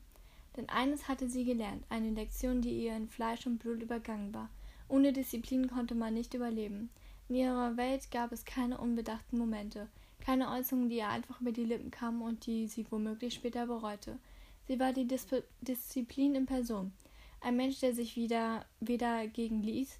Denn 0.57 0.69
eines 0.69 1.07
hatte 1.07 1.29
sie 1.29 1.45
gelernt, 1.45 1.85
eine 1.88 2.11
Lektion, 2.11 2.62
die 2.62 2.85
ihr 2.85 2.97
in 2.97 3.09
Fleisch 3.09 3.47
und 3.47 3.59
Blut 3.59 3.81
übergangen 3.81 4.35
war. 4.35 4.49
Ohne 4.88 5.12
Disziplin 5.12 5.69
konnte 5.69 5.95
man 5.95 6.14
nicht 6.14 6.35
überleben. 6.35 6.90
In 7.29 7.37
ihrer 7.37 7.77
Welt 7.77 8.11
gab 8.11 8.33
es 8.33 8.45
keine 8.45 8.79
unbedachten 8.79 9.38
Momente, 9.38 9.88
keine 10.21 10.51
Äußerungen, 10.51 10.88
die 10.88 10.97
ihr 10.97 11.09
einfach 11.09 11.40
über 11.40 11.53
die 11.53 11.64
Lippen 11.64 11.90
kamen 11.90 12.23
und 12.23 12.47
die 12.47 12.66
sie 12.66 12.87
womöglich 12.90 13.35
später 13.35 13.66
bereute. 13.66 14.19
Sie 14.67 14.79
war 14.79 14.93
die 14.93 15.07
Dis 15.07 15.27
Disziplin 15.61 16.35
in 16.35 16.47
Person. 16.47 16.93
Ein 17.41 17.57
Mensch, 17.57 17.81
der 17.81 17.95
sich 17.95 18.17
wieder 18.17 18.67
weder 18.81 19.27
gegen 19.29 19.63
ließ, 19.63 19.99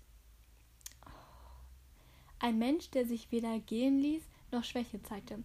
ein 2.39 2.59
Mensch, 2.59 2.91
der 2.91 3.07
sich 3.07 3.33
weder 3.33 3.59
gehen 3.61 3.99
ließ, 3.99 4.23
noch 4.53 4.65
Schwäche 4.65 5.03
zeigte. 5.03 5.43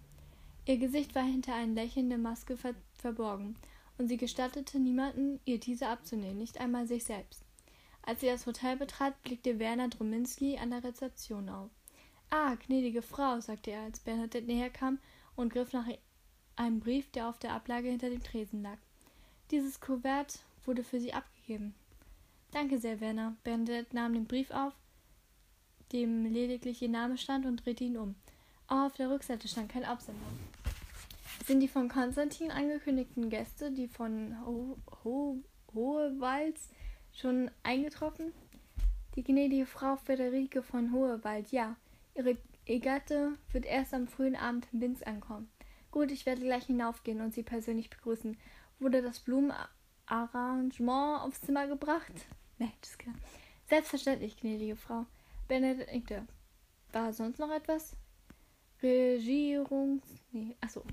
Ihr 0.66 0.78
Gesicht 0.78 1.16
war 1.16 1.24
hinter 1.24 1.56
einer 1.56 1.74
lächelnden 1.74 2.22
Maske 2.22 2.58
ver 2.58 2.76
verborgen, 2.94 3.56
und 3.98 4.08
sie 4.08 4.18
gestattete 4.18 4.80
niemanden, 4.80 5.40
ihr 5.46 5.60
diese 5.60 5.88
abzunehmen, 5.88 6.38
nicht 6.38 6.60
einmal 6.60 6.88
sich 6.88 7.04
selbst. 7.06 7.44
Als 8.04 8.22
sie 8.22 8.28
das 8.28 8.46
Hotel 8.46 8.78
betrat, 8.78 9.22
blickte 9.24 9.60
Werner 9.60 9.88
Drominski 9.88 10.58
an 10.58 10.72
der 10.72 10.84
Rezeption 10.84 11.50
auf. 11.50 11.70
Ah, 12.30 12.56
gnädige 12.56 13.02
Frau, 13.02 13.40
sagte 13.40 13.72
er, 13.72 13.82
als 13.84 14.00
Bernadette 14.00 14.46
näher 14.46 14.70
kam 14.70 15.00
und 15.36 15.54
griff 15.54 15.72
nach 15.74 15.88
einem 16.56 16.80
Brief, 16.80 17.10
der 17.12 17.30
auf 17.30 17.40
der 17.40 17.54
Ablage 17.54 17.90
hinter 17.90 18.10
dem 18.10 18.24
Tresen 18.24 18.62
lag. 18.64 18.78
Dieses 19.52 19.82
Kuvert 19.82 20.40
wurde 20.66 20.82
für 20.82 21.02
Sie 21.02 21.14
abgegeben. 21.14 21.76
Danke 22.52 22.78
sehr, 22.78 23.02
Werner. 23.02 23.36
Bernadette 23.44 23.94
nahm 23.94 24.14
den 24.14 24.26
Brief 24.26 24.50
auf, 24.50 24.72
dem 25.92 26.26
lediglich 26.26 26.82
ihr 26.82 26.88
Name 26.88 27.18
stand, 27.18 27.46
und 27.46 27.66
drehte 27.66 27.84
ihn 27.84 27.98
um. 27.98 28.16
Oh, 28.70 28.86
auf 28.86 28.94
der 28.94 29.10
Rückseite 29.10 29.50
stand 29.50 29.70
kein 29.70 29.84
Absender. 29.84 30.22
Sind 31.46 31.60
die 31.60 31.68
von 31.68 31.90
Konstantin 31.90 32.50
angekündigten 32.50 33.30
Gäste, 33.30 33.72
die 33.72 33.90
von 33.90 34.38
Ho 34.46 34.78
Ho 35.04 35.38
Hohewalds, 35.74 36.70
schon 37.14 37.52
eingetroffen? 37.64 38.32
Die 39.16 39.24
gnädige 39.24 39.66
Frau 39.66 39.98
Friederike 39.98 40.64
von 40.64 40.94
Hohewald, 40.94 41.52
ja. 41.52 41.76
Ihre 42.16 42.38
Gatte 42.80 43.34
wird 43.52 43.66
erst 43.66 43.94
am 43.94 44.08
frühen 44.08 44.38
Abend 44.38 44.68
in 44.72 44.80
Binz 44.80 45.04
ankommen. 45.04 45.50
Gut, 45.92 46.10
ich 46.10 46.26
werde 46.26 46.42
gleich 46.42 46.68
hinaufgehen 46.68 47.20
und 47.20 47.34
sie 47.34 47.44
persönlich 47.44 47.90
begrüßen. 47.90 48.38
Wurde 48.82 49.04
das 49.04 49.20
Blumenarmband 49.20 49.70
Arrangement 50.08 51.22
aufs 51.22 51.40
Zimmer 51.42 51.68
gebracht? 51.68 52.12
Nee, 52.58 52.72
das 52.82 52.98
klar. 52.98 53.14
Selbstverständlich, 53.70 54.36
gnädige 54.38 54.76
Frau. 54.76 55.06
Benedikte. 55.48 56.28
War 56.92 57.14
sonst 57.14 57.38
noch 57.38 57.52
etwas? 57.52 57.96
Regierungs. 58.82 60.04
Nee, 60.32 60.58
achso. 60.62 60.84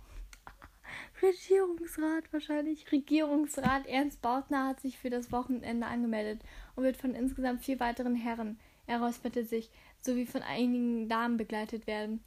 Regierungsrat 1.23 2.31
wahrscheinlich. 2.31 2.93
Regierungsrat 2.93 3.87
Ernst 3.87 4.21
Bautner 4.21 4.69
hat 4.69 4.81
sich 4.81 4.99
für 4.99 5.11
das 5.11 5.33
Wochenende 5.33 5.87
angemeldet 5.87 6.43
und 6.77 6.85
wird 6.85 6.99
von 6.99 7.15
insgesamt 7.15 7.65
vier 7.65 7.81
weiteren 7.81 8.15
Herren, 8.15 8.61
er 8.87 9.01
räusperte 9.01 9.45
sich, 9.45 9.71
sowie 10.03 10.27
von 10.27 10.43
einigen 10.43 11.09
Damen 11.09 11.39
begleitet 11.39 11.87
werden. 11.87 12.23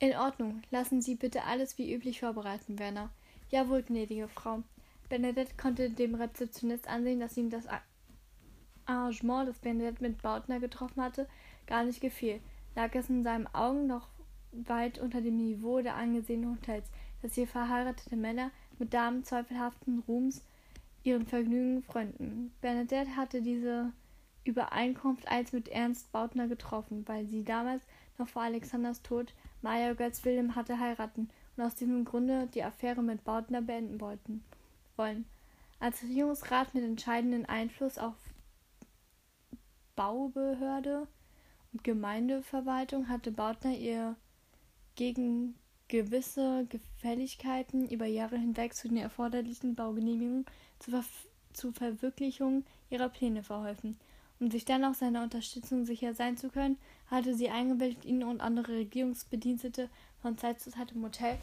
In 0.00 0.16
Ordnung. 0.16 0.62
Lassen 0.70 1.00
Sie 1.00 1.14
bitte 1.14 1.44
alles 1.44 1.78
wie 1.78 1.94
üblich 1.94 2.20
vorbereiten, 2.20 2.78
Werner. 2.78 3.10
Jawohl, 3.50 3.84
gnädige 3.84 4.28
Frau. 4.28 4.62
Bernadette 5.08 5.54
konnte 5.56 5.90
dem 5.90 6.14
Rezeptionist 6.14 6.88
ansehen, 6.88 7.20
dass 7.20 7.36
ihm 7.36 7.50
das 7.50 7.66
Arrangement, 8.86 9.48
das 9.48 9.58
Bernadette 9.58 10.02
mit 10.02 10.22
Bautner 10.22 10.60
getroffen 10.60 11.02
hatte, 11.02 11.28
gar 11.66 11.84
nicht 11.84 12.00
gefiel. 12.00 12.40
Lag 12.74 12.94
es 12.94 13.08
in 13.08 13.22
seinen 13.22 13.46
Augen 13.48 13.86
noch 13.86 14.08
weit 14.52 14.98
unter 14.98 15.20
dem 15.20 15.36
Niveau 15.36 15.80
der 15.80 15.96
angesehenen 15.96 16.56
Hotels, 16.56 16.90
dass 17.22 17.34
hier 17.34 17.46
verheiratete 17.46 18.16
Männer 18.16 18.50
mit 18.78 18.94
Damen 18.94 19.24
zweifelhaften 19.24 20.00
Ruhms 20.06 20.44
ihren 21.02 21.26
Vergnügen 21.26 21.82
freunden. 21.82 22.52
Bernadette 22.60 23.16
hatte 23.16 23.42
diese 23.42 23.92
Übereinkunft 24.44 25.28
einst 25.28 25.52
mit 25.52 25.68
Ernst 25.68 26.12
Bautner 26.12 26.48
getroffen, 26.48 27.06
weil 27.06 27.26
sie 27.26 27.44
damals 27.44 27.82
noch 28.18 28.28
vor 28.28 28.42
Alexanders 28.42 29.02
Tod 29.02 29.34
Maja 29.62 29.94
Götz 29.94 30.24
Wilhelm 30.24 30.54
hatte 30.54 30.78
heiraten 30.78 31.28
und 31.56 31.64
aus 31.64 31.74
diesem 31.74 32.04
Grunde 32.04 32.46
die 32.54 32.62
Affäre 32.62 33.02
mit 33.02 33.24
Bautner 33.24 33.62
beenden 33.62 34.00
wollten, 34.00 34.44
wollen. 34.98 35.26
Als 35.78 36.02
Regierungsrat 36.02 36.74
mit 36.74 36.84
entscheidendem 36.84 37.44
Einfluss 37.46 37.98
auf 37.98 38.14
Baubehörde 39.94 41.06
und 41.72 41.84
Gemeindeverwaltung 41.84 43.08
hatte 43.08 43.30
Bautner 43.30 43.76
ihr 43.76 44.16
gegen 44.94 45.54
gewisse 45.88 46.66
Gefälligkeiten 46.68 47.88
über 47.88 48.06
Jahre 48.06 48.36
hinweg 48.36 48.74
zu 48.74 48.88
den 48.88 48.96
erforderlichen 48.96 49.74
Baugenehmigungen 49.74 50.46
zur, 50.78 51.02
Ver 51.02 51.04
zur 51.52 51.72
Verwirklichung 51.72 52.64
ihrer 52.90 53.08
Pläne 53.08 53.42
verholfen. 53.42 53.98
Um 54.38 54.50
sich 54.50 54.66
dann 54.66 54.84
auch 54.84 54.94
seiner 54.94 55.22
Unterstützung 55.22 55.86
sicher 55.86 56.12
sein 56.12 56.36
zu 56.36 56.50
können, 56.50 56.76
hatte 57.10 57.34
sie 57.34 57.48
eingewilligt, 57.48 58.04
ihn 58.04 58.22
und 58.22 58.42
andere 58.42 58.72
Regierungsbedienstete 58.72 59.88
von 60.20 60.36
Zeit 60.36 60.60
zu 60.60 60.70
Zeit 60.70 60.92
im 60.92 61.02
Hotel 61.02 61.38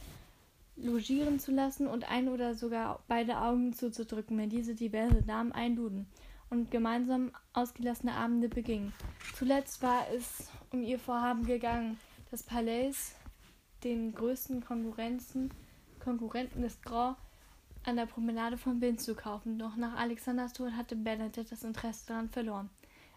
logieren 0.75 1.39
zu 1.39 1.51
lassen 1.51 1.87
und 1.87 2.09
ein 2.09 2.29
oder 2.29 2.55
sogar 2.55 3.03
beide 3.07 3.37
Augen 3.37 3.73
zuzudrücken, 3.73 4.37
wenn 4.37 4.49
diese 4.49 4.75
diverse 4.75 5.21
Damen 5.21 5.51
einluden 5.51 6.07
und 6.49 6.71
gemeinsam 6.71 7.31
ausgelassene 7.53 8.13
Abende 8.13 8.49
begingen. 8.49 8.93
Zuletzt 9.35 9.81
war 9.81 10.07
es 10.13 10.49
um 10.71 10.83
ihr 10.83 10.99
Vorhaben 10.99 11.45
gegangen, 11.45 11.99
das 12.31 12.43
Palais 12.43 13.15
den 13.83 14.13
größten 14.13 14.63
Konkurrenzen, 14.63 15.51
Konkurrenten 15.99 16.61
des 16.61 16.81
Grand 16.81 17.17
an 17.85 17.97
der 17.97 18.05
Promenade 18.05 18.57
von 18.57 18.79
Bind 18.79 19.01
zu 19.01 19.13
kaufen, 19.13 19.59
doch 19.59 19.75
nach 19.75 19.97
Alexanders 19.97 20.53
Tod 20.53 20.71
hatte 20.71 20.95
Bernadette 20.95 21.49
das 21.49 21.63
Interesse 21.63 22.07
daran 22.07 22.29
verloren. 22.29 22.69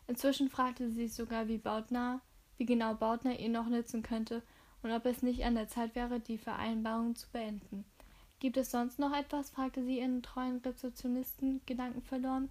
Inzwischen 0.08 0.48
fragte 0.48 0.88
sie 0.88 1.06
sich 1.06 1.14
sogar, 1.14 1.48
wie 1.48 1.58
Bautner, 1.58 2.20
wie 2.58 2.66
genau 2.66 2.94
Bautner 2.94 3.38
ihr 3.38 3.48
noch 3.48 3.68
nützen 3.68 4.02
könnte 4.02 4.42
und 4.86 4.92
ob 4.92 5.04
es 5.04 5.22
nicht 5.22 5.44
an 5.44 5.56
der 5.56 5.66
Zeit 5.66 5.96
wäre, 5.96 6.20
die 6.20 6.38
Vereinbarung 6.38 7.16
zu 7.16 7.28
beenden. 7.32 7.84
Gibt 8.38 8.56
es 8.56 8.70
sonst 8.70 9.00
noch 9.00 9.12
etwas? 9.12 9.50
fragte 9.50 9.82
sie 9.82 9.98
ihren 9.98 10.22
treuen 10.22 10.58
Rezeptionisten 10.58 11.60
Gedanken 11.66 12.02
verloren. 12.02 12.50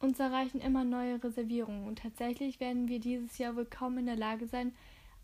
Uns 0.00 0.18
erreichen 0.18 0.60
immer 0.60 0.84
neue 0.84 1.22
Reservierungen 1.22 1.86
und 1.86 1.98
tatsächlich 1.98 2.60
werden 2.60 2.88
wir 2.88 2.98
dieses 2.98 3.36
Jahr 3.36 3.56
wohl 3.56 3.66
kaum 3.66 3.98
in 3.98 4.06
der 4.06 4.16
Lage 4.16 4.46
sein, 4.46 4.74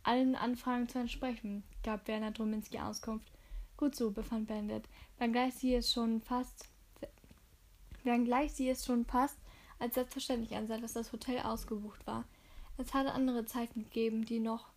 allen 0.03 0.35
Anfragen 0.35 0.89
zu 0.89 0.99
entsprechen, 0.99 1.63
gab 1.83 2.07
Werner 2.07 2.33
Drominski 2.33 2.79
Auskunft. 2.79 3.33
Gut 3.79 3.95
so, 3.97 4.11
befand 4.11 4.49
Bandit, 4.49 4.85
wenngleich 5.19 5.55
sie 5.55 5.75
es 5.75 5.91
schon 5.91 6.21
fast 6.21 6.69
wenngleich 8.05 8.53
sie 8.53 8.69
es 8.69 8.85
schon 8.85 9.07
passt, 9.07 9.39
als 9.79 9.95
selbstverständlich 9.95 10.55
ansah, 10.55 10.77
dass 10.77 10.93
das 10.93 11.13
Hotel 11.13 11.39
ausgebucht 11.39 12.07
war. 12.07 12.25
Es 12.77 12.93
hatte 12.93 13.13
andere 13.13 13.47
Zeiten 13.47 13.85
gegeben, 13.85 14.25
die 14.25 14.41
noch 14.41 14.72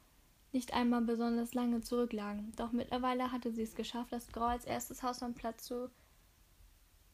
nicht 0.56 0.74
einmal 0.74 1.02
besonders 1.02 1.54
lange 1.54 1.82
zurücklagen, 1.82 2.54
doch 2.56 2.72
mittlerweile 2.72 3.32
hatte 3.32 3.52
sie 3.52 3.62
es 3.62 3.76
geschafft, 3.76 4.14
das 4.14 4.30
Grau 4.30 4.46
als 4.46 4.66
erstes 4.66 5.04
Haus 5.04 5.22
am 5.22 5.36
Platz 5.36 5.66
zu 5.66 5.92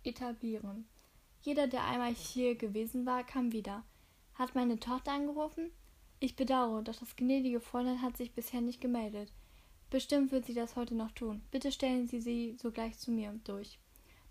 etablieren. 0.03 0.87
Jeder, 1.41 1.67
der 1.67 1.83
einmal 1.85 2.13
hier 2.13 2.55
gewesen 2.55 3.05
war, 3.05 3.23
kam 3.25 3.51
wieder. 3.51 3.83
Hat 4.35 4.53
meine 4.53 4.79
Tochter 4.79 5.13
angerufen? 5.13 5.71
Ich 6.19 6.35
bedauere, 6.35 6.83
doch 6.83 6.95
das 6.95 7.15
gnädige 7.15 7.59
Fräulein 7.59 8.03
hat 8.03 8.15
sich 8.15 8.31
bisher 8.31 8.61
nicht 8.61 8.79
gemeldet. 8.79 9.33
Bestimmt 9.89 10.31
wird 10.31 10.45
sie 10.45 10.53
das 10.53 10.75
heute 10.75 10.93
noch 10.93 11.11
tun. 11.11 11.41
Bitte 11.49 11.71
stellen 11.71 12.07
Sie 12.07 12.21
sie 12.21 12.55
sogleich 12.61 12.97
zu 12.99 13.11
mir 13.11 13.33
durch. 13.43 13.79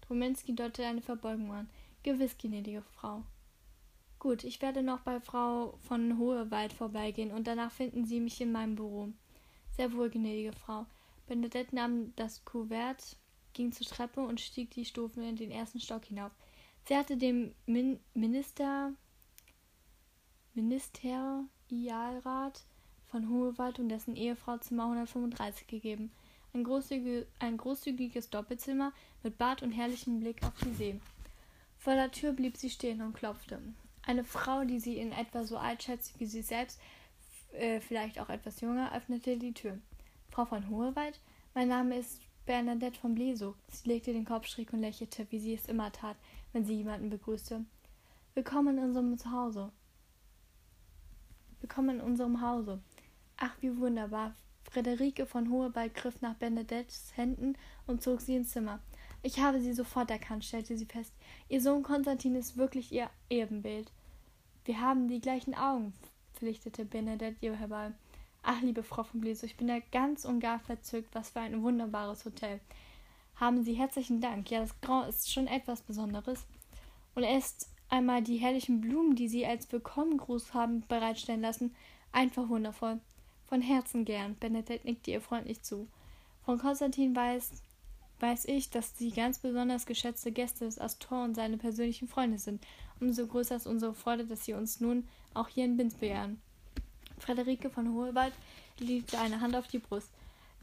Druminski 0.03 0.55
deutete 0.55 0.87
eine 0.87 1.03
Verbeugung 1.03 1.53
an. 1.53 1.69
Gewiss, 2.05 2.39
gnädige 2.39 2.83
Frau. 2.83 3.25
Gut, 4.21 4.45
ich 4.45 4.61
werde 4.61 4.83
noch 4.83 5.01
bei 5.01 5.19
Frau 5.19 5.79
von 5.89 6.19
Hohewald 6.19 6.75
vorbeigehen 6.75 7.33
und 7.33 7.47
danach 7.47 7.73
finden 7.73 8.05
Sie 8.05 8.21
mich 8.21 8.39
in 8.43 8.53
meinem 8.53 8.77
Büro. 8.77 9.09
Sehr 9.71 9.95
wohl, 9.95 10.11
gnädige 10.11 10.53
Frau. 10.53 10.85
Benedette 11.27 11.75
nahm 11.75 12.15
das 12.17 12.45
Kuvert, 12.45 13.17
ging 13.55 13.73
zur 13.73 13.87
Treppe 13.87 14.21
und 14.21 14.39
stieg 14.39 14.73
die 14.73 14.85
Stufen 14.85 15.23
in 15.23 15.37
den 15.37 15.51
ersten 15.51 15.81
Stock 15.81 16.05
hinauf. 16.05 16.33
Sie 16.87 16.95
hatte 16.95 17.17
dem 17.17 17.55
Min 17.65 17.99
Minister 18.13 18.93
Ministerialrat 20.53 22.63
von 23.07 23.31
Hohewald 23.31 23.79
und 23.79 23.89
dessen 23.89 24.17
Ehefrau 24.17 24.59
Zimmer 24.59 24.83
135 24.83 25.67
gegeben. 25.67 26.13
Ein, 26.53 26.65
großzügig, 26.65 27.25
ein 27.39 27.57
großzügiges 27.57 28.29
Doppelzimmer 28.29 28.93
mit 29.23 29.39
Bad 29.39 29.63
und 29.63 29.73
herrlichem 29.73 30.21
Blick 30.21 30.43
auf 30.43 30.59
die 30.63 30.75
See. 30.75 31.01
Vor 31.79 31.95
der 31.95 32.11
Tür 32.11 32.35
blieb 32.35 32.59
sie 32.59 32.69
stehen 32.69 33.01
und 33.01 33.15
klopfte. 33.15 33.63
Eine 34.03 34.25
Frau, 34.25 34.65
die 34.65 34.81
sie 34.81 34.97
in 34.97 35.13
etwa 35.13 35.45
so 35.45 35.57
alt 35.57 35.83
schätzte 35.83 36.19
wie 36.21 36.27
sie 36.27 36.43
selbst, 36.43 36.81
äh, 37.53 37.81
vielleicht 37.81 38.19
auch 38.21 38.29
etwas 38.29 38.61
jünger, 38.61 38.95
öffnete 38.95 39.37
die 39.37 39.53
Tür. 39.53 39.79
Frau 40.31 40.45
von 40.45 40.69
Hohewald, 40.69 41.21
mein 41.55 41.69
Name 41.69 41.99
ist 41.99 42.21
Bernadette 42.47 42.99
von 42.99 43.15
Blesow. 43.15 43.55
Sie 43.69 43.89
legte 43.89 44.13
den 44.13 44.25
Kopf 44.25 44.47
schräg 44.47 44.73
und 44.73 44.81
lächelte, 44.81 45.27
wie 45.31 45.39
sie 45.39 45.55
es 45.55 45.67
immer 45.67 45.93
tat, 45.93 46.17
wenn 46.53 46.65
sie 46.65 46.75
jemanden 46.75 47.11
begrüßte. 47.11 47.65
Willkommen 48.35 48.79
in 48.79 48.85
unserem 48.85 49.19
Zuhause. 49.19 49.71
Willkommen 51.61 52.01
in 52.01 52.05
unserem 52.05 52.41
Hause. 52.41 52.81
Ach, 53.37 53.55
wie 53.61 53.77
wunderbar. 53.77 54.35
Friederike 54.71 55.27
von 55.27 55.51
Hohewald 55.51 55.95
griff 55.95 56.21
nach 56.21 56.35
Bernadettes 56.35 57.13
Händen 57.17 57.57
und 57.87 58.03
zog 58.03 58.21
sie 58.21 58.37
ins 58.37 58.51
Zimmer. 58.53 58.81
Ich 59.23 59.39
habe 59.41 59.61
sie 59.61 59.75
sofort 59.75 60.11
erkannt, 60.11 60.45
stellte 60.45 60.77
sie 60.77 60.87
fest. 60.87 61.13
Ihr 61.49 61.61
Sohn 61.61 61.83
Konstantin 61.83 62.35
ist 62.35 62.57
wirklich 62.57 62.91
ihr 62.91 63.11
Ebenbild. 63.29 63.93
Wir 64.65 64.81
haben 64.81 65.09
die 65.09 65.21
gleichen 65.21 65.55
Augen, 65.55 65.93
pflichtete 66.35 66.85
Bernadette 66.85 67.37
ihr 67.41 67.55
herbei. 67.55 67.93
Ach, 68.43 68.63
liebe 68.63 68.83
Frau 68.83 69.03
von 69.03 69.21
Blesow, 69.21 69.45
ich 69.45 69.57
bin 69.57 69.69
ja 69.69 69.81
ganz 69.93 70.25
und 70.25 70.41
gar 70.41 70.59
verzückt. 70.59 71.15
Was 71.15 71.31
für 71.31 71.41
ein 71.41 71.63
wunderbares 71.63 72.25
Hotel. 72.25 72.61
Haben 73.37 73.63
Sie 73.63 73.75
herzlichen 73.75 74.21
Dank. 74.21 74.51
Ja, 74.51 74.61
das 74.61 74.81
Grand 74.81 75.09
ist 75.09 75.31
schon 75.31 75.47
etwas 75.47 75.83
Besonderes. 75.83 76.47
Und 77.15 77.23
erst 77.23 77.69
einmal 77.91 78.23
die 78.23 78.39
herrlichen 78.39 78.81
Blumen, 78.81 79.17
die 79.17 79.29
Sie 79.29 79.45
als 79.45 79.71
Willkommengruß 79.71 80.55
haben 80.55 80.83
bereitstellen 80.89 81.43
lassen. 81.43 81.75
Einfach 82.13 82.49
wundervoll. 82.49 83.01
Von 83.47 83.61
Herzen 83.61 84.05
gern. 84.07 84.37
Bernadette 84.37 84.87
nickte 84.87 85.11
ihr 85.11 85.21
freundlich 85.21 85.63
zu. 85.63 85.89
Von 86.45 86.59
Konstantin 86.59 87.15
weiß, 87.15 87.63
weiß 88.21 88.47
ich, 88.47 88.71
dass 88.71 88.97
sie 88.99 89.11
ganz 89.11 89.39
besonders 89.39 89.87
geschätzte 89.87 90.33
Gäste 90.33 90.65
des 90.65 90.79
Astor 90.79 91.25
und 91.25 91.35
seine 91.35 91.57
persönlichen 91.57 92.09
Freunde 92.09 92.39
sind. 92.39 92.65
Umso 93.01 93.27
größer 93.27 93.57
ist 93.57 93.67
unsere 93.67 93.95
Freude, 93.95 94.27
dass 94.27 94.45
sie 94.45 94.55
uns 94.55 94.81
nun 94.81 95.09
auch 95.35 95.49
hier 95.49 95.65
in 95.65 95.77
Binz 95.77 95.95
beehren. 95.95 96.41
Frederike 97.19 97.71
von 97.71 97.95
Hohewald 97.95 98.33
legte 98.79 99.19
eine 99.19 99.41
Hand 99.41 99.57
auf 99.57 99.69
die 99.69 99.79
Brust. 99.79 100.11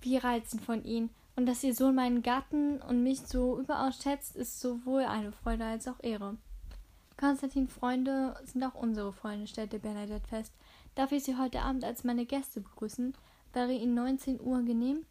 Wie 0.01 0.17
reizend 0.17 0.61
von 0.61 0.83
Ihnen. 0.83 1.09
Und 1.35 1.45
dass 1.45 1.63
Ihr 1.63 1.75
Sohn 1.75 1.95
meinen 1.95 2.23
Gatten 2.23 2.81
und 2.81 3.03
mich 3.03 3.21
so 3.21 3.59
überaus 3.59 4.01
schätzt, 4.01 4.35
ist 4.35 4.59
sowohl 4.59 5.03
eine 5.03 5.31
Freude 5.31 5.65
als 5.65 5.87
auch 5.87 6.01
Ehre. 6.01 6.37
Konstantin 7.15 7.67
Freunde 7.67 8.35
sind 8.45 8.63
auch 8.63 8.75
unsere 8.75 9.13
Freunde, 9.13 9.47
stellte 9.47 9.79
Bernadette 9.79 10.27
fest. 10.27 10.53
Darf 10.95 11.11
ich 11.11 11.23
Sie 11.23 11.37
heute 11.37 11.61
Abend 11.61 11.83
als 11.83 12.03
meine 12.03 12.25
Gäste 12.25 12.61
begrüßen? 12.61 13.13
Wäre 13.53 13.73
Ihnen 13.73 13.95
19 13.95 14.41
Uhr 14.41 14.61
genehm? 14.63 15.05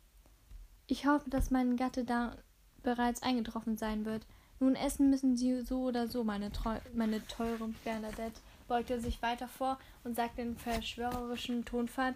Ich 0.86 1.06
hoffe, 1.06 1.28
dass 1.30 1.50
mein 1.50 1.76
Gatte 1.76 2.04
da 2.04 2.36
bereits 2.82 3.22
eingetroffen 3.22 3.76
sein 3.76 4.04
wird. 4.04 4.26
Nun 4.60 4.74
essen 4.74 5.10
müssen 5.10 5.36
Sie 5.36 5.62
so 5.62 5.82
oder 5.82 6.06
so, 6.06 6.24
meine, 6.24 6.52
Treu 6.52 6.78
meine 6.94 7.26
teure 7.26 7.68
Bernadette, 7.84 8.40
beugte 8.68 9.00
sich 9.00 9.20
weiter 9.20 9.48
vor 9.48 9.78
und 10.04 10.16
sagte 10.16 10.42
in 10.42 10.56
verschwörerischem 10.56 11.64
Tonfall, 11.64 12.14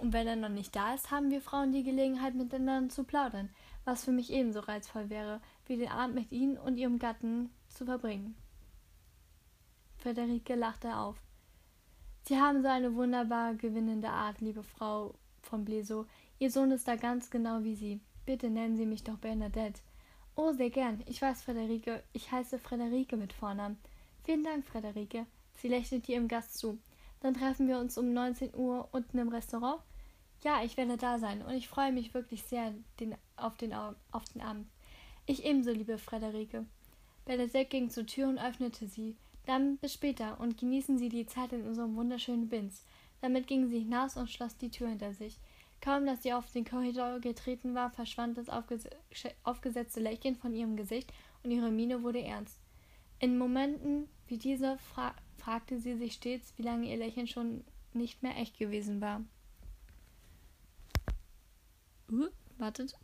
und 0.00 0.14
wenn 0.14 0.26
er 0.26 0.36
noch 0.36 0.48
nicht 0.48 0.74
da 0.74 0.94
ist, 0.94 1.10
haben 1.10 1.30
wir 1.30 1.42
Frauen 1.42 1.72
die 1.72 1.82
Gelegenheit, 1.82 2.34
miteinander 2.34 2.88
zu 2.88 3.04
plaudern, 3.04 3.50
was 3.84 4.04
für 4.04 4.12
mich 4.12 4.32
ebenso 4.32 4.60
reizvoll 4.60 5.10
wäre, 5.10 5.42
wie 5.66 5.76
den 5.76 5.90
Abend 5.90 6.14
mit 6.14 6.32
Ihnen 6.32 6.56
und 6.56 6.78
Ihrem 6.78 6.98
Gatten 6.98 7.50
zu 7.68 7.84
verbringen. 7.84 8.34
Frederike 9.98 10.54
lachte 10.54 10.96
auf. 10.96 11.16
Sie 12.22 12.38
haben 12.38 12.62
so 12.62 12.68
eine 12.68 12.94
wunderbar 12.94 13.54
gewinnende 13.54 14.08
Art, 14.08 14.40
liebe 14.40 14.62
Frau 14.62 15.14
von 15.42 15.66
Bleso. 15.66 16.06
Ihr 16.40 16.50
Sohn 16.50 16.70
ist 16.70 16.88
da 16.88 16.96
ganz 16.96 17.28
genau 17.28 17.64
wie 17.64 17.74
Sie. 17.74 18.00
Bitte 18.24 18.48
nennen 18.48 18.74
Sie 18.74 18.86
mich 18.86 19.04
doch 19.04 19.18
Bernadette. 19.18 19.82
Oh, 20.34 20.52
sehr 20.52 20.70
gern. 20.70 21.02
Ich 21.04 21.20
weiß, 21.20 21.42
Frederike. 21.42 22.02
Ich 22.14 22.32
heiße 22.32 22.58
Frederike 22.58 23.18
mit 23.18 23.34
Vornamen. 23.34 23.76
Vielen 24.24 24.42
Dank, 24.42 24.64
Frederike. 24.64 25.26
Sie 25.56 25.68
lächelte 25.68 26.10
ihrem 26.12 26.28
Gast 26.28 26.56
zu. 26.56 26.78
Dann 27.20 27.34
treffen 27.34 27.68
wir 27.68 27.78
uns 27.78 27.98
um 27.98 28.14
19 28.14 28.54
Uhr 28.54 28.88
unten 28.90 29.18
im 29.18 29.28
Restaurant. 29.28 29.82
Ja, 30.42 30.64
ich 30.64 30.78
werde 30.78 30.96
da 30.96 31.18
sein 31.18 31.42
und 31.42 31.52
ich 31.52 31.68
freue 31.68 31.92
mich 31.92 32.14
wirklich 32.14 32.42
sehr 32.44 32.72
den, 32.98 33.16
auf, 33.36 33.58
den, 33.58 33.74
auf 33.74 34.24
den 34.32 34.40
Abend. 34.40 34.66
Ich 35.26 35.44
ebenso, 35.44 35.72
liebe 35.72 35.98
Frederike. 35.98 36.64
Bernadette 37.26 37.66
ging 37.66 37.90
zur 37.90 38.06
Tür 38.06 38.28
und 38.28 38.38
öffnete 38.38 38.88
sie. 38.88 39.14
Dann 39.44 39.76
bis 39.76 39.92
später 39.92 40.40
und 40.40 40.56
genießen 40.56 40.96
Sie 40.96 41.10
die 41.10 41.26
Zeit 41.26 41.52
in 41.52 41.66
unserem 41.66 41.96
wunderschönen 41.96 42.48
Binz. 42.48 42.82
Damit 43.20 43.46
ging 43.46 43.68
sie 43.68 43.80
hinaus 43.80 44.16
und 44.16 44.30
schloss 44.30 44.56
die 44.56 44.70
Tür 44.70 44.88
hinter 44.88 45.12
sich. 45.12 45.38
Kaum, 45.80 46.04
dass 46.04 46.22
sie 46.22 46.32
auf 46.34 46.50
den 46.52 46.64
Korridor 46.64 47.20
getreten 47.20 47.74
war, 47.74 47.90
verschwand 47.90 48.36
das 48.36 48.48
aufgesetzte 48.50 50.00
Lächeln 50.00 50.36
von 50.36 50.54
ihrem 50.54 50.76
Gesicht 50.76 51.12
und 51.42 51.50
ihre 51.50 51.70
Miene 51.70 52.02
wurde 52.02 52.22
ernst. 52.22 52.58
In 53.18 53.38
Momenten 53.38 54.08
wie 54.26 54.38
dieser 54.38 54.78
fra 54.78 55.14
fragte 55.38 55.80
sie 55.80 55.96
sich 55.96 56.12
stets, 56.12 56.52
wie 56.56 56.62
lange 56.62 56.86
ihr 56.86 56.98
Lächeln 56.98 57.26
schon 57.26 57.64
nicht 57.94 58.22
mehr 58.22 58.36
echt 58.36 58.58
gewesen 58.58 59.00
war. 59.00 59.22
Uh, 62.10 62.28
wartet. 62.58 62.98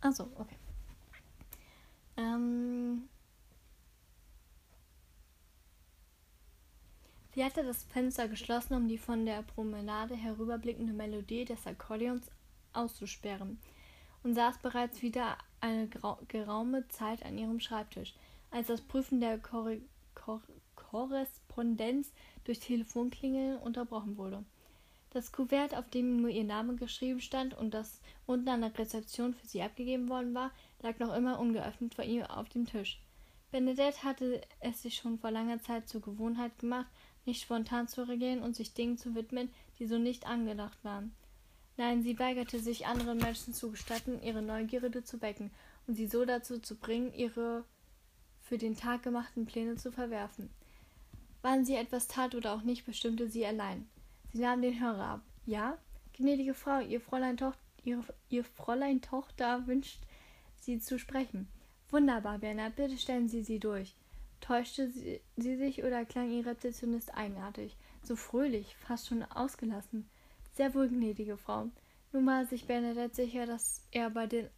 Achso, 0.00 0.28
okay. 0.36 0.56
Ähm 2.16 3.08
Sie 7.34 7.42
hatte 7.42 7.64
das 7.64 7.84
Fenster 7.84 8.28
geschlossen, 8.28 8.74
um 8.74 8.88
die 8.88 8.98
von 8.98 9.24
der 9.24 9.42
Promenade 9.42 10.14
herüberblickende 10.14 10.92
Melodie 10.92 11.46
des 11.46 11.66
Akkordeons 11.66 12.30
auszusperren, 12.74 13.58
und 14.22 14.34
saß 14.34 14.58
bereits 14.58 15.00
wieder 15.00 15.38
eine 15.60 15.88
geraume 16.28 16.86
Zeit 16.88 17.24
an 17.24 17.38
ihrem 17.38 17.58
Schreibtisch, 17.58 18.14
als 18.50 18.66
das 18.66 18.82
Prüfen 18.82 19.20
der 19.20 19.38
Korre 19.38 19.80
Kor 20.14 20.42
Korrespondenz 20.74 22.12
durch 22.44 22.60
Telefonklingeln 22.60 23.56
unterbrochen 23.58 24.18
wurde. 24.18 24.44
Das 25.10 25.32
Kuvert, 25.32 25.74
auf 25.74 25.88
dem 25.88 26.20
nur 26.20 26.30
ihr 26.30 26.44
Name 26.44 26.76
geschrieben 26.76 27.20
stand 27.20 27.54
und 27.54 27.72
das 27.72 28.00
unten 28.26 28.48
an 28.48 28.60
der 28.60 28.76
Rezeption 28.78 29.32
für 29.32 29.46
sie 29.46 29.62
abgegeben 29.62 30.10
worden 30.10 30.34
war, 30.34 30.50
lag 30.82 30.98
noch 30.98 31.14
immer 31.14 31.38
ungeöffnet 31.38 31.94
vor 31.94 32.04
ihr 32.04 32.30
auf 32.36 32.50
dem 32.50 32.66
Tisch. 32.66 33.00
Benedette 33.50 34.02
hatte 34.02 34.42
es 34.60 34.82
sich 34.82 34.96
schon 34.96 35.18
vor 35.18 35.30
langer 35.30 35.60
Zeit 35.60 35.88
zur 35.88 36.00
Gewohnheit 36.02 36.58
gemacht, 36.58 36.86
nicht 37.24 37.42
spontan 37.42 37.88
zu 37.88 38.06
reagieren 38.06 38.42
und 38.42 38.56
sich 38.56 38.74
Dingen 38.74 38.98
zu 38.98 39.14
widmen, 39.14 39.50
die 39.78 39.86
so 39.86 39.98
nicht 39.98 40.26
angedacht 40.26 40.78
waren. 40.82 41.14
Nein, 41.76 42.02
sie 42.02 42.18
weigerte 42.18 42.60
sich, 42.60 42.86
anderen 42.86 43.18
Menschen 43.18 43.54
zu 43.54 43.70
gestatten, 43.70 44.22
ihre 44.22 44.42
Neugierde 44.42 45.04
zu 45.04 45.20
wecken 45.22 45.50
und 45.86 45.94
sie 45.94 46.06
so 46.06 46.24
dazu 46.24 46.58
zu 46.58 46.76
bringen, 46.76 47.12
ihre 47.14 47.64
für 48.42 48.58
den 48.58 48.76
Tag 48.76 49.02
gemachten 49.02 49.46
Pläne 49.46 49.76
zu 49.76 49.90
verwerfen. 49.90 50.50
Wann 51.40 51.64
sie 51.64 51.74
etwas 51.74 52.06
tat 52.08 52.34
oder 52.34 52.52
auch 52.52 52.62
nicht, 52.62 52.84
bestimmte 52.84 53.28
sie 53.28 53.46
allein. 53.46 53.88
Sie 54.32 54.42
nahm 54.42 54.62
den 54.62 54.80
Hörer 54.80 55.04
ab. 55.04 55.20
Ja, 55.46 55.78
gnädige 56.12 56.54
Frau, 56.54 56.80
ihr 56.80 57.00
Fräulein, 57.00 57.36
Toch 57.36 57.54
ihre, 57.82 58.14
ihr 58.28 58.44
Fräulein 58.44 59.00
Tochter 59.00 59.66
wünscht, 59.66 60.00
Sie 60.60 60.78
zu 60.78 60.98
sprechen. 60.98 61.48
Wunderbar, 61.90 62.38
Bernhard, 62.38 62.76
bitte 62.76 62.96
stellen 62.96 63.28
Sie 63.28 63.42
sie 63.42 63.58
durch. 63.58 63.94
Täuschte 64.42 64.90
sie, 64.90 65.20
sie 65.36 65.56
sich 65.56 65.84
oder 65.84 66.04
klang 66.04 66.30
ihr 66.30 66.44
Rezeptionist 66.44 67.14
eigenartig, 67.14 67.76
so 68.02 68.16
fröhlich, 68.16 68.74
fast 68.76 69.06
schon 69.06 69.22
ausgelassen? 69.22 70.10
Sehr 70.54 70.74
wohl, 70.74 70.88
gnädige 70.88 71.36
Frau. 71.38 71.70
Nun 72.12 72.26
war 72.26 72.44
sich 72.44 72.66
Bernadette 72.66 73.14
sicher, 73.14 73.46
dass 73.46 73.86
er 73.92 74.10
bei, 74.10 74.26
den, 74.26 74.48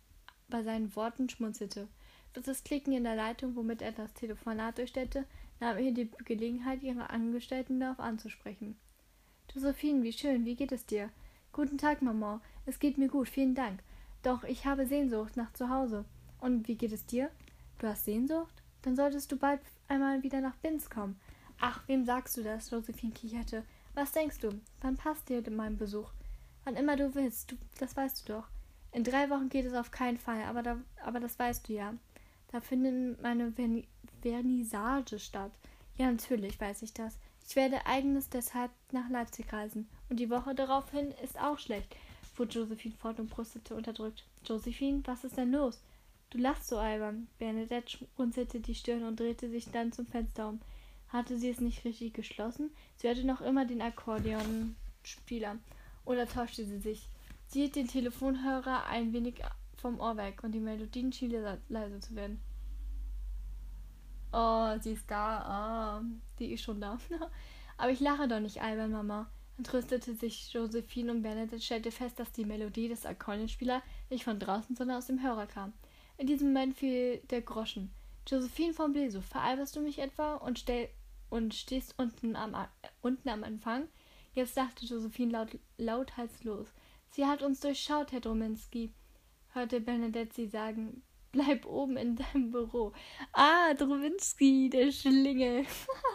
bei 0.48 0.62
seinen 0.62 0.96
Worten 0.96 1.28
schmunzelte. 1.28 1.86
Durch 2.32 2.46
das 2.46 2.64
Klicken 2.64 2.94
in 2.94 3.04
der 3.04 3.14
Leitung, 3.14 3.54
womit 3.56 3.82
er 3.82 3.92
das 3.92 4.12
Telefonat 4.14 4.78
durchstellte, 4.78 5.26
nahm 5.60 5.76
er 5.76 5.92
die 5.92 6.10
Gelegenheit, 6.24 6.82
ihre 6.82 7.10
Angestellten 7.10 7.78
darauf 7.78 8.00
anzusprechen. 8.00 8.76
Josephine, 9.54 10.02
wie 10.02 10.12
schön, 10.12 10.46
wie 10.46 10.56
geht 10.56 10.72
es 10.72 10.86
dir? 10.86 11.10
Guten 11.52 11.76
Tag, 11.76 12.00
Maman. 12.00 12.40
Es 12.64 12.78
geht 12.78 12.96
mir 12.96 13.08
gut, 13.08 13.28
vielen 13.28 13.54
Dank. 13.54 13.80
Doch 14.22 14.44
ich 14.44 14.64
habe 14.64 14.86
Sehnsucht 14.86 15.36
nach 15.36 15.52
zu 15.52 15.68
Hause. 15.68 16.06
Und 16.40 16.66
wie 16.68 16.74
geht 16.74 16.92
es 16.92 17.04
dir? 17.04 17.30
Du 17.78 17.86
hast 17.86 18.06
Sehnsucht? 18.06 18.62
Dann 18.82 18.96
solltest 18.96 19.30
du 19.30 19.36
bald 19.36 19.60
einmal 19.88 20.22
wieder 20.22 20.40
nach 20.40 20.56
Binz 20.56 20.90
kommen. 20.90 21.18
Ach, 21.60 21.82
wem 21.86 22.04
sagst 22.04 22.36
du 22.36 22.42
das? 22.42 22.70
Josephine 22.70 23.12
kicherte. 23.12 23.64
Was 23.94 24.12
denkst 24.12 24.38
du? 24.40 24.60
Wann 24.80 24.96
passt 24.96 25.28
dir 25.28 25.42
mein 25.50 25.76
Besuch? 25.76 26.10
Wann 26.64 26.76
immer 26.76 26.96
du 26.96 27.14
willst, 27.14 27.52
du, 27.52 27.56
das 27.78 27.96
weißt 27.96 28.28
du 28.28 28.34
doch. 28.34 28.48
In 28.92 29.04
drei 29.04 29.28
Wochen 29.30 29.48
geht 29.48 29.66
es 29.66 29.74
auf 29.74 29.90
keinen 29.90 30.18
Fall, 30.18 30.42
aber, 30.44 30.62
da, 30.62 30.78
aber 31.04 31.20
das 31.20 31.38
weißt 31.38 31.68
du 31.68 31.72
ja. 31.72 31.94
Da 32.52 32.60
findet 32.60 33.20
meine 33.22 33.52
Verni 33.52 33.86
Vernissage 34.22 35.18
statt. 35.18 35.52
Ja, 35.96 36.10
natürlich 36.10 36.58
weiß 36.58 36.82
ich 36.82 36.94
das. 36.94 37.18
Ich 37.46 37.56
werde 37.56 37.84
eigenes 37.86 38.30
deshalb 38.30 38.70
nach 38.90 39.10
Leipzig 39.10 39.52
reisen. 39.52 39.88
Und 40.08 40.18
die 40.18 40.30
Woche 40.30 40.54
daraufhin 40.54 41.10
ist 41.22 41.38
auch 41.38 41.58
schlecht, 41.58 41.94
fuhr 42.34 42.46
Josephine 42.46 42.94
fort 42.94 43.20
und 43.20 43.28
brustete 43.28 43.74
unterdrückt. 43.74 44.24
Josephine, 44.46 45.02
was 45.04 45.24
ist 45.24 45.36
denn 45.36 45.52
los? 45.52 45.82
Du 46.34 46.40
lachst 46.40 46.66
so 46.66 46.78
albern. 46.78 47.28
Bernadette 47.38 47.96
runzelte 48.18 48.58
die 48.58 48.74
Stirn 48.74 49.04
und 49.04 49.20
drehte 49.20 49.48
sich 49.48 49.70
dann 49.70 49.92
zum 49.92 50.04
Fenster 50.04 50.48
um. 50.48 50.60
Hatte 51.06 51.38
sie 51.38 51.48
es 51.48 51.60
nicht 51.60 51.84
richtig 51.84 52.12
geschlossen? 52.12 52.72
Sie 52.96 53.06
hörte 53.06 53.24
noch 53.24 53.40
immer 53.40 53.64
den 53.66 53.80
Akkordeonspieler. 53.80 55.58
Oder 56.04 56.26
täuschte 56.26 56.64
sie 56.64 56.80
sich? 56.80 57.08
Sie 57.46 57.60
hielt 57.60 57.76
den 57.76 57.86
Telefonhörer 57.86 58.84
ein 58.86 59.12
wenig 59.12 59.42
vom 59.76 60.00
Ohr 60.00 60.16
weg 60.16 60.42
und 60.42 60.50
die 60.50 60.58
Melodien 60.58 61.12
schienen 61.12 61.56
leise 61.68 62.00
zu 62.00 62.16
werden. 62.16 62.40
Oh, 64.32 64.76
sie 64.80 64.94
ist 64.94 65.08
da. 65.08 66.00
Oh, 66.00 66.04
die 66.40 66.52
ist 66.52 66.64
schon 66.64 66.80
da. 66.80 66.98
Aber 67.76 67.92
ich 67.92 68.00
lache 68.00 68.26
doch 68.26 68.40
nicht 68.40 68.60
albern, 68.60 68.90
Mama. 68.90 69.30
Dann 69.56 69.62
tröstete 69.62 70.16
sich 70.16 70.52
Josephine 70.52 71.12
und 71.12 71.22
Bernadette 71.22 71.62
stellte 71.62 71.92
fest, 71.92 72.18
dass 72.18 72.32
die 72.32 72.44
Melodie 72.44 72.88
des 72.88 73.06
Akkordeonspielers 73.06 73.84
nicht 74.10 74.24
von 74.24 74.40
draußen, 74.40 74.74
sondern 74.74 74.96
aus 74.96 75.06
dem 75.06 75.22
Hörer 75.22 75.46
kam. 75.46 75.72
In 76.16 76.26
diesem 76.26 76.48
Moment 76.48 76.76
fiel 76.76 77.18
der 77.30 77.42
Groschen. 77.42 77.92
Josephine 78.26 78.72
von 78.72 78.92
Bleso, 78.92 79.20
veralberst 79.20 79.76
du 79.76 79.80
mich 79.80 79.98
etwa 79.98 80.36
und, 80.36 80.58
stell, 80.58 80.88
und 81.28 81.54
stehst 81.54 81.98
unten 81.98 82.36
am, 82.36 82.54
äh, 82.54 82.66
unten 83.02 83.28
am 83.28 83.44
Anfang? 83.44 83.88
Jetzt 84.34 84.56
dachte 84.56 84.86
Josephine 84.86 85.32
laut, 85.32 85.58
lauthals 85.76 86.42
los. 86.44 86.68
Sie 87.10 87.26
hat 87.26 87.42
uns 87.42 87.60
durchschaut, 87.60 88.12
Herr 88.12 88.20
Drominski, 88.20 88.92
hörte 89.52 89.80
Bernadette 89.80 90.34
sie 90.34 90.46
sagen. 90.46 91.02
Bleib 91.32 91.66
oben 91.66 91.96
in 91.96 92.14
deinem 92.16 92.52
Büro. 92.52 92.92
Ah, 93.32 93.74
Drowinski, 93.74 94.70
der 94.70 94.92
Schlingel. 94.92 95.66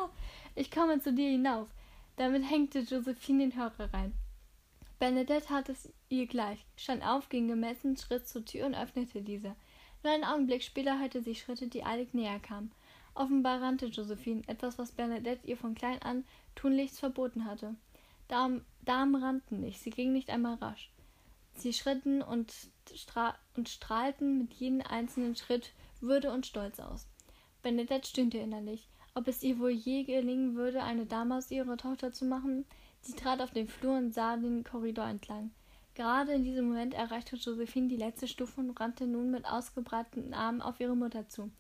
ich 0.56 0.72
komme 0.72 1.02
zu 1.02 1.14
dir 1.14 1.30
hinauf. 1.30 1.68
Damit 2.16 2.50
hängte 2.50 2.80
Josephine 2.80 3.50
den 3.50 3.58
Hörer 3.58 3.93
rein. 3.93 4.14
Bernadette 4.97 5.50
hatte 5.50 5.72
es 5.72 5.91
ihr 6.10 6.28
gleich, 6.28 6.66
stand 6.76 7.06
auf, 7.06 7.30
ging 7.30 7.47
gemessen 7.47 7.95
Schritt 7.95 8.28
zur 8.28 8.43
Tür 8.43 8.66
und 8.66 8.76
öffnete 8.76 9.22
diese. 9.22 9.56
Nur 10.04 10.14
einen 10.14 10.24
Augenblick 10.24 10.64
später 10.64 11.00
hörte 11.00 11.22
sie 11.22 11.36
Schritte, 11.36 11.68
die 11.68 11.84
eilig 11.84 12.14
näher 12.14 12.39
kamen. 12.39 12.72
Offenbar 13.16 13.62
rannte 13.62 13.88
Josephine, 13.88 14.43
etwas, 14.47 14.78
was 14.78 14.93
Bernadette 14.93 15.45
ihr 15.45 15.58
von 15.58 15.76
klein 15.76 16.02
an 16.02 16.24
tunlichst 16.56 17.00
verboten 17.00 17.45
hatte. 17.45 17.76
Damen, 18.28 18.64
Damen 18.82 19.16
rannten 19.16 19.60
nicht, 19.60 19.80
sie 19.80 19.89
gingen 19.89 20.14
nicht 20.14 20.30
einmal 20.30 20.56
rasch. 20.56 20.89
Sie 21.54 21.74
schritten 21.74 22.22
und, 22.22 22.54
stra 22.93 23.36
und 23.58 23.68
strahlten 23.68 24.38
mit 24.38 24.54
jedem 24.54 24.82
einzelnen 24.82 25.36
Schritt 25.36 25.74
Würde 26.00 26.32
und 26.32 26.45
Stolz 26.45 26.80
aus. 26.80 27.08
Bernadette 27.62 28.08
stöhnte 28.08 28.38
innerlich. 28.38 28.88
Ob 29.16 29.28
es 29.28 29.43
ihr 29.43 29.60
wohl 29.60 29.72
je 29.72 30.04
gelingen 30.04 30.56
würde, 30.56 30.82
eine 30.82 31.06
Dame 31.06 31.36
aus 31.36 31.52
ihrer 31.52 31.76
Tochter 31.76 32.14
zu 32.14 32.24
machen? 32.24 32.66
Sie 33.02 33.14
trat 33.14 33.41
auf 33.41 33.52
den 33.52 33.68
Flur 33.68 33.97
und 33.97 34.14
sah 34.14 34.38
den 34.38 34.64
Korridor 34.64 35.08
entlang. 35.08 35.52
Gerade 36.00 36.32
in 36.32 36.45
diesem 36.45 36.70
Moment 36.70 36.93
erreichte 36.93 37.36
Josephine 37.36 37.89
die 37.89 37.97
letzte 37.97 38.26
Stufe 38.26 38.62
und 38.62 38.80
rannte 38.80 39.06
nun 39.06 39.32
mit 39.32 39.43
ausgebreiteten 39.43 40.34
Armen 40.34 40.62
auf 40.62 40.80
ihre 40.80 40.95
Mutter 40.95 41.28
zu. 41.28 41.52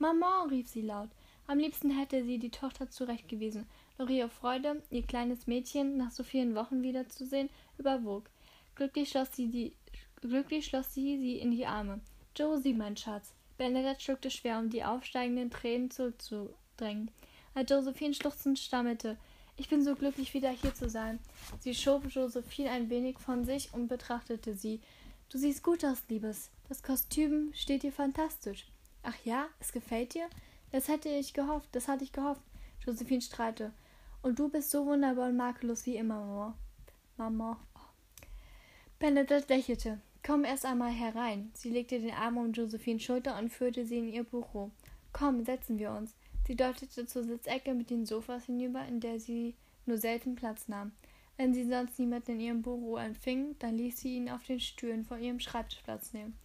Maman, 0.00 0.48
rief 0.48 0.66
sie 0.66 0.82
laut. 0.82 1.10
Am 1.46 1.60
liebsten 1.60 1.90
hätte 1.96 2.24
sie 2.24 2.40
die 2.40 2.50
Tochter 2.50 2.90
zurechtgewiesen, 2.90 3.68
doch 3.96 4.08
ihre 4.08 4.28
Freude, 4.28 4.82
ihr 4.90 5.04
kleines 5.04 5.46
Mädchen 5.46 5.96
nach 5.96 6.10
so 6.10 6.24
vielen 6.24 6.56
Wochen 6.56 6.82
wiederzusehen, 6.82 7.48
überwog. 7.78 8.28
Glücklich 8.74 9.10
schloss 9.10 9.28
sie, 9.30 9.46
die, 9.46 9.76
glücklich 10.20 10.66
schloss 10.66 10.92
sie 10.92 11.16
sie 11.18 11.38
in 11.38 11.52
die 11.52 11.66
Arme. 11.66 12.00
Josie, 12.36 12.74
mein 12.74 12.96
Schatz. 12.96 13.32
Bernadette 13.58 14.00
schluckte 14.00 14.30
schwer, 14.32 14.58
um 14.58 14.70
die 14.70 14.82
aufsteigenden 14.82 15.52
Tränen 15.52 15.92
zurückzudrängen. 15.92 17.12
Als 17.54 17.70
Josephine 17.70 18.14
schluchzend 18.14 18.58
stammelte, 18.58 19.16
ich 19.56 19.68
bin 19.68 19.84
so 19.84 19.94
glücklich, 19.94 20.34
wieder 20.34 20.50
hier 20.50 20.74
zu 20.74 20.88
sein. 20.88 21.18
Sie 21.60 21.74
schob 21.74 22.10
Josephine 22.10 22.70
ein 22.70 22.90
wenig 22.90 23.18
von 23.18 23.44
sich 23.44 23.72
und 23.72 23.88
betrachtete 23.88 24.54
sie. 24.54 24.80
Du 25.30 25.38
siehst 25.38 25.62
gut 25.62 25.84
aus, 25.84 26.02
Liebes. 26.08 26.50
Das 26.68 26.82
Kostüm 26.82 27.52
steht 27.54 27.82
dir 27.82 27.92
fantastisch. 27.92 28.66
Ach 29.02 29.16
ja, 29.24 29.46
es 29.60 29.72
gefällt 29.72 30.14
dir? 30.14 30.28
Das 30.72 30.88
hätte 30.88 31.08
ich 31.08 31.34
gehofft, 31.34 31.68
das 31.72 31.88
hatte 31.88 32.04
ich 32.04 32.12
gehofft. 32.12 32.42
Josephine 32.84 33.20
strahlte. 33.20 33.72
Und 34.22 34.38
du 34.38 34.48
bist 34.48 34.70
so 34.70 34.86
wunderbar 34.86 35.28
und 35.28 35.36
makellos 35.36 35.86
wie 35.86 35.96
immer, 35.96 36.18
Mama. 36.20 36.58
Mama. 37.16 37.60
Benedict 38.98 39.48
lächelte. 39.50 40.00
Komm 40.26 40.44
erst 40.44 40.64
einmal 40.64 40.90
herein. 40.90 41.50
Sie 41.52 41.68
legte 41.70 42.00
den 42.00 42.14
Arm 42.14 42.38
um 42.38 42.52
Josephines 42.52 43.02
Schulter 43.02 43.38
und 43.38 43.50
führte 43.50 43.84
sie 43.84 43.98
in 43.98 44.08
ihr 44.08 44.24
Büro. 44.24 44.70
Komm, 45.12 45.44
setzen 45.44 45.78
wir 45.78 45.92
uns. 45.92 46.14
Sie 46.46 46.56
deutete 46.56 47.06
zur 47.06 47.24
Sitzecke 47.24 47.74
mit 47.74 47.90
den 47.90 48.06
Sofas 48.06 48.46
hinüber, 48.46 48.84
in 48.86 49.00
der 49.00 49.18
sie 49.18 49.54
nur 49.86 49.98
selten 49.98 50.34
Platz 50.34 50.68
nahm. 50.68 50.92
Wenn 51.36 51.52
sie 51.52 51.64
sonst 51.64 51.98
niemanden 51.98 52.32
in 52.32 52.40
ihrem 52.40 52.62
Büro 52.62 52.96
empfing, 52.96 53.56
dann 53.58 53.76
ließ 53.76 54.00
sie 54.00 54.16
ihn 54.16 54.30
auf 54.30 54.44
den 54.44 54.60
Stühlen 54.60 55.04
vor 55.04 55.18
ihrem 55.18 55.40
Schreibtisch 55.40 55.80
Platz 55.82 56.12
nehmen. 56.12 56.38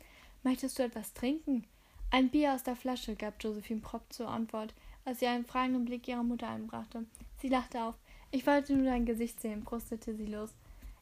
Möchtest 0.43 0.79
du 0.79 0.83
etwas 0.83 1.13
trinken? 1.13 1.65
Ein 2.11 2.29
Bier 2.29 2.53
aus 2.53 2.63
der 2.63 2.75
Flasche, 2.75 3.15
gab 3.15 3.43
Josephine 3.43 3.81
prompt 3.81 4.13
zur 4.13 4.29
Antwort, 4.29 4.73
als 5.05 5.19
sie 5.19 5.27
einen 5.27 5.45
fragenden 5.45 5.85
Blick 5.85 6.07
ihrer 6.07 6.23
Mutter 6.23 6.49
einbrachte. 6.49 7.05
Sie 7.41 7.49
lachte 7.49 7.83
auf. 7.83 7.95
Ich 8.31 8.47
wollte 8.47 8.73
nur 8.75 8.85
dein 8.85 9.05
Gesicht 9.05 9.39
sehen, 9.39 9.63
brustete 9.63 10.15
sie 10.15 10.25
los. 10.25 10.53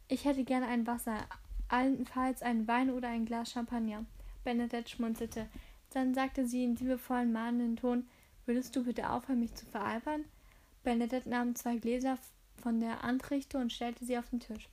Ich 0.09 0.25
hätte 0.25 0.43
gerne 0.43 0.67
ein 0.67 0.87
Wasser, 0.87 1.27
allenfalls 1.69 2.41
einen 2.41 2.67
Wein 2.67 2.89
oder 2.89 3.09
ein 3.09 3.25
Glas 3.25 3.51
Champagner. 3.51 4.05
Bernadette 4.43 4.89
schmunzelte. 4.89 5.47
Dann 5.91 6.13
sagte 6.13 6.45
sie 6.45 6.63
in 6.63 6.75
liebevollen, 6.75 7.31
mahnenden 7.31 7.77
Ton, 7.77 8.05
würdest 8.47 8.75
du 8.75 8.83
bitte 8.83 9.09
aufhören, 9.09 9.39
mich 9.39 9.53
zu 9.55 9.65
veralbern? 9.65 10.25
Bernadette 10.83 11.29
nahm 11.29 11.55
zwei 11.55 11.77
Gläser 11.77 12.17
von 12.61 12.79
der 12.79 13.03
Anrichte 13.03 13.57
und 13.57 13.71
stellte 13.71 14.05
sie 14.05 14.17
auf 14.17 14.29
den 14.29 14.39
Tisch. 14.39 14.69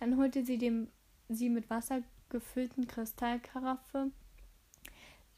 Dann 0.00 0.16
holte 0.16 0.44
sie 0.44 0.58
dem 0.58 0.88
sie 1.28 1.48
mit 1.48 1.68
Wasser 1.70 2.02
gefüllten 2.30 2.86
Kristallkaraffe, 2.86 4.10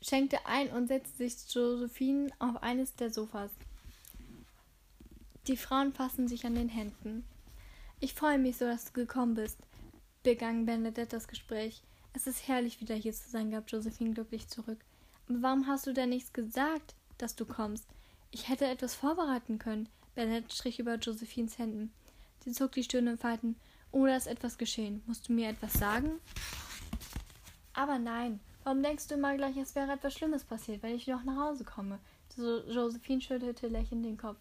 schenkte 0.02 0.38
ein 0.46 0.70
und 0.70 0.88
setzte 0.88 1.16
sich 1.16 1.52
Josephine 1.52 2.30
auf 2.38 2.62
eines 2.62 2.94
der 2.94 3.10
Sofas. 3.10 3.50
Die 5.46 5.56
Frauen 5.56 5.92
fassen 5.92 6.28
sich 6.28 6.46
an 6.46 6.54
den 6.54 6.68
Händen. 6.68 7.24
Ich 7.98 8.14
freue 8.14 8.38
mich 8.38 8.56
so, 8.56 8.66
dass 8.66 8.86
du 8.86 8.92
gekommen 8.92 9.34
bist, 9.34 9.58
begann 10.22 10.66
Bernadette 10.66 11.16
das 11.16 11.28
Gespräch. 11.28 11.82
Es 12.12 12.26
ist 12.26 12.48
herrlich, 12.48 12.80
wieder 12.80 12.94
hier 12.94 13.12
zu 13.12 13.28
sein, 13.30 13.50
gab 13.50 13.70
Josephine 13.70 14.14
glücklich 14.14 14.48
zurück. 14.48 14.78
Aber 15.28 15.42
warum 15.42 15.66
hast 15.66 15.86
du 15.86 15.92
denn 15.92 16.10
nichts 16.10 16.32
gesagt, 16.32 16.94
dass 17.22 17.36
du 17.36 17.44
kommst? 17.44 17.86
Ich 18.30 18.48
hätte 18.48 18.66
etwas 18.66 18.94
vorbereiten 18.94 19.58
können. 19.58 19.88
Bernadette 20.14 20.54
strich 20.54 20.78
über 20.78 20.96
Josephines 20.96 21.58
Händen. 21.58 21.92
Sie 22.44 22.52
zog 22.52 22.72
die 22.72 22.84
Stirn 22.84 23.06
in 23.06 23.18
Falten. 23.18 23.56
Oder 23.92 24.16
ist 24.16 24.26
etwas 24.26 24.58
geschehen? 24.58 25.02
Musst 25.06 25.28
du 25.28 25.32
mir 25.32 25.48
etwas 25.48 25.72
sagen? 25.74 26.12
Aber 27.72 27.98
nein. 27.98 28.40
Warum 28.62 28.82
denkst 28.82 29.08
du 29.08 29.14
immer 29.14 29.36
gleich, 29.36 29.56
es 29.56 29.74
wäre 29.74 29.92
etwas 29.92 30.14
Schlimmes 30.14 30.44
passiert, 30.44 30.82
wenn 30.82 30.94
ich 30.94 31.06
noch 31.06 31.24
nach 31.24 31.36
Hause 31.36 31.64
komme? 31.64 31.98
So, 32.36 32.60
Josephine 32.68 33.20
schüttelte 33.20 33.68
lächelnd 33.68 34.04
den 34.04 34.18
Kopf. 34.18 34.36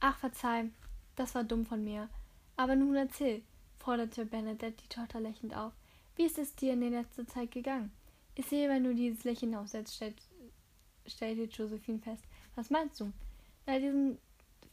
Ach, 0.00 0.16
verzeih, 0.16 0.70
das 1.14 1.34
war 1.34 1.44
dumm 1.44 1.66
von 1.66 1.84
mir. 1.84 2.08
Aber 2.56 2.74
nun 2.74 2.96
erzähl, 2.96 3.42
forderte 3.78 4.24
Bernadette 4.24 4.82
die 4.82 4.88
Tochter 4.88 5.20
lächelnd 5.20 5.54
auf. 5.54 5.72
Wie 6.16 6.24
ist 6.24 6.38
es 6.38 6.54
dir 6.54 6.72
in 6.72 6.80
der 6.80 6.90
letzten 6.90 7.28
Zeit 7.28 7.50
gegangen? 7.50 7.92
Ich 8.34 8.46
sehe, 8.46 8.68
wenn 8.68 8.84
du 8.84 8.94
dieses 8.94 9.24
Lächeln 9.24 9.54
aufsetzt, 9.54 9.96
stellt, 9.96 10.16
stellte 11.06 11.44
Josephine 11.44 11.98
fest. 11.98 12.24
Was 12.54 12.70
meinst 12.70 13.00
du? 13.00 13.12
Na, 13.66 13.78
diesen, 13.78 14.18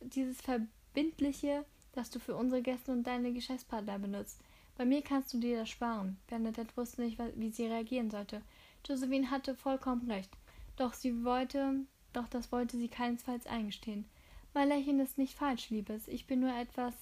dieses 0.01 0.41
verbindliche, 0.41 1.65
das 1.93 2.09
du 2.09 2.19
für 2.19 2.35
unsere 2.35 2.61
Gäste 2.61 2.91
und 2.91 3.03
deine 3.03 3.33
Geschäftspartner 3.33 3.99
benutzt. 3.99 4.39
Bei 4.77 4.85
mir 4.85 5.01
kannst 5.01 5.33
du 5.33 5.39
dir 5.39 5.57
das 5.57 5.69
sparen. 5.69 6.17
Bernadette 6.27 6.75
wusste 6.77 7.01
nicht, 7.01 7.19
wie 7.35 7.49
sie 7.49 7.65
reagieren 7.65 8.11
sollte. 8.11 8.41
Josephine 8.85 9.31
hatte 9.31 9.55
vollkommen 9.55 10.09
recht. 10.09 10.29
Doch 10.75 10.93
sie 10.93 11.23
wollte, 11.23 11.81
doch 12.13 12.27
das 12.27 12.51
wollte 12.51 12.77
sie 12.77 12.87
keinesfalls 12.87 13.47
eingestehen. 13.47 14.05
Mein 14.53 14.69
Lächeln 14.69 14.99
ist 14.99 15.17
nicht 15.17 15.33
falsch, 15.33 15.69
Liebes. 15.69 16.07
Ich 16.07 16.27
bin 16.27 16.39
nur 16.39 16.55
etwas 16.55 16.93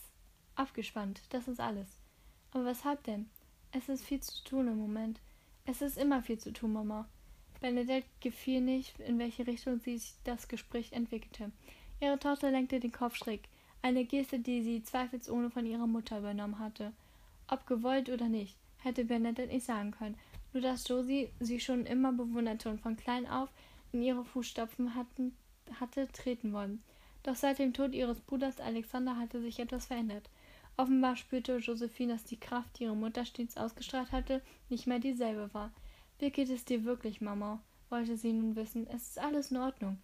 abgespannt. 0.56 1.22
Das 1.30 1.48
ist 1.48 1.60
alles. 1.60 2.00
Aber 2.52 2.66
weshalb 2.66 3.04
denn? 3.04 3.30
Es 3.72 3.90
ist 3.90 4.06
viel 4.06 4.22
zu 4.22 4.42
tun 4.46 4.68
im 4.68 4.78
Moment. 4.78 5.20
Es 5.66 5.82
ist 5.82 5.98
immer 5.98 6.22
viel 6.22 6.38
zu 6.38 6.54
tun, 6.54 6.74
Mama. 6.74 7.08
Bernadette 7.66 8.06
gefiel 8.20 8.62
nicht, 8.62 9.00
in 9.00 9.18
welche 9.18 9.48
Richtung 9.48 9.80
sich 9.80 10.14
das 10.24 10.48
Gespräch 10.48 10.92
entwickelte. 10.92 11.52
Ihre 12.00 12.20
Tochter 12.20 12.52
lenkte 12.52 12.80
den 12.80 12.92
Kopf 12.92 13.16
schräg, 13.16 13.42
eine 13.82 14.06
Geste, 14.06 14.38
die 14.38 14.62
sie 14.62 14.84
zweifelsohne 14.84 15.50
von 15.50 15.66
ihrer 15.66 15.88
Mutter 15.88 16.20
übernommen 16.20 16.60
hatte. 16.60 16.92
Ob 17.48 17.66
gewollt 17.66 18.10
oder 18.10 18.30
nicht, 18.30 18.56
hätte 18.84 19.04
Bernadette 19.06 19.52
nicht 19.52 19.66
sagen 19.66 19.90
können, 19.90 20.16
nur 20.54 20.62
dass 20.62 20.88
Josie 20.88 21.30
sie 21.40 21.60
schon 21.60 21.88
immer 21.88 22.12
bewunderte 22.12 22.70
und 22.70 22.82
von 22.82 22.98
klein 22.98 23.28
auf 23.28 23.50
in 23.94 24.04
ihre 24.04 24.24
Fußstapfen 24.24 24.94
hatten, 24.94 25.36
hatte 25.80 26.08
treten 26.12 26.54
wollen. 26.54 26.84
Doch 27.24 27.34
seit 27.34 27.58
dem 27.58 27.74
Tod 27.74 27.96
ihres 27.96 28.20
Bruders 28.20 28.60
Alexander 28.60 29.18
hatte 29.18 29.42
sich 29.42 29.58
etwas 29.58 29.88
verändert. 29.88 30.30
Offenbar 30.78 31.16
spürte 31.16 31.58
Josephine, 31.58 32.14
dass 32.14 32.26
die 32.26 32.40
Kraft, 32.40 32.78
die 32.78 32.84
ihre 32.84 32.96
Mutter 32.96 33.26
stets 33.26 33.58
ausgestrahlt 33.58 34.12
hatte, 34.12 34.44
nicht 34.70 34.86
mehr 34.86 35.00
dieselbe 35.00 35.52
war. 35.56 35.72
Wie 36.20 36.32
geht 36.32 36.50
es 36.50 36.66
dir 36.66 36.86
wirklich, 36.86 37.22
Mama? 37.22 37.60
wollte 37.90 38.18
sie 38.18 38.34
nun 38.34 38.56
wissen. 38.56 38.88
Es 38.88 39.10
ist 39.10 39.20
alles 39.20 39.52
in 39.52 39.58
Ordnung. 39.58 39.98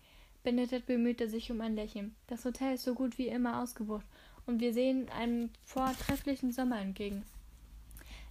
Benedette 0.43 0.86
bemühte 0.86 1.30
sich 1.30 1.51
um 1.51 1.62
ein 1.62 1.76
Lächeln. 1.76 2.16
Das 2.28 2.45
Hotel 2.45 2.76
ist 2.76 2.84
so 2.84 2.95
gut 2.95 3.18
wie 3.18 3.28
immer 3.28 3.62
ausgebucht 3.62 4.05
und 4.45 4.59
wir 4.59 4.74
sehen 4.74 5.09
einem 5.09 5.49
vortrefflichen 5.64 6.51
Sommer 6.51 6.80
entgegen. 6.80 7.24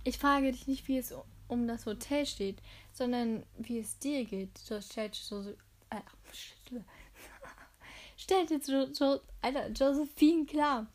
Ich 0.02 0.18
frage 0.18 0.50
dich 0.50 0.66
nicht, 0.66 0.88
wie 0.88 0.98
es 0.98 1.14
um 1.46 1.68
das 1.68 1.86
Hotel 1.86 2.26
steht, 2.26 2.58
sondern 2.92 3.44
wie 3.58 3.78
es 3.78 3.98
dir 3.98 4.24
geht, 4.24 4.58
stellte, 4.58 5.18
Jose 5.28 5.56
äh, 5.90 6.00
stellte 8.16 8.54
jo 8.54 8.86
jo 8.98 9.20
Alter, 9.42 9.68
Josephine 9.68 10.46
klar. 10.46 10.86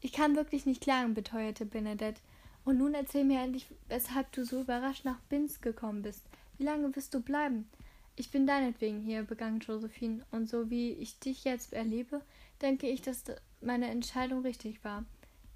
Ich 0.00 0.12
kann 0.12 0.36
wirklich 0.36 0.66
nicht 0.66 0.80
klagen, 0.80 1.14
beteuerte 1.14 1.66
Benedette. 1.66 2.20
Und 2.64 2.78
nun 2.78 2.94
erzähl 2.94 3.24
mir 3.24 3.40
endlich, 3.40 3.66
weshalb 3.88 4.30
du 4.32 4.44
so 4.44 4.60
überrascht 4.60 5.04
nach 5.04 5.18
Binz 5.28 5.60
gekommen 5.60 6.02
bist. 6.02 6.24
Wie 6.58 6.64
lange 6.64 6.94
wirst 6.94 7.12
du 7.14 7.20
bleiben? 7.20 7.68
Ich 8.14 8.30
bin 8.30 8.46
deinetwegen 8.46 9.00
hier, 9.00 9.22
begann 9.22 9.60
Josephine, 9.60 10.24
und 10.30 10.48
so 10.48 10.70
wie 10.70 10.92
ich 10.92 11.18
dich 11.18 11.44
jetzt 11.44 11.72
erlebe, 11.72 12.20
denke 12.60 12.88
ich, 12.88 13.02
dass 13.02 13.24
meine 13.60 13.88
Entscheidung 13.88 14.42
richtig 14.42 14.84
war. 14.84 15.04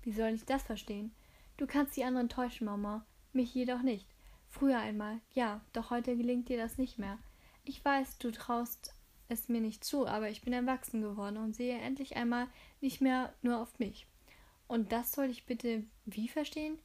Wie 0.03 0.13
soll 0.13 0.31
ich 0.31 0.45
das 0.45 0.63
verstehen? 0.63 1.13
Du 1.59 1.67
kannst 1.67 1.97
die 1.97 2.05
anderen 2.05 2.29
täuschen, 2.29 2.67
Mama, 2.67 3.05
mich 3.33 3.55
jedoch 3.55 3.83
nicht. 3.83 4.07
Früher 4.49 4.79
einmal, 4.79 5.21
ja, 5.33 5.61
doch 5.73 5.91
heute 5.91 6.17
gelingt 6.17 6.49
dir 6.49 6.57
das 6.57 6.79
nicht 6.79 6.99
mehr. 6.99 7.19
Ich 7.65 7.85
weiß, 7.85 8.19
du 8.19 8.31
traust 8.31 8.95
es 9.29 9.49
mir 9.49 9.61
nicht 9.61 9.85
zu, 9.85 10.07
aber 10.07 10.31
ich 10.31 10.43
bin 10.43 10.53
erwachsen 10.53 11.03
geworden 11.03 11.37
und 11.37 11.55
sehe 11.55 11.79
endlich 11.79 12.17
einmal 12.17 12.47
nicht 12.81 13.01
mehr 13.01 13.33
nur 13.43 13.59
auf 13.59 13.79
mich. 13.79 14.07
Und 14.69 14.93
das 14.93 15.13
soll 15.13 15.27
ich 15.27 15.47
bitte 15.47 15.85
wie 16.05 16.29
verstehen? 16.29 16.79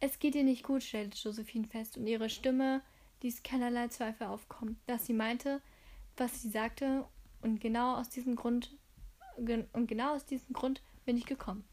Es 0.00 0.18
geht 0.18 0.34
ihr 0.34 0.44
nicht 0.44 0.64
gut, 0.64 0.82
stellte 0.82 1.18
Josephine 1.18 1.66
fest, 1.66 1.96
und 1.96 2.06
ihre 2.06 2.30
Stimme 2.30 2.82
ließ 3.22 3.42
keinerlei 3.42 3.88
Zweifel 3.88 4.26
aufkommen, 4.26 4.80
dass 4.86 5.06
sie 5.06 5.12
meinte, 5.12 5.60
was 6.16 6.42
sie 6.42 6.48
sagte, 6.48 7.04
und 7.42 7.60
genau 7.60 7.96
aus 7.96 8.08
diesem 8.08 8.36
Grund 8.36 8.76
und 9.72 9.86
genau 9.86 10.14
aus 10.14 10.26
diesem 10.26 10.52
Grund 10.52 10.82
bin 11.06 11.16
ich 11.16 11.24
gekommen. 11.24 11.64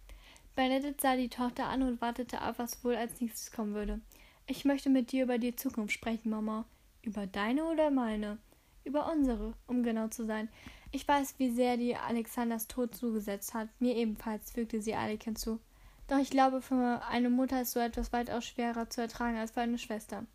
Bernadette 0.56 1.02
sah 1.02 1.16
die 1.16 1.30
Tochter 1.30 1.68
an 1.68 1.84
und 1.84 2.02
wartete 2.02 2.42
ab, 2.42 2.56
was 2.58 2.84
wohl 2.84 2.96
als 2.96 3.20
nächstes 3.20 3.52
kommen 3.52 3.74
würde. 3.74 4.00
Ich 4.46 4.66
möchte 4.66 4.90
mit 4.90 5.12
dir 5.12 5.24
über 5.24 5.38
die 5.38 5.56
Zukunft 5.56 5.94
sprechen, 5.94 6.30
Mama. 6.30 6.66
Über 7.02 7.28
deine 7.28 7.66
oder 7.66 7.92
meine? 7.92 8.38
Über 8.86 9.12
unsere, 9.12 9.54
um 9.68 9.84
genau 9.84 10.08
zu 10.08 10.26
sein. 10.26 10.50
Ich 10.92 11.06
weiß, 11.06 11.36
wie 11.38 11.52
sehr 11.52 11.76
dir 11.76 12.02
Alexanders 12.04 12.68
Tod 12.68 12.96
zugesetzt 12.96 13.54
hat. 13.54 13.68
Mir 13.80 13.96
ebenfalls, 13.96 14.52
fügte 14.52 14.82
sie 14.82 14.96
eilig 14.96 15.24
hinzu. 15.24 15.60
Doch 16.08 16.20
ich 16.20 16.30
glaube, 16.30 16.62
für 16.62 17.02
eine 17.10 17.30
Mutter 17.30 17.62
ist 17.62 17.72
so 17.72 17.80
etwas 17.80 18.14
weitaus 18.14 18.46
schwerer 18.46 18.90
zu 18.90 19.02
ertragen 19.02 19.38
als 19.38 19.52
für 19.52 19.62
eine 19.62 19.78
Schwester. 19.78 20.26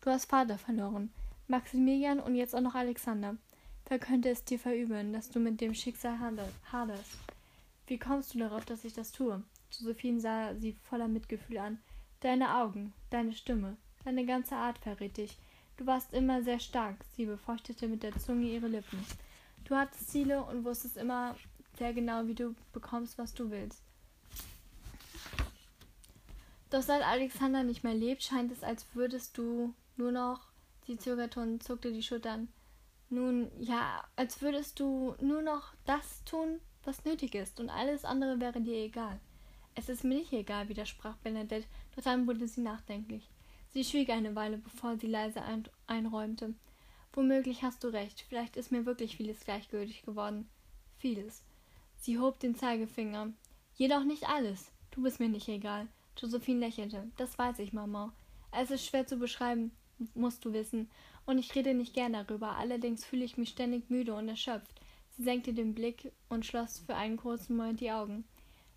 Du 0.00 0.10
hast 0.10 0.26
Vater 0.26 0.58
verloren, 0.58 1.10
Maximilian 1.48 2.20
und 2.20 2.36
jetzt 2.36 2.54
auch 2.54 2.60
noch 2.60 2.76
Alexander. 2.76 3.36
Wer 3.88 3.98
könnte 3.98 4.28
es 4.28 4.44
dir 4.44 4.58
verübeln, 4.58 5.12
dass 5.12 5.30
du 5.30 5.40
mit 5.40 5.60
dem 5.60 5.74
Schicksal 5.74 6.18
haderst? 6.70 7.18
Wie 7.88 7.98
kommst 7.98 8.34
du 8.34 8.38
darauf, 8.38 8.64
dass 8.64 8.84
ich 8.84 8.92
das 8.92 9.10
tue? 9.10 9.42
Josephine 9.72 10.20
sah 10.20 10.54
sie 10.54 10.76
voller 10.84 11.08
Mitgefühl 11.08 11.58
an. 11.58 11.78
Deine 12.20 12.56
Augen, 12.56 12.92
deine 13.10 13.32
Stimme, 13.32 13.76
deine 14.04 14.24
ganze 14.24 14.54
Art 14.56 14.78
verrät 14.78 15.16
dich. 15.16 15.36
Du 15.78 15.86
warst 15.86 16.12
immer 16.12 16.42
sehr 16.42 16.60
stark. 16.60 16.96
Sie 17.16 17.24
befeuchtete 17.24 17.88
mit 17.88 18.02
der 18.02 18.16
Zunge 18.18 18.46
ihre 18.46 18.68
Lippen. 18.68 19.04
Du 19.64 19.74
hattest 19.74 20.10
Ziele 20.10 20.42
und 20.42 20.64
wusstest 20.64 20.96
immer 20.96 21.34
sehr 21.78 21.92
genau, 21.92 22.26
wie 22.26 22.34
du 22.34 22.54
bekommst, 22.72 23.18
was 23.18 23.34
du 23.34 23.50
willst. 23.50 23.82
Doch 26.70 26.82
seit 26.82 27.02
Alexander 27.02 27.62
nicht 27.62 27.82
mehr 27.82 27.94
lebt, 27.94 28.22
scheint 28.22 28.52
es, 28.52 28.62
als 28.62 28.86
würdest 28.94 29.38
du 29.38 29.74
nur 29.96 30.12
noch. 30.12 30.48
Sie 30.86 30.98
zögerte 30.98 31.40
und 31.40 31.62
zuckte 31.62 31.92
die 31.92 32.02
Schultern. 32.02 32.48
Nun, 33.10 33.50
ja, 33.58 34.04
als 34.16 34.42
würdest 34.42 34.80
du 34.80 35.14
nur 35.20 35.40
noch 35.40 35.72
das 35.86 36.24
tun, 36.24 36.60
was 36.84 37.04
nötig 37.04 37.34
ist, 37.34 37.58
und 37.58 37.70
alles 37.70 38.04
andere 38.04 38.38
wäre 38.38 38.60
dir 38.60 38.76
egal. 38.76 39.18
Es 39.74 39.88
ist 39.88 40.04
mir 40.04 40.16
nicht 40.16 40.32
egal, 40.32 40.68
widersprach 40.68 41.16
Benedette, 41.18 41.66
doch 41.94 42.02
dann 42.02 42.26
wurde 42.26 42.46
sie 42.46 42.60
nachdenklich. 42.60 43.30
Sie 43.70 43.84
schwieg 43.84 44.10
eine 44.10 44.34
Weile, 44.34 44.58
bevor 44.58 44.98
sie 44.98 45.06
leise 45.06 45.40
ein 45.42 45.68
einräumte. 45.86 46.54
Womöglich 47.12 47.62
hast 47.62 47.82
du 47.84 47.88
recht, 47.88 48.24
vielleicht 48.28 48.56
ist 48.56 48.72
mir 48.72 48.86
wirklich 48.86 49.16
vieles 49.16 49.40
gleichgültig 49.44 50.02
geworden. 50.02 50.48
Vieles. 50.98 51.42
Sie 51.96 52.18
hob 52.18 52.38
den 52.40 52.54
Zeigefinger. 52.54 53.32
Jedoch 53.74 54.04
nicht 54.04 54.28
alles. 54.28 54.70
Du 54.90 55.02
bist 55.02 55.20
mir 55.20 55.28
nicht 55.28 55.48
egal. 55.48 55.88
Josephine 56.18 56.60
lächelte. 56.60 57.10
Das 57.16 57.38
weiß 57.38 57.58
ich, 57.60 57.72
Mama. 57.72 58.12
Es 58.50 58.70
ist 58.70 58.84
schwer 58.86 59.06
zu 59.06 59.16
beschreiben, 59.16 59.72
musst 60.14 60.44
du 60.44 60.52
wissen. 60.52 60.90
Und 61.26 61.38
ich 61.38 61.54
rede 61.54 61.74
nicht 61.74 61.94
gern 61.94 62.14
darüber. 62.14 62.56
Allerdings 62.56 63.04
fühle 63.04 63.24
ich 63.24 63.36
mich 63.36 63.50
ständig 63.50 63.90
müde 63.90 64.14
und 64.14 64.28
erschöpft. 64.28 64.80
Sie 65.16 65.22
senkte 65.22 65.52
den 65.52 65.74
Blick 65.74 66.12
und 66.28 66.46
schloss 66.46 66.78
für 66.80 66.94
einen 66.94 67.16
kurzen 67.16 67.56
Moment 67.56 67.80
die 67.80 67.90
Augen. 67.90 68.24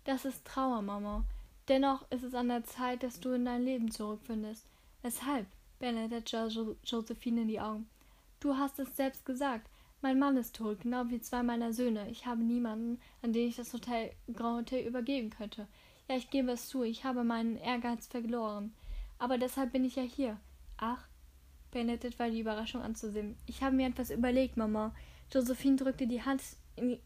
Das 0.04 0.24
ist 0.24 0.44
Trauer, 0.44 0.82
Mama. 0.82 1.24
Dennoch 1.68 2.04
ist 2.10 2.24
es 2.24 2.34
an 2.34 2.48
der 2.48 2.64
Zeit, 2.64 3.02
dass 3.02 3.20
du 3.20 3.30
in 3.30 3.44
dein 3.44 3.64
Leben 3.64 3.90
zurückfindest. 3.90 4.66
Weshalb? 5.02 5.46
Bernadette 5.78 6.48
jo 6.48 6.76
Josephine 6.84 7.42
in 7.42 7.48
die 7.48 7.60
Augen. 7.60 7.88
Du 8.40 8.56
hast 8.56 8.78
es 8.78 8.96
selbst 8.96 9.24
gesagt. 9.24 9.68
Mein 10.00 10.18
Mann 10.18 10.36
ist 10.36 10.56
tot, 10.56 10.80
genau 10.80 11.08
wie 11.08 11.20
zwei 11.20 11.44
meiner 11.44 11.72
Söhne. 11.72 12.10
Ich 12.10 12.26
habe 12.26 12.42
niemanden, 12.42 13.00
an 13.22 13.32
den 13.32 13.48
ich 13.48 13.56
das 13.56 13.72
Hotel 13.72 14.10
Grand 14.32 14.72
Hotel 14.72 14.86
übergeben 14.86 15.30
könnte. 15.30 15.68
Ja, 16.12 16.18
ich 16.18 16.28
gebe 16.28 16.52
es 16.52 16.68
zu, 16.68 16.82
ich 16.82 17.04
habe 17.04 17.24
meinen 17.24 17.56
Ehrgeiz 17.56 18.06
verloren. 18.06 18.74
Aber 19.18 19.38
deshalb 19.38 19.72
bin 19.72 19.82
ich 19.82 19.96
ja 19.96 20.02
hier. 20.02 20.38
Ach, 20.76 21.02
Bernadette 21.70 22.18
war 22.18 22.28
die 22.28 22.40
Überraschung 22.40 22.82
anzusehen. 22.82 23.34
Ich 23.46 23.62
habe 23.62 23.74
mir 23.74 23.88
etwas 23.88 24.10
überlegt, 24.10 24.58
Mama. 24.58 24.94
Josephine 25.32 25.76
drückte 25.76 26.06
die 26.06 26.22
Hand 26.22 26.42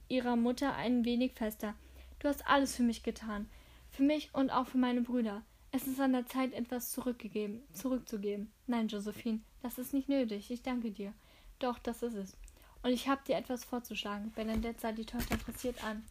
ihrer 0.09 0.35
Mutter 0.35 0.75
ein 0.75 1.05
wenig 1.05 1.35
fester. 1.35 1.77
Du 2.19 2.27
hast 2.27 2.45
alles 2.49 2.75
für 2.75 2.83
mich 2.83 3.05
getan. 3.05 3.49
Für 3.91 4.03
mich 4.03 4.35
und 4.35 4.51
auch 4.51 4.67
für 4.67 4.79
meine 4.79 5.03
Brüder. 5.03 5.43
Es 5.71 5.87
ist 5.87 6.01
an 6.01 6.13
der 6.13 6.27
Zeit, 6.27 6.53
etwas 6.53 6.91
zurückgegeben, 6.91 7.63
zurückzugeben. 7.75 8.51
Nein, 8.67 8.89
Josephine, 8.89 9.39
das 9.63 9.79
ist 9.79 9.95
nicht 9.95 10.09
nötig. 10.09 10.51
Ich 10.51 10.63
danke 10.63 10.91
dir. 10.91 11.13
Doch, 11.61 11.79
das 11.79 12.03
ist 12.03 12.15
es. 12.15 12.37
Und 12.83 12.91
ich 12.91 13.07
habe 13.07 13.23
dir 13.25 13.37
etwas 13.37 13.65
vorzuschlagen. 13.65 14.33
Bernadette 14.33 14.81
sah 14.81 14.91
die 14.91 15.07
Tochter 15.07 15.35
interessiert 15.35 15.85
an. 15.85 16.03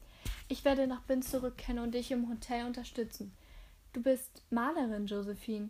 Ich 0.47 0.63
werde 0.63 0.85
nach 0.85 1.01
Bin 1.01 1.23
zurückkehren 1.23 1.79
und 1.79 1.95
dich 1.95 2.11
im 2.11 2.29
Hotel 2.29 2.65
unterstützen. 2.65 3.33
Du 3.93 4.01
bist 4.03 4.43
Malerin, 4.51 5.07
Josephine. 5.07 5.69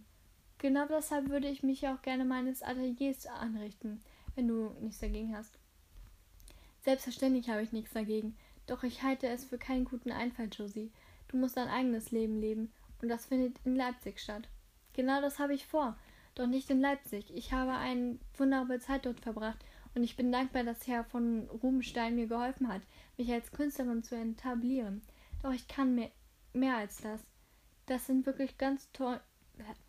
Genau 0.58 0.86
deshalb 0.88 1.30
würde 1.30 1.48
ich 1.48 1.64
mich 1.64 1.88
auch 1.88 2.02
gerne 2.02 2.26
meines 2.26 2.62
Ateliers 2.62 3.26
anrichten, 3.28 4.02
wenn 4.36 4.48
du 4.48 4.76
nichts 4.82 5.00
dagegen 5.00 5.36
hast. 5.36 5.58
Selbstverständlich 6.84 7.50
habe 7.50 7.62
ich 7.62 7.72
nichts 7.72 7.94
dagegen, 7.94 8.36
doch 8.68 8.84
ich 8.84 9.02
halte 9.02 9.28
es 9.28 9.46
für 9.46 9.58
keinen 9.58 9.86
guten 9.86 10.12
Einfall, 10.12 10.50
Josie. 10.52 10.92
Du 11.28 11.38
musst 11.38 11.58
dein 11.58 11.68
eigenes 11.68 12.12
Leben 12.12 12.40
leben, 12.40 12.72
und 13.02 13.10
das 13.10 13.26
findet 13.26 13.58
in 13.64 13.76
Leipzig 13.76 14.20
statt. 14.20 14.48
Genau 14.94 15.22
das 15.22 15.40
habe 15.40 15.54
ich 15.54 15.66
vor, 15.66 15.98
doch 16.36 16.48
nicht 16.48 16.70
in 16.70 16.82
Leipzig. 16.82 17.34
Ich 17.34 17.54
habe 17.54 17.72
eine 17.72 18.18
wunderbare 18.38 18.80
Zeit 18.80 19.06
dort 19.06 19.20
verbracht, 19.20 19.64
und 19.96 20.04
ich 20.04 20.18
bin 20.18 20.32
dankbar, 20.32 20.64
dass 20.64 20.88
Herr 20.88 21.06
von 21.06 21.50
Rubenstein 21.50 22.16
mir 22.16 22.28
geholfen 22.28 22.68
hat, 22.68 22.82
mich 23.18 23.32
als 23.32 23.52
Künstlerin 23.52 24.04
zu 24.04 24.16
etablieren. 24.16 25.02
Doch 25.42 25.54
ich 25.54 25.68
kann 25.68 25.96
mehr, 25.96 26.12
mehr 26.54 26.76
als 26.76 26.98
das. 26.98 27.22
Das 27.86 28.06
sind 28.06 28.26
wirklich 28.26 28.58
ganz 28.58 28.90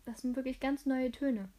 das 0.05 0.21
sind 0.21 0.35
wirklich 0.37 0.61
ganz 0.61 0.85
neue 0.85 1.11
Töne. 1.11 1.49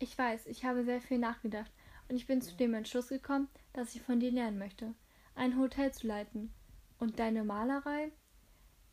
Ich 0.00 0.18
weiß, 0.18 0.46
ich 0.46 0.64
habe 0.64 0.84
sehr 0.84 1.00
viel 1.00 1.18
nachgedacht 1.18 1.70
und 2.08 2.16
ich 2.16 2.26
bin 2.26 2.42
zu 2.42 2.56
dem 2.56 2.74
Entschluss 2.74 3.08
gekommen, 3.08 3.48
dass 3.72 3.94
ich 3.94 4.02
von 4.02 4.18
dir 4.18 4.32
lernen 4.32 4.58
möchte, 4.58 4.94
ein 5.36 5.56
Hotel 5.56 5.92
zu 5.92 6.08
leiten. 6.08 6.52
Und 6.98 7.18
deine 7.18 7.44
Malerei? 7.44 8.10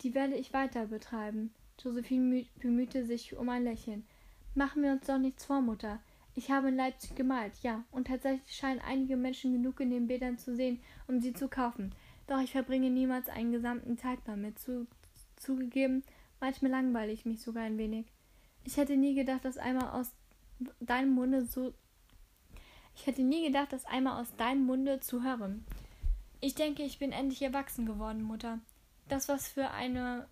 Die 0.02 0.14
werde 0.14 0.36
ich 0.36 0.52
weiter 0.52 0.86
betreiben. 0.86 1.52
Josephine 1.80 2.46
bemühte 2.56 3.04
sich 3.04 3.36
um 3.36 3.48
ein 3.48 3.64
Lächeln. 3.64 4.06
Machen 4.54 4.82
wir 4.82 4.92
uns 4.92 5.06
doch 5.06 5.18
nichts 5.18 5.44
vor, 5.44 5.60
Mutter. 5.60 6.00
Ich 6.40 6.50
habe 6.50 6.68
in 6.68 6.76
Leipzig 6.76 7.14
gemalt, 7.14 7.52
ja, 7.60 7.84
und 7.90 8.06
tatsächlich 8.06 8.56
scheinen 8.56 8.80
einige 8.80 9.18
Menschen 9.18 9.52
genug 9.52 9.78
in 9.78 9.90
den 9.90 10.06
Bädern 10.06 10.38
zu 10.38 10.56
sehen, 10.56 10.80
um 11.06 11.20
sie 11.20 11.34
zu 11.34 11.48
kaufen. 11.48 11.94
Doch 12.26 12.40
ich 12.40 12.52
verbringe 12.52 12.88
niemals 12.88 13.28
einen 13.28 13.52
gesamten 13.52 13.98
Tag 13.98 14.20
damit. 14.24 14.58
Zu, 14.58 14.86
zugegeben, 15.36 16.02
manchmal 16.40 16.70
langweile 16.70 17.12
ich 17.12 17.26
mich 17.26 17.42
sogar 17.42 17.64
ein 17.64 17.76
wenig. 17.76 18.06
Ich 18.64 18.78
hätte 18.78 18.96
nie 18.96 19.14
gedacht, 19.14 19.44
dass 19.44 19.58
einmal 19.58 19.90
aus 19.90 20.14
deinem 20.80 21.10
Munde 21.10 21.44
so. 21.44 21.74
Ich 22.94 23.06
hätte 23.06 23.22
nie 23.22 23.44
gedacht, 23.44 23.74
das 23.74 23.84
einmal 23.84 24.18
aus 24.18 24.34
deinem 24.36 24.64
Munde 24.64 24.98
zu 24.98 25.22
hören. 25.22 25.66
Ich 26.40 26.54
denke, 26.54 26.84
ich 26.84 26.98
bin 26.98 27.12
endlich 27.12 27.42
erwachsen 27.42 27.84
geworden, 27.84 28.22
Mutter. 28.22 28.60
Das, 29.10 29.28
was 29.28 29.46
für 29.46 29.72
eine. 29.72 30.26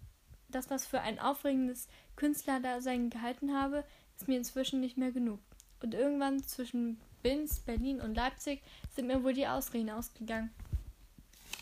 Das, 0.48 0.70
was 0.70 0.86
für 0.86 1.02
ein 1.02 1.18
aufregendes 1.18 1.86
Künstlerdasein 2.16 3.10
gehalten 3.10 3.54
habe, 3.54 3.84
ist 4.16 4.26
mir 4.26 4.38
inzwischen 4.38 4.80
nicht 4.80 4.96
mehr 4.96 5.12
genug. 5.12 5.40
Und 5.80 5.94
irgendwann 5.94 6.42
zwischen 6.42 7.00
Binz, 7.22 7.60
Berlin 7.60 8.00
und 8.00 8.14
Leipzig 8.14 8.62
sind 8.94 9.06
mir 9.06 9.22
wohl 9.22 9.32
die 9.32 9.46
Ausreden 9.46 9.90
ausgegangen. 9.90 10.50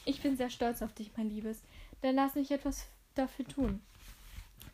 Ich 0.04 0.22
bin 0.22 0.36
sehr 0.36 0.50
stolz 0.50 0.82
auf 0.82 0.92
dich, 0.94 1.10
mein 1.16 1.30
Liebes. 1.30 1.62
Dann 2.02 2.14
lass 2.14 2.34
mich 2.34 2.50
etwas 2.50 2.86
dafür 3.14 3.46
tun. 3.46 3.82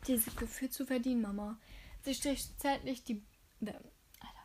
Dieses 0.07 0.35
Gefühl 0.35 0.69
zu 0.69 0.85
verdienen, 0.85 1.21
Mama. 1.21 1.57
Sie 2.03 2.13
strich 2.13 2.55
zärtlich 2.57 3.03
die. 3.03 3.21
Äh, 3.61 3.67
Alter. 3.67 4.43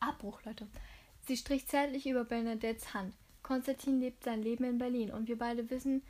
Abbruch, 0.00 0.42
Leute. 0.44 0.66
Sie 1.26 1.36
strich 1.36 1.66
zärtlich 1.68 2.06
über 2.06 2.24
Bernadettes 2.24 2.94
Hand. 2.94 3.14
Konstantin 3.42 4.00
lebt 4.00 4.24
sein 4.24 4.42
Leben 4.42 4.64
in 4.64 4.78
Berlin 4.78 5.12
und 5.12 5.28
wir 5.28 5.38
beide 5.38 5.70
wissen, 5.70 6.02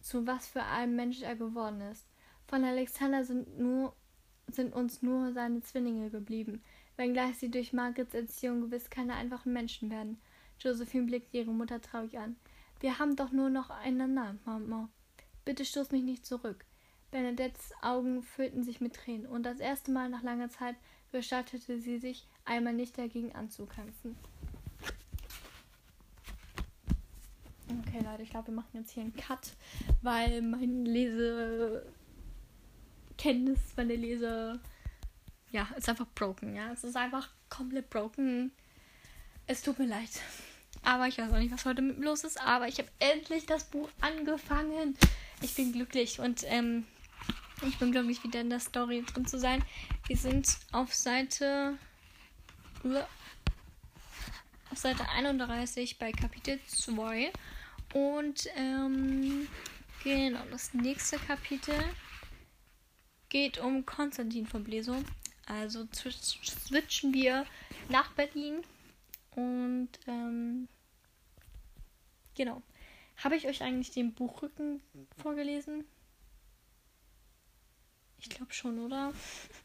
zu 0.00 0.26
was 0.26 0.48
für 0.48 0.62
einem 0.62 0.96
Mensch 0.96 1.22
er 1.22 1.36
geworden 1.36 1.80
ist. 1.80 2.06
Von 2.48 2.64
Alexander 2.64 3.24
sind, 3.24 3.58
nur, 3.58 3.94
sind 4.48 4.74
uns 4.74 5.02
nur 5.02 5.32
seine 5.32 5.62
Zwillinge 5.62 6.10
geblieben, 6.10 6.62
wenngleich 7.02 7.36
sie 7.36 7.50
durch 7.50 7.72
Margarets 7.72 8.14
Erziehung 8.14 8.60
gewiss 8.60 8.88
keine 8.88 9.14
einfachen 9.14 9.52
Menschen 9.52 9.90
werden. 9.90 10.20
Josephine 10.60 11.06
blickte 11.06 11.36
ihre 11.36 11.50
Mutter 11.50 11.80
traurig 11.80 12.16
an. 12.16 12.36
Wir 12.78 13.00
haben 13.00 13.16
doch 13.16 13.32
nur 13.32 13.50
noch 13.50 13.70
einander, 13.70 14.36
Mama. 14.44 14.88
Bitte 15.44 15.64
stoß 15.64 15.90
mich 15.90 16.04
nicht 16.04 16.24
zurück. 16.24 16.64
Bernadettes 17.10 17.72
Augen 17.82 18.22
füllten 18.22 18.62
sich 18.62 18.80
mit 18.80 18.94
Tränen, 18.94 19.26
und 19.26 19.42
das 19.42 19.58
erste 19.58 19.90
Mal 19.90 20.10
nach 20.10 20.22
langer 20.22 20.48
Zeit 20.48 20.76
gestattete 21.10 21.80
sie 21.80 21.98
sich, 21.98 22.28
einmal 22.44 22.72
nicht 22.72 22.96
dagegen 22.96 23.34
anzukämpfen. 23.34 24.16
Okay, 27.66 27.98
Leute, 28.04 28.22
ich 28.22 28.30
glaube, 28.30 28.46
wir 28.46 28.54
machen 28.54 28.74
jetzt 28.74 28.92
hier 28.92 29.02
einen 29.02 29.16
Cut, 29.16 29.54
weil 30.02 30.40
mein 30.40 30.84
Lesekenntnis, 30.84 31.82
meine 33.76 33.96
Lese, 33.96 34.60
ja, 35.52 35.68
ist 35.76 35.88
einfach 35.88 36.06
broken, 36.14 36.56
ja. 36.56 36.72
Es 36.72 36.82
ist 36.82 36.96
einfach 36.96 37.28
komplett 37.48 37.90
broken. 37.90 38.50
Es 39.46 39.62
tut 39.62 39.78
mir 39.78 39.86
leid. 39.86 40.10
Aber 40.82 41.06
ich 41.06 41.18
weiß 41.18 41.30
auch 41.32 41.38
nicht, 41.38 41.52
was 41.52 41.64
heute 41.64 41.82
mit 41.82 41.98
mir 41.98 42.06
los 42.06 42.24
ist. 42.24 42.40
Aber 42.40 42.66
ich 42.66 42.78
habe 42.78 42.88
endlich 42.98 43.46
das 43.46 43.64
Buch 43.64 43.88
angefangen. 44.00 44.96
Ich 45.42 45.54
bin 45.54 45.72
glücklich 45.72 46.18
und 46.18 46.44
ähm, 46.46 46.86
ich 47.66 47.78
bin 47.78 47.92
glücklich, 47.92 48.24
wieder 48.24 48.40
in 48.40 48.50
der 48.50 48.60
Story 48.60 49.04
drin 49.06 49.26
zu 49.26 49.38
sein. 49.38 49.62
Wir 50.06 50.16
sind 50.16 50.48
auf 50.72 50.94
Seite. 50.94 51.76
Auf 54.70 54.78
Seite 54.78 55.08
31 55.10 55.98
bei 55.98 56.12
Kapitel 56.12 56.58
2. 56.66 57.30
Und 57.92 58.48
ähm, 58.56 59.46
genau, 60.02 60.40
das 60.50 60.72
nächste 60.72 61.18
Kapitel 61.18 61.74
geht 63.28 63.58
um 63.58 63.84
Konstantin 63.84 64.46
von 64.46 64.64
Bleso. 64.64 64.96
Also 65.52 65.86
switchen 65.92 67.12
wir 67.12 67.44
nach 67.90 68.12
Berlin. 68.12 68.62
Und 69.32 69.90
ähm, 70.06 70.66
genau. 72.34 72.62
Habe 73.18 73.36
ich 73.36 73.46
euch 73.46 73.62
eigentlich 73.62 73.90
den 73.90 74.14
Buchrücken 74.14 74.82
vorgelesen? 75.20 75.84
Ich 78.18 78.30
glaube 78.30 78.52
schon, 78.52 78.78
oder? 78.78 79.12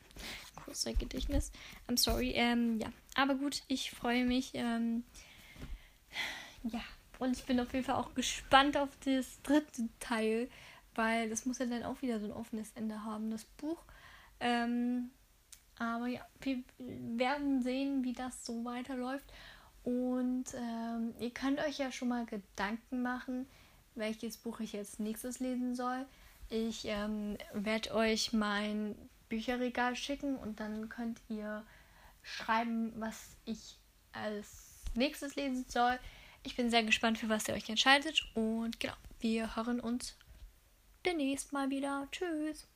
Kurzer 0.65 0.93
Gedächtnis. 0.93 1.53
I'm 1.87 1.97
sorry. 1.97 2.31
Ähm, 2.31 2.79
ja. 2.79 2.91
Aber 3.15 3.35
gut, 3.35 3.63
ich 3.69 3.91
freue 3.91 4.25
mich. 4.25 4.51
Ähm, 4.55 5.05
ja. 6.63 6.81
Und 7.17 7.37
ich 7.37 7.45
bin 7.45 7.61
auf 7.61 7.73
jeden 7.73 7.85
Fall 7.85 7.95
auch 7.95 8.13
gespannt 8.13 8.75
auf 8.75 8.89
das 9.05 9.41
dritte 9.41 9.87
Teil, 9.99 10.49
weil 10.95 11.29
das 11.29 11.45
muss 11.45 11.59
ja 11.59 11.65
dann 11.65 11.83
auch 11.83 12.01
wieder 12.01 12.19
so 12.19 12.25
ein 12.25 12.33
offenes 12.33 12.73
Ende 12.73 13.05
haben, 13.05 13.31
das 13.31 13.45
Buch. 13.45 13.83
Ähm, 14.39 15.11
aber 15.79 16.07
ja, 16.07 16.21
wir 16.41 16.63
werden 16.79 17.61
sehen, 17.61 18.03
wie 18.03 18.13
das 18.13 18.45
so 18.45 18.65
weiterläuft. 18.65 19.25
Und 19.83 20.45
ähm, 20.53 21.13
ihr 21.19 21.31
könnt 21.31 21.59
euch 21.59 21.77
ja 21.77 21.91
schon 21.91 22.09
mal 22.09 22.25
Gedanken 22.25 23.01
machen, 23.01 23.47
welches 23.95 24.37
Buch 24.37 24.59
ich 24.59 24.73
jetzt 24.73 24.99
nächstes 24.99 25.39
lesen 25.39 25.75
soll. 25.75 26.05
Ich 26.49 26.85
ähm, 26.85 27.37
werde 27.53 27.93
euch 27.93 28.33
mein 28.33 28.95
Bücherregal 29.29 29.95
schicken 29.95 30.37
und 30.37 30.59
dann 30.59 30.89
könnt 30.89 31.21
ihr 31.29 31.63
schreiben, 32.21 32.93
was 32.95 33.35
ich 33.45 33.77
als 34.13 34.83
nächstes 34.93 35.35
lesen 35.35 35.65
soll. 35.67 35.99
Ich 36.43 36.55
bin 36.55 36.69
sehr 36.69 36.83
gespannt, 36.83 37.17
für 37.17 37.29
was 37.29 37.47
ihr 37.47 37.53
euch 37.53 37.69
entscheidet. 37.69 38.23
Und 38.33 38.79
genau, 38.79 38.95
wir 39.19 39.55
hören 39.55 39.79
uns 39.79 40.15
demnächst 41.05 41.53
mal 41.53 41.69
wieder. 41.69 42.07
Tschüss. 42.11 42.67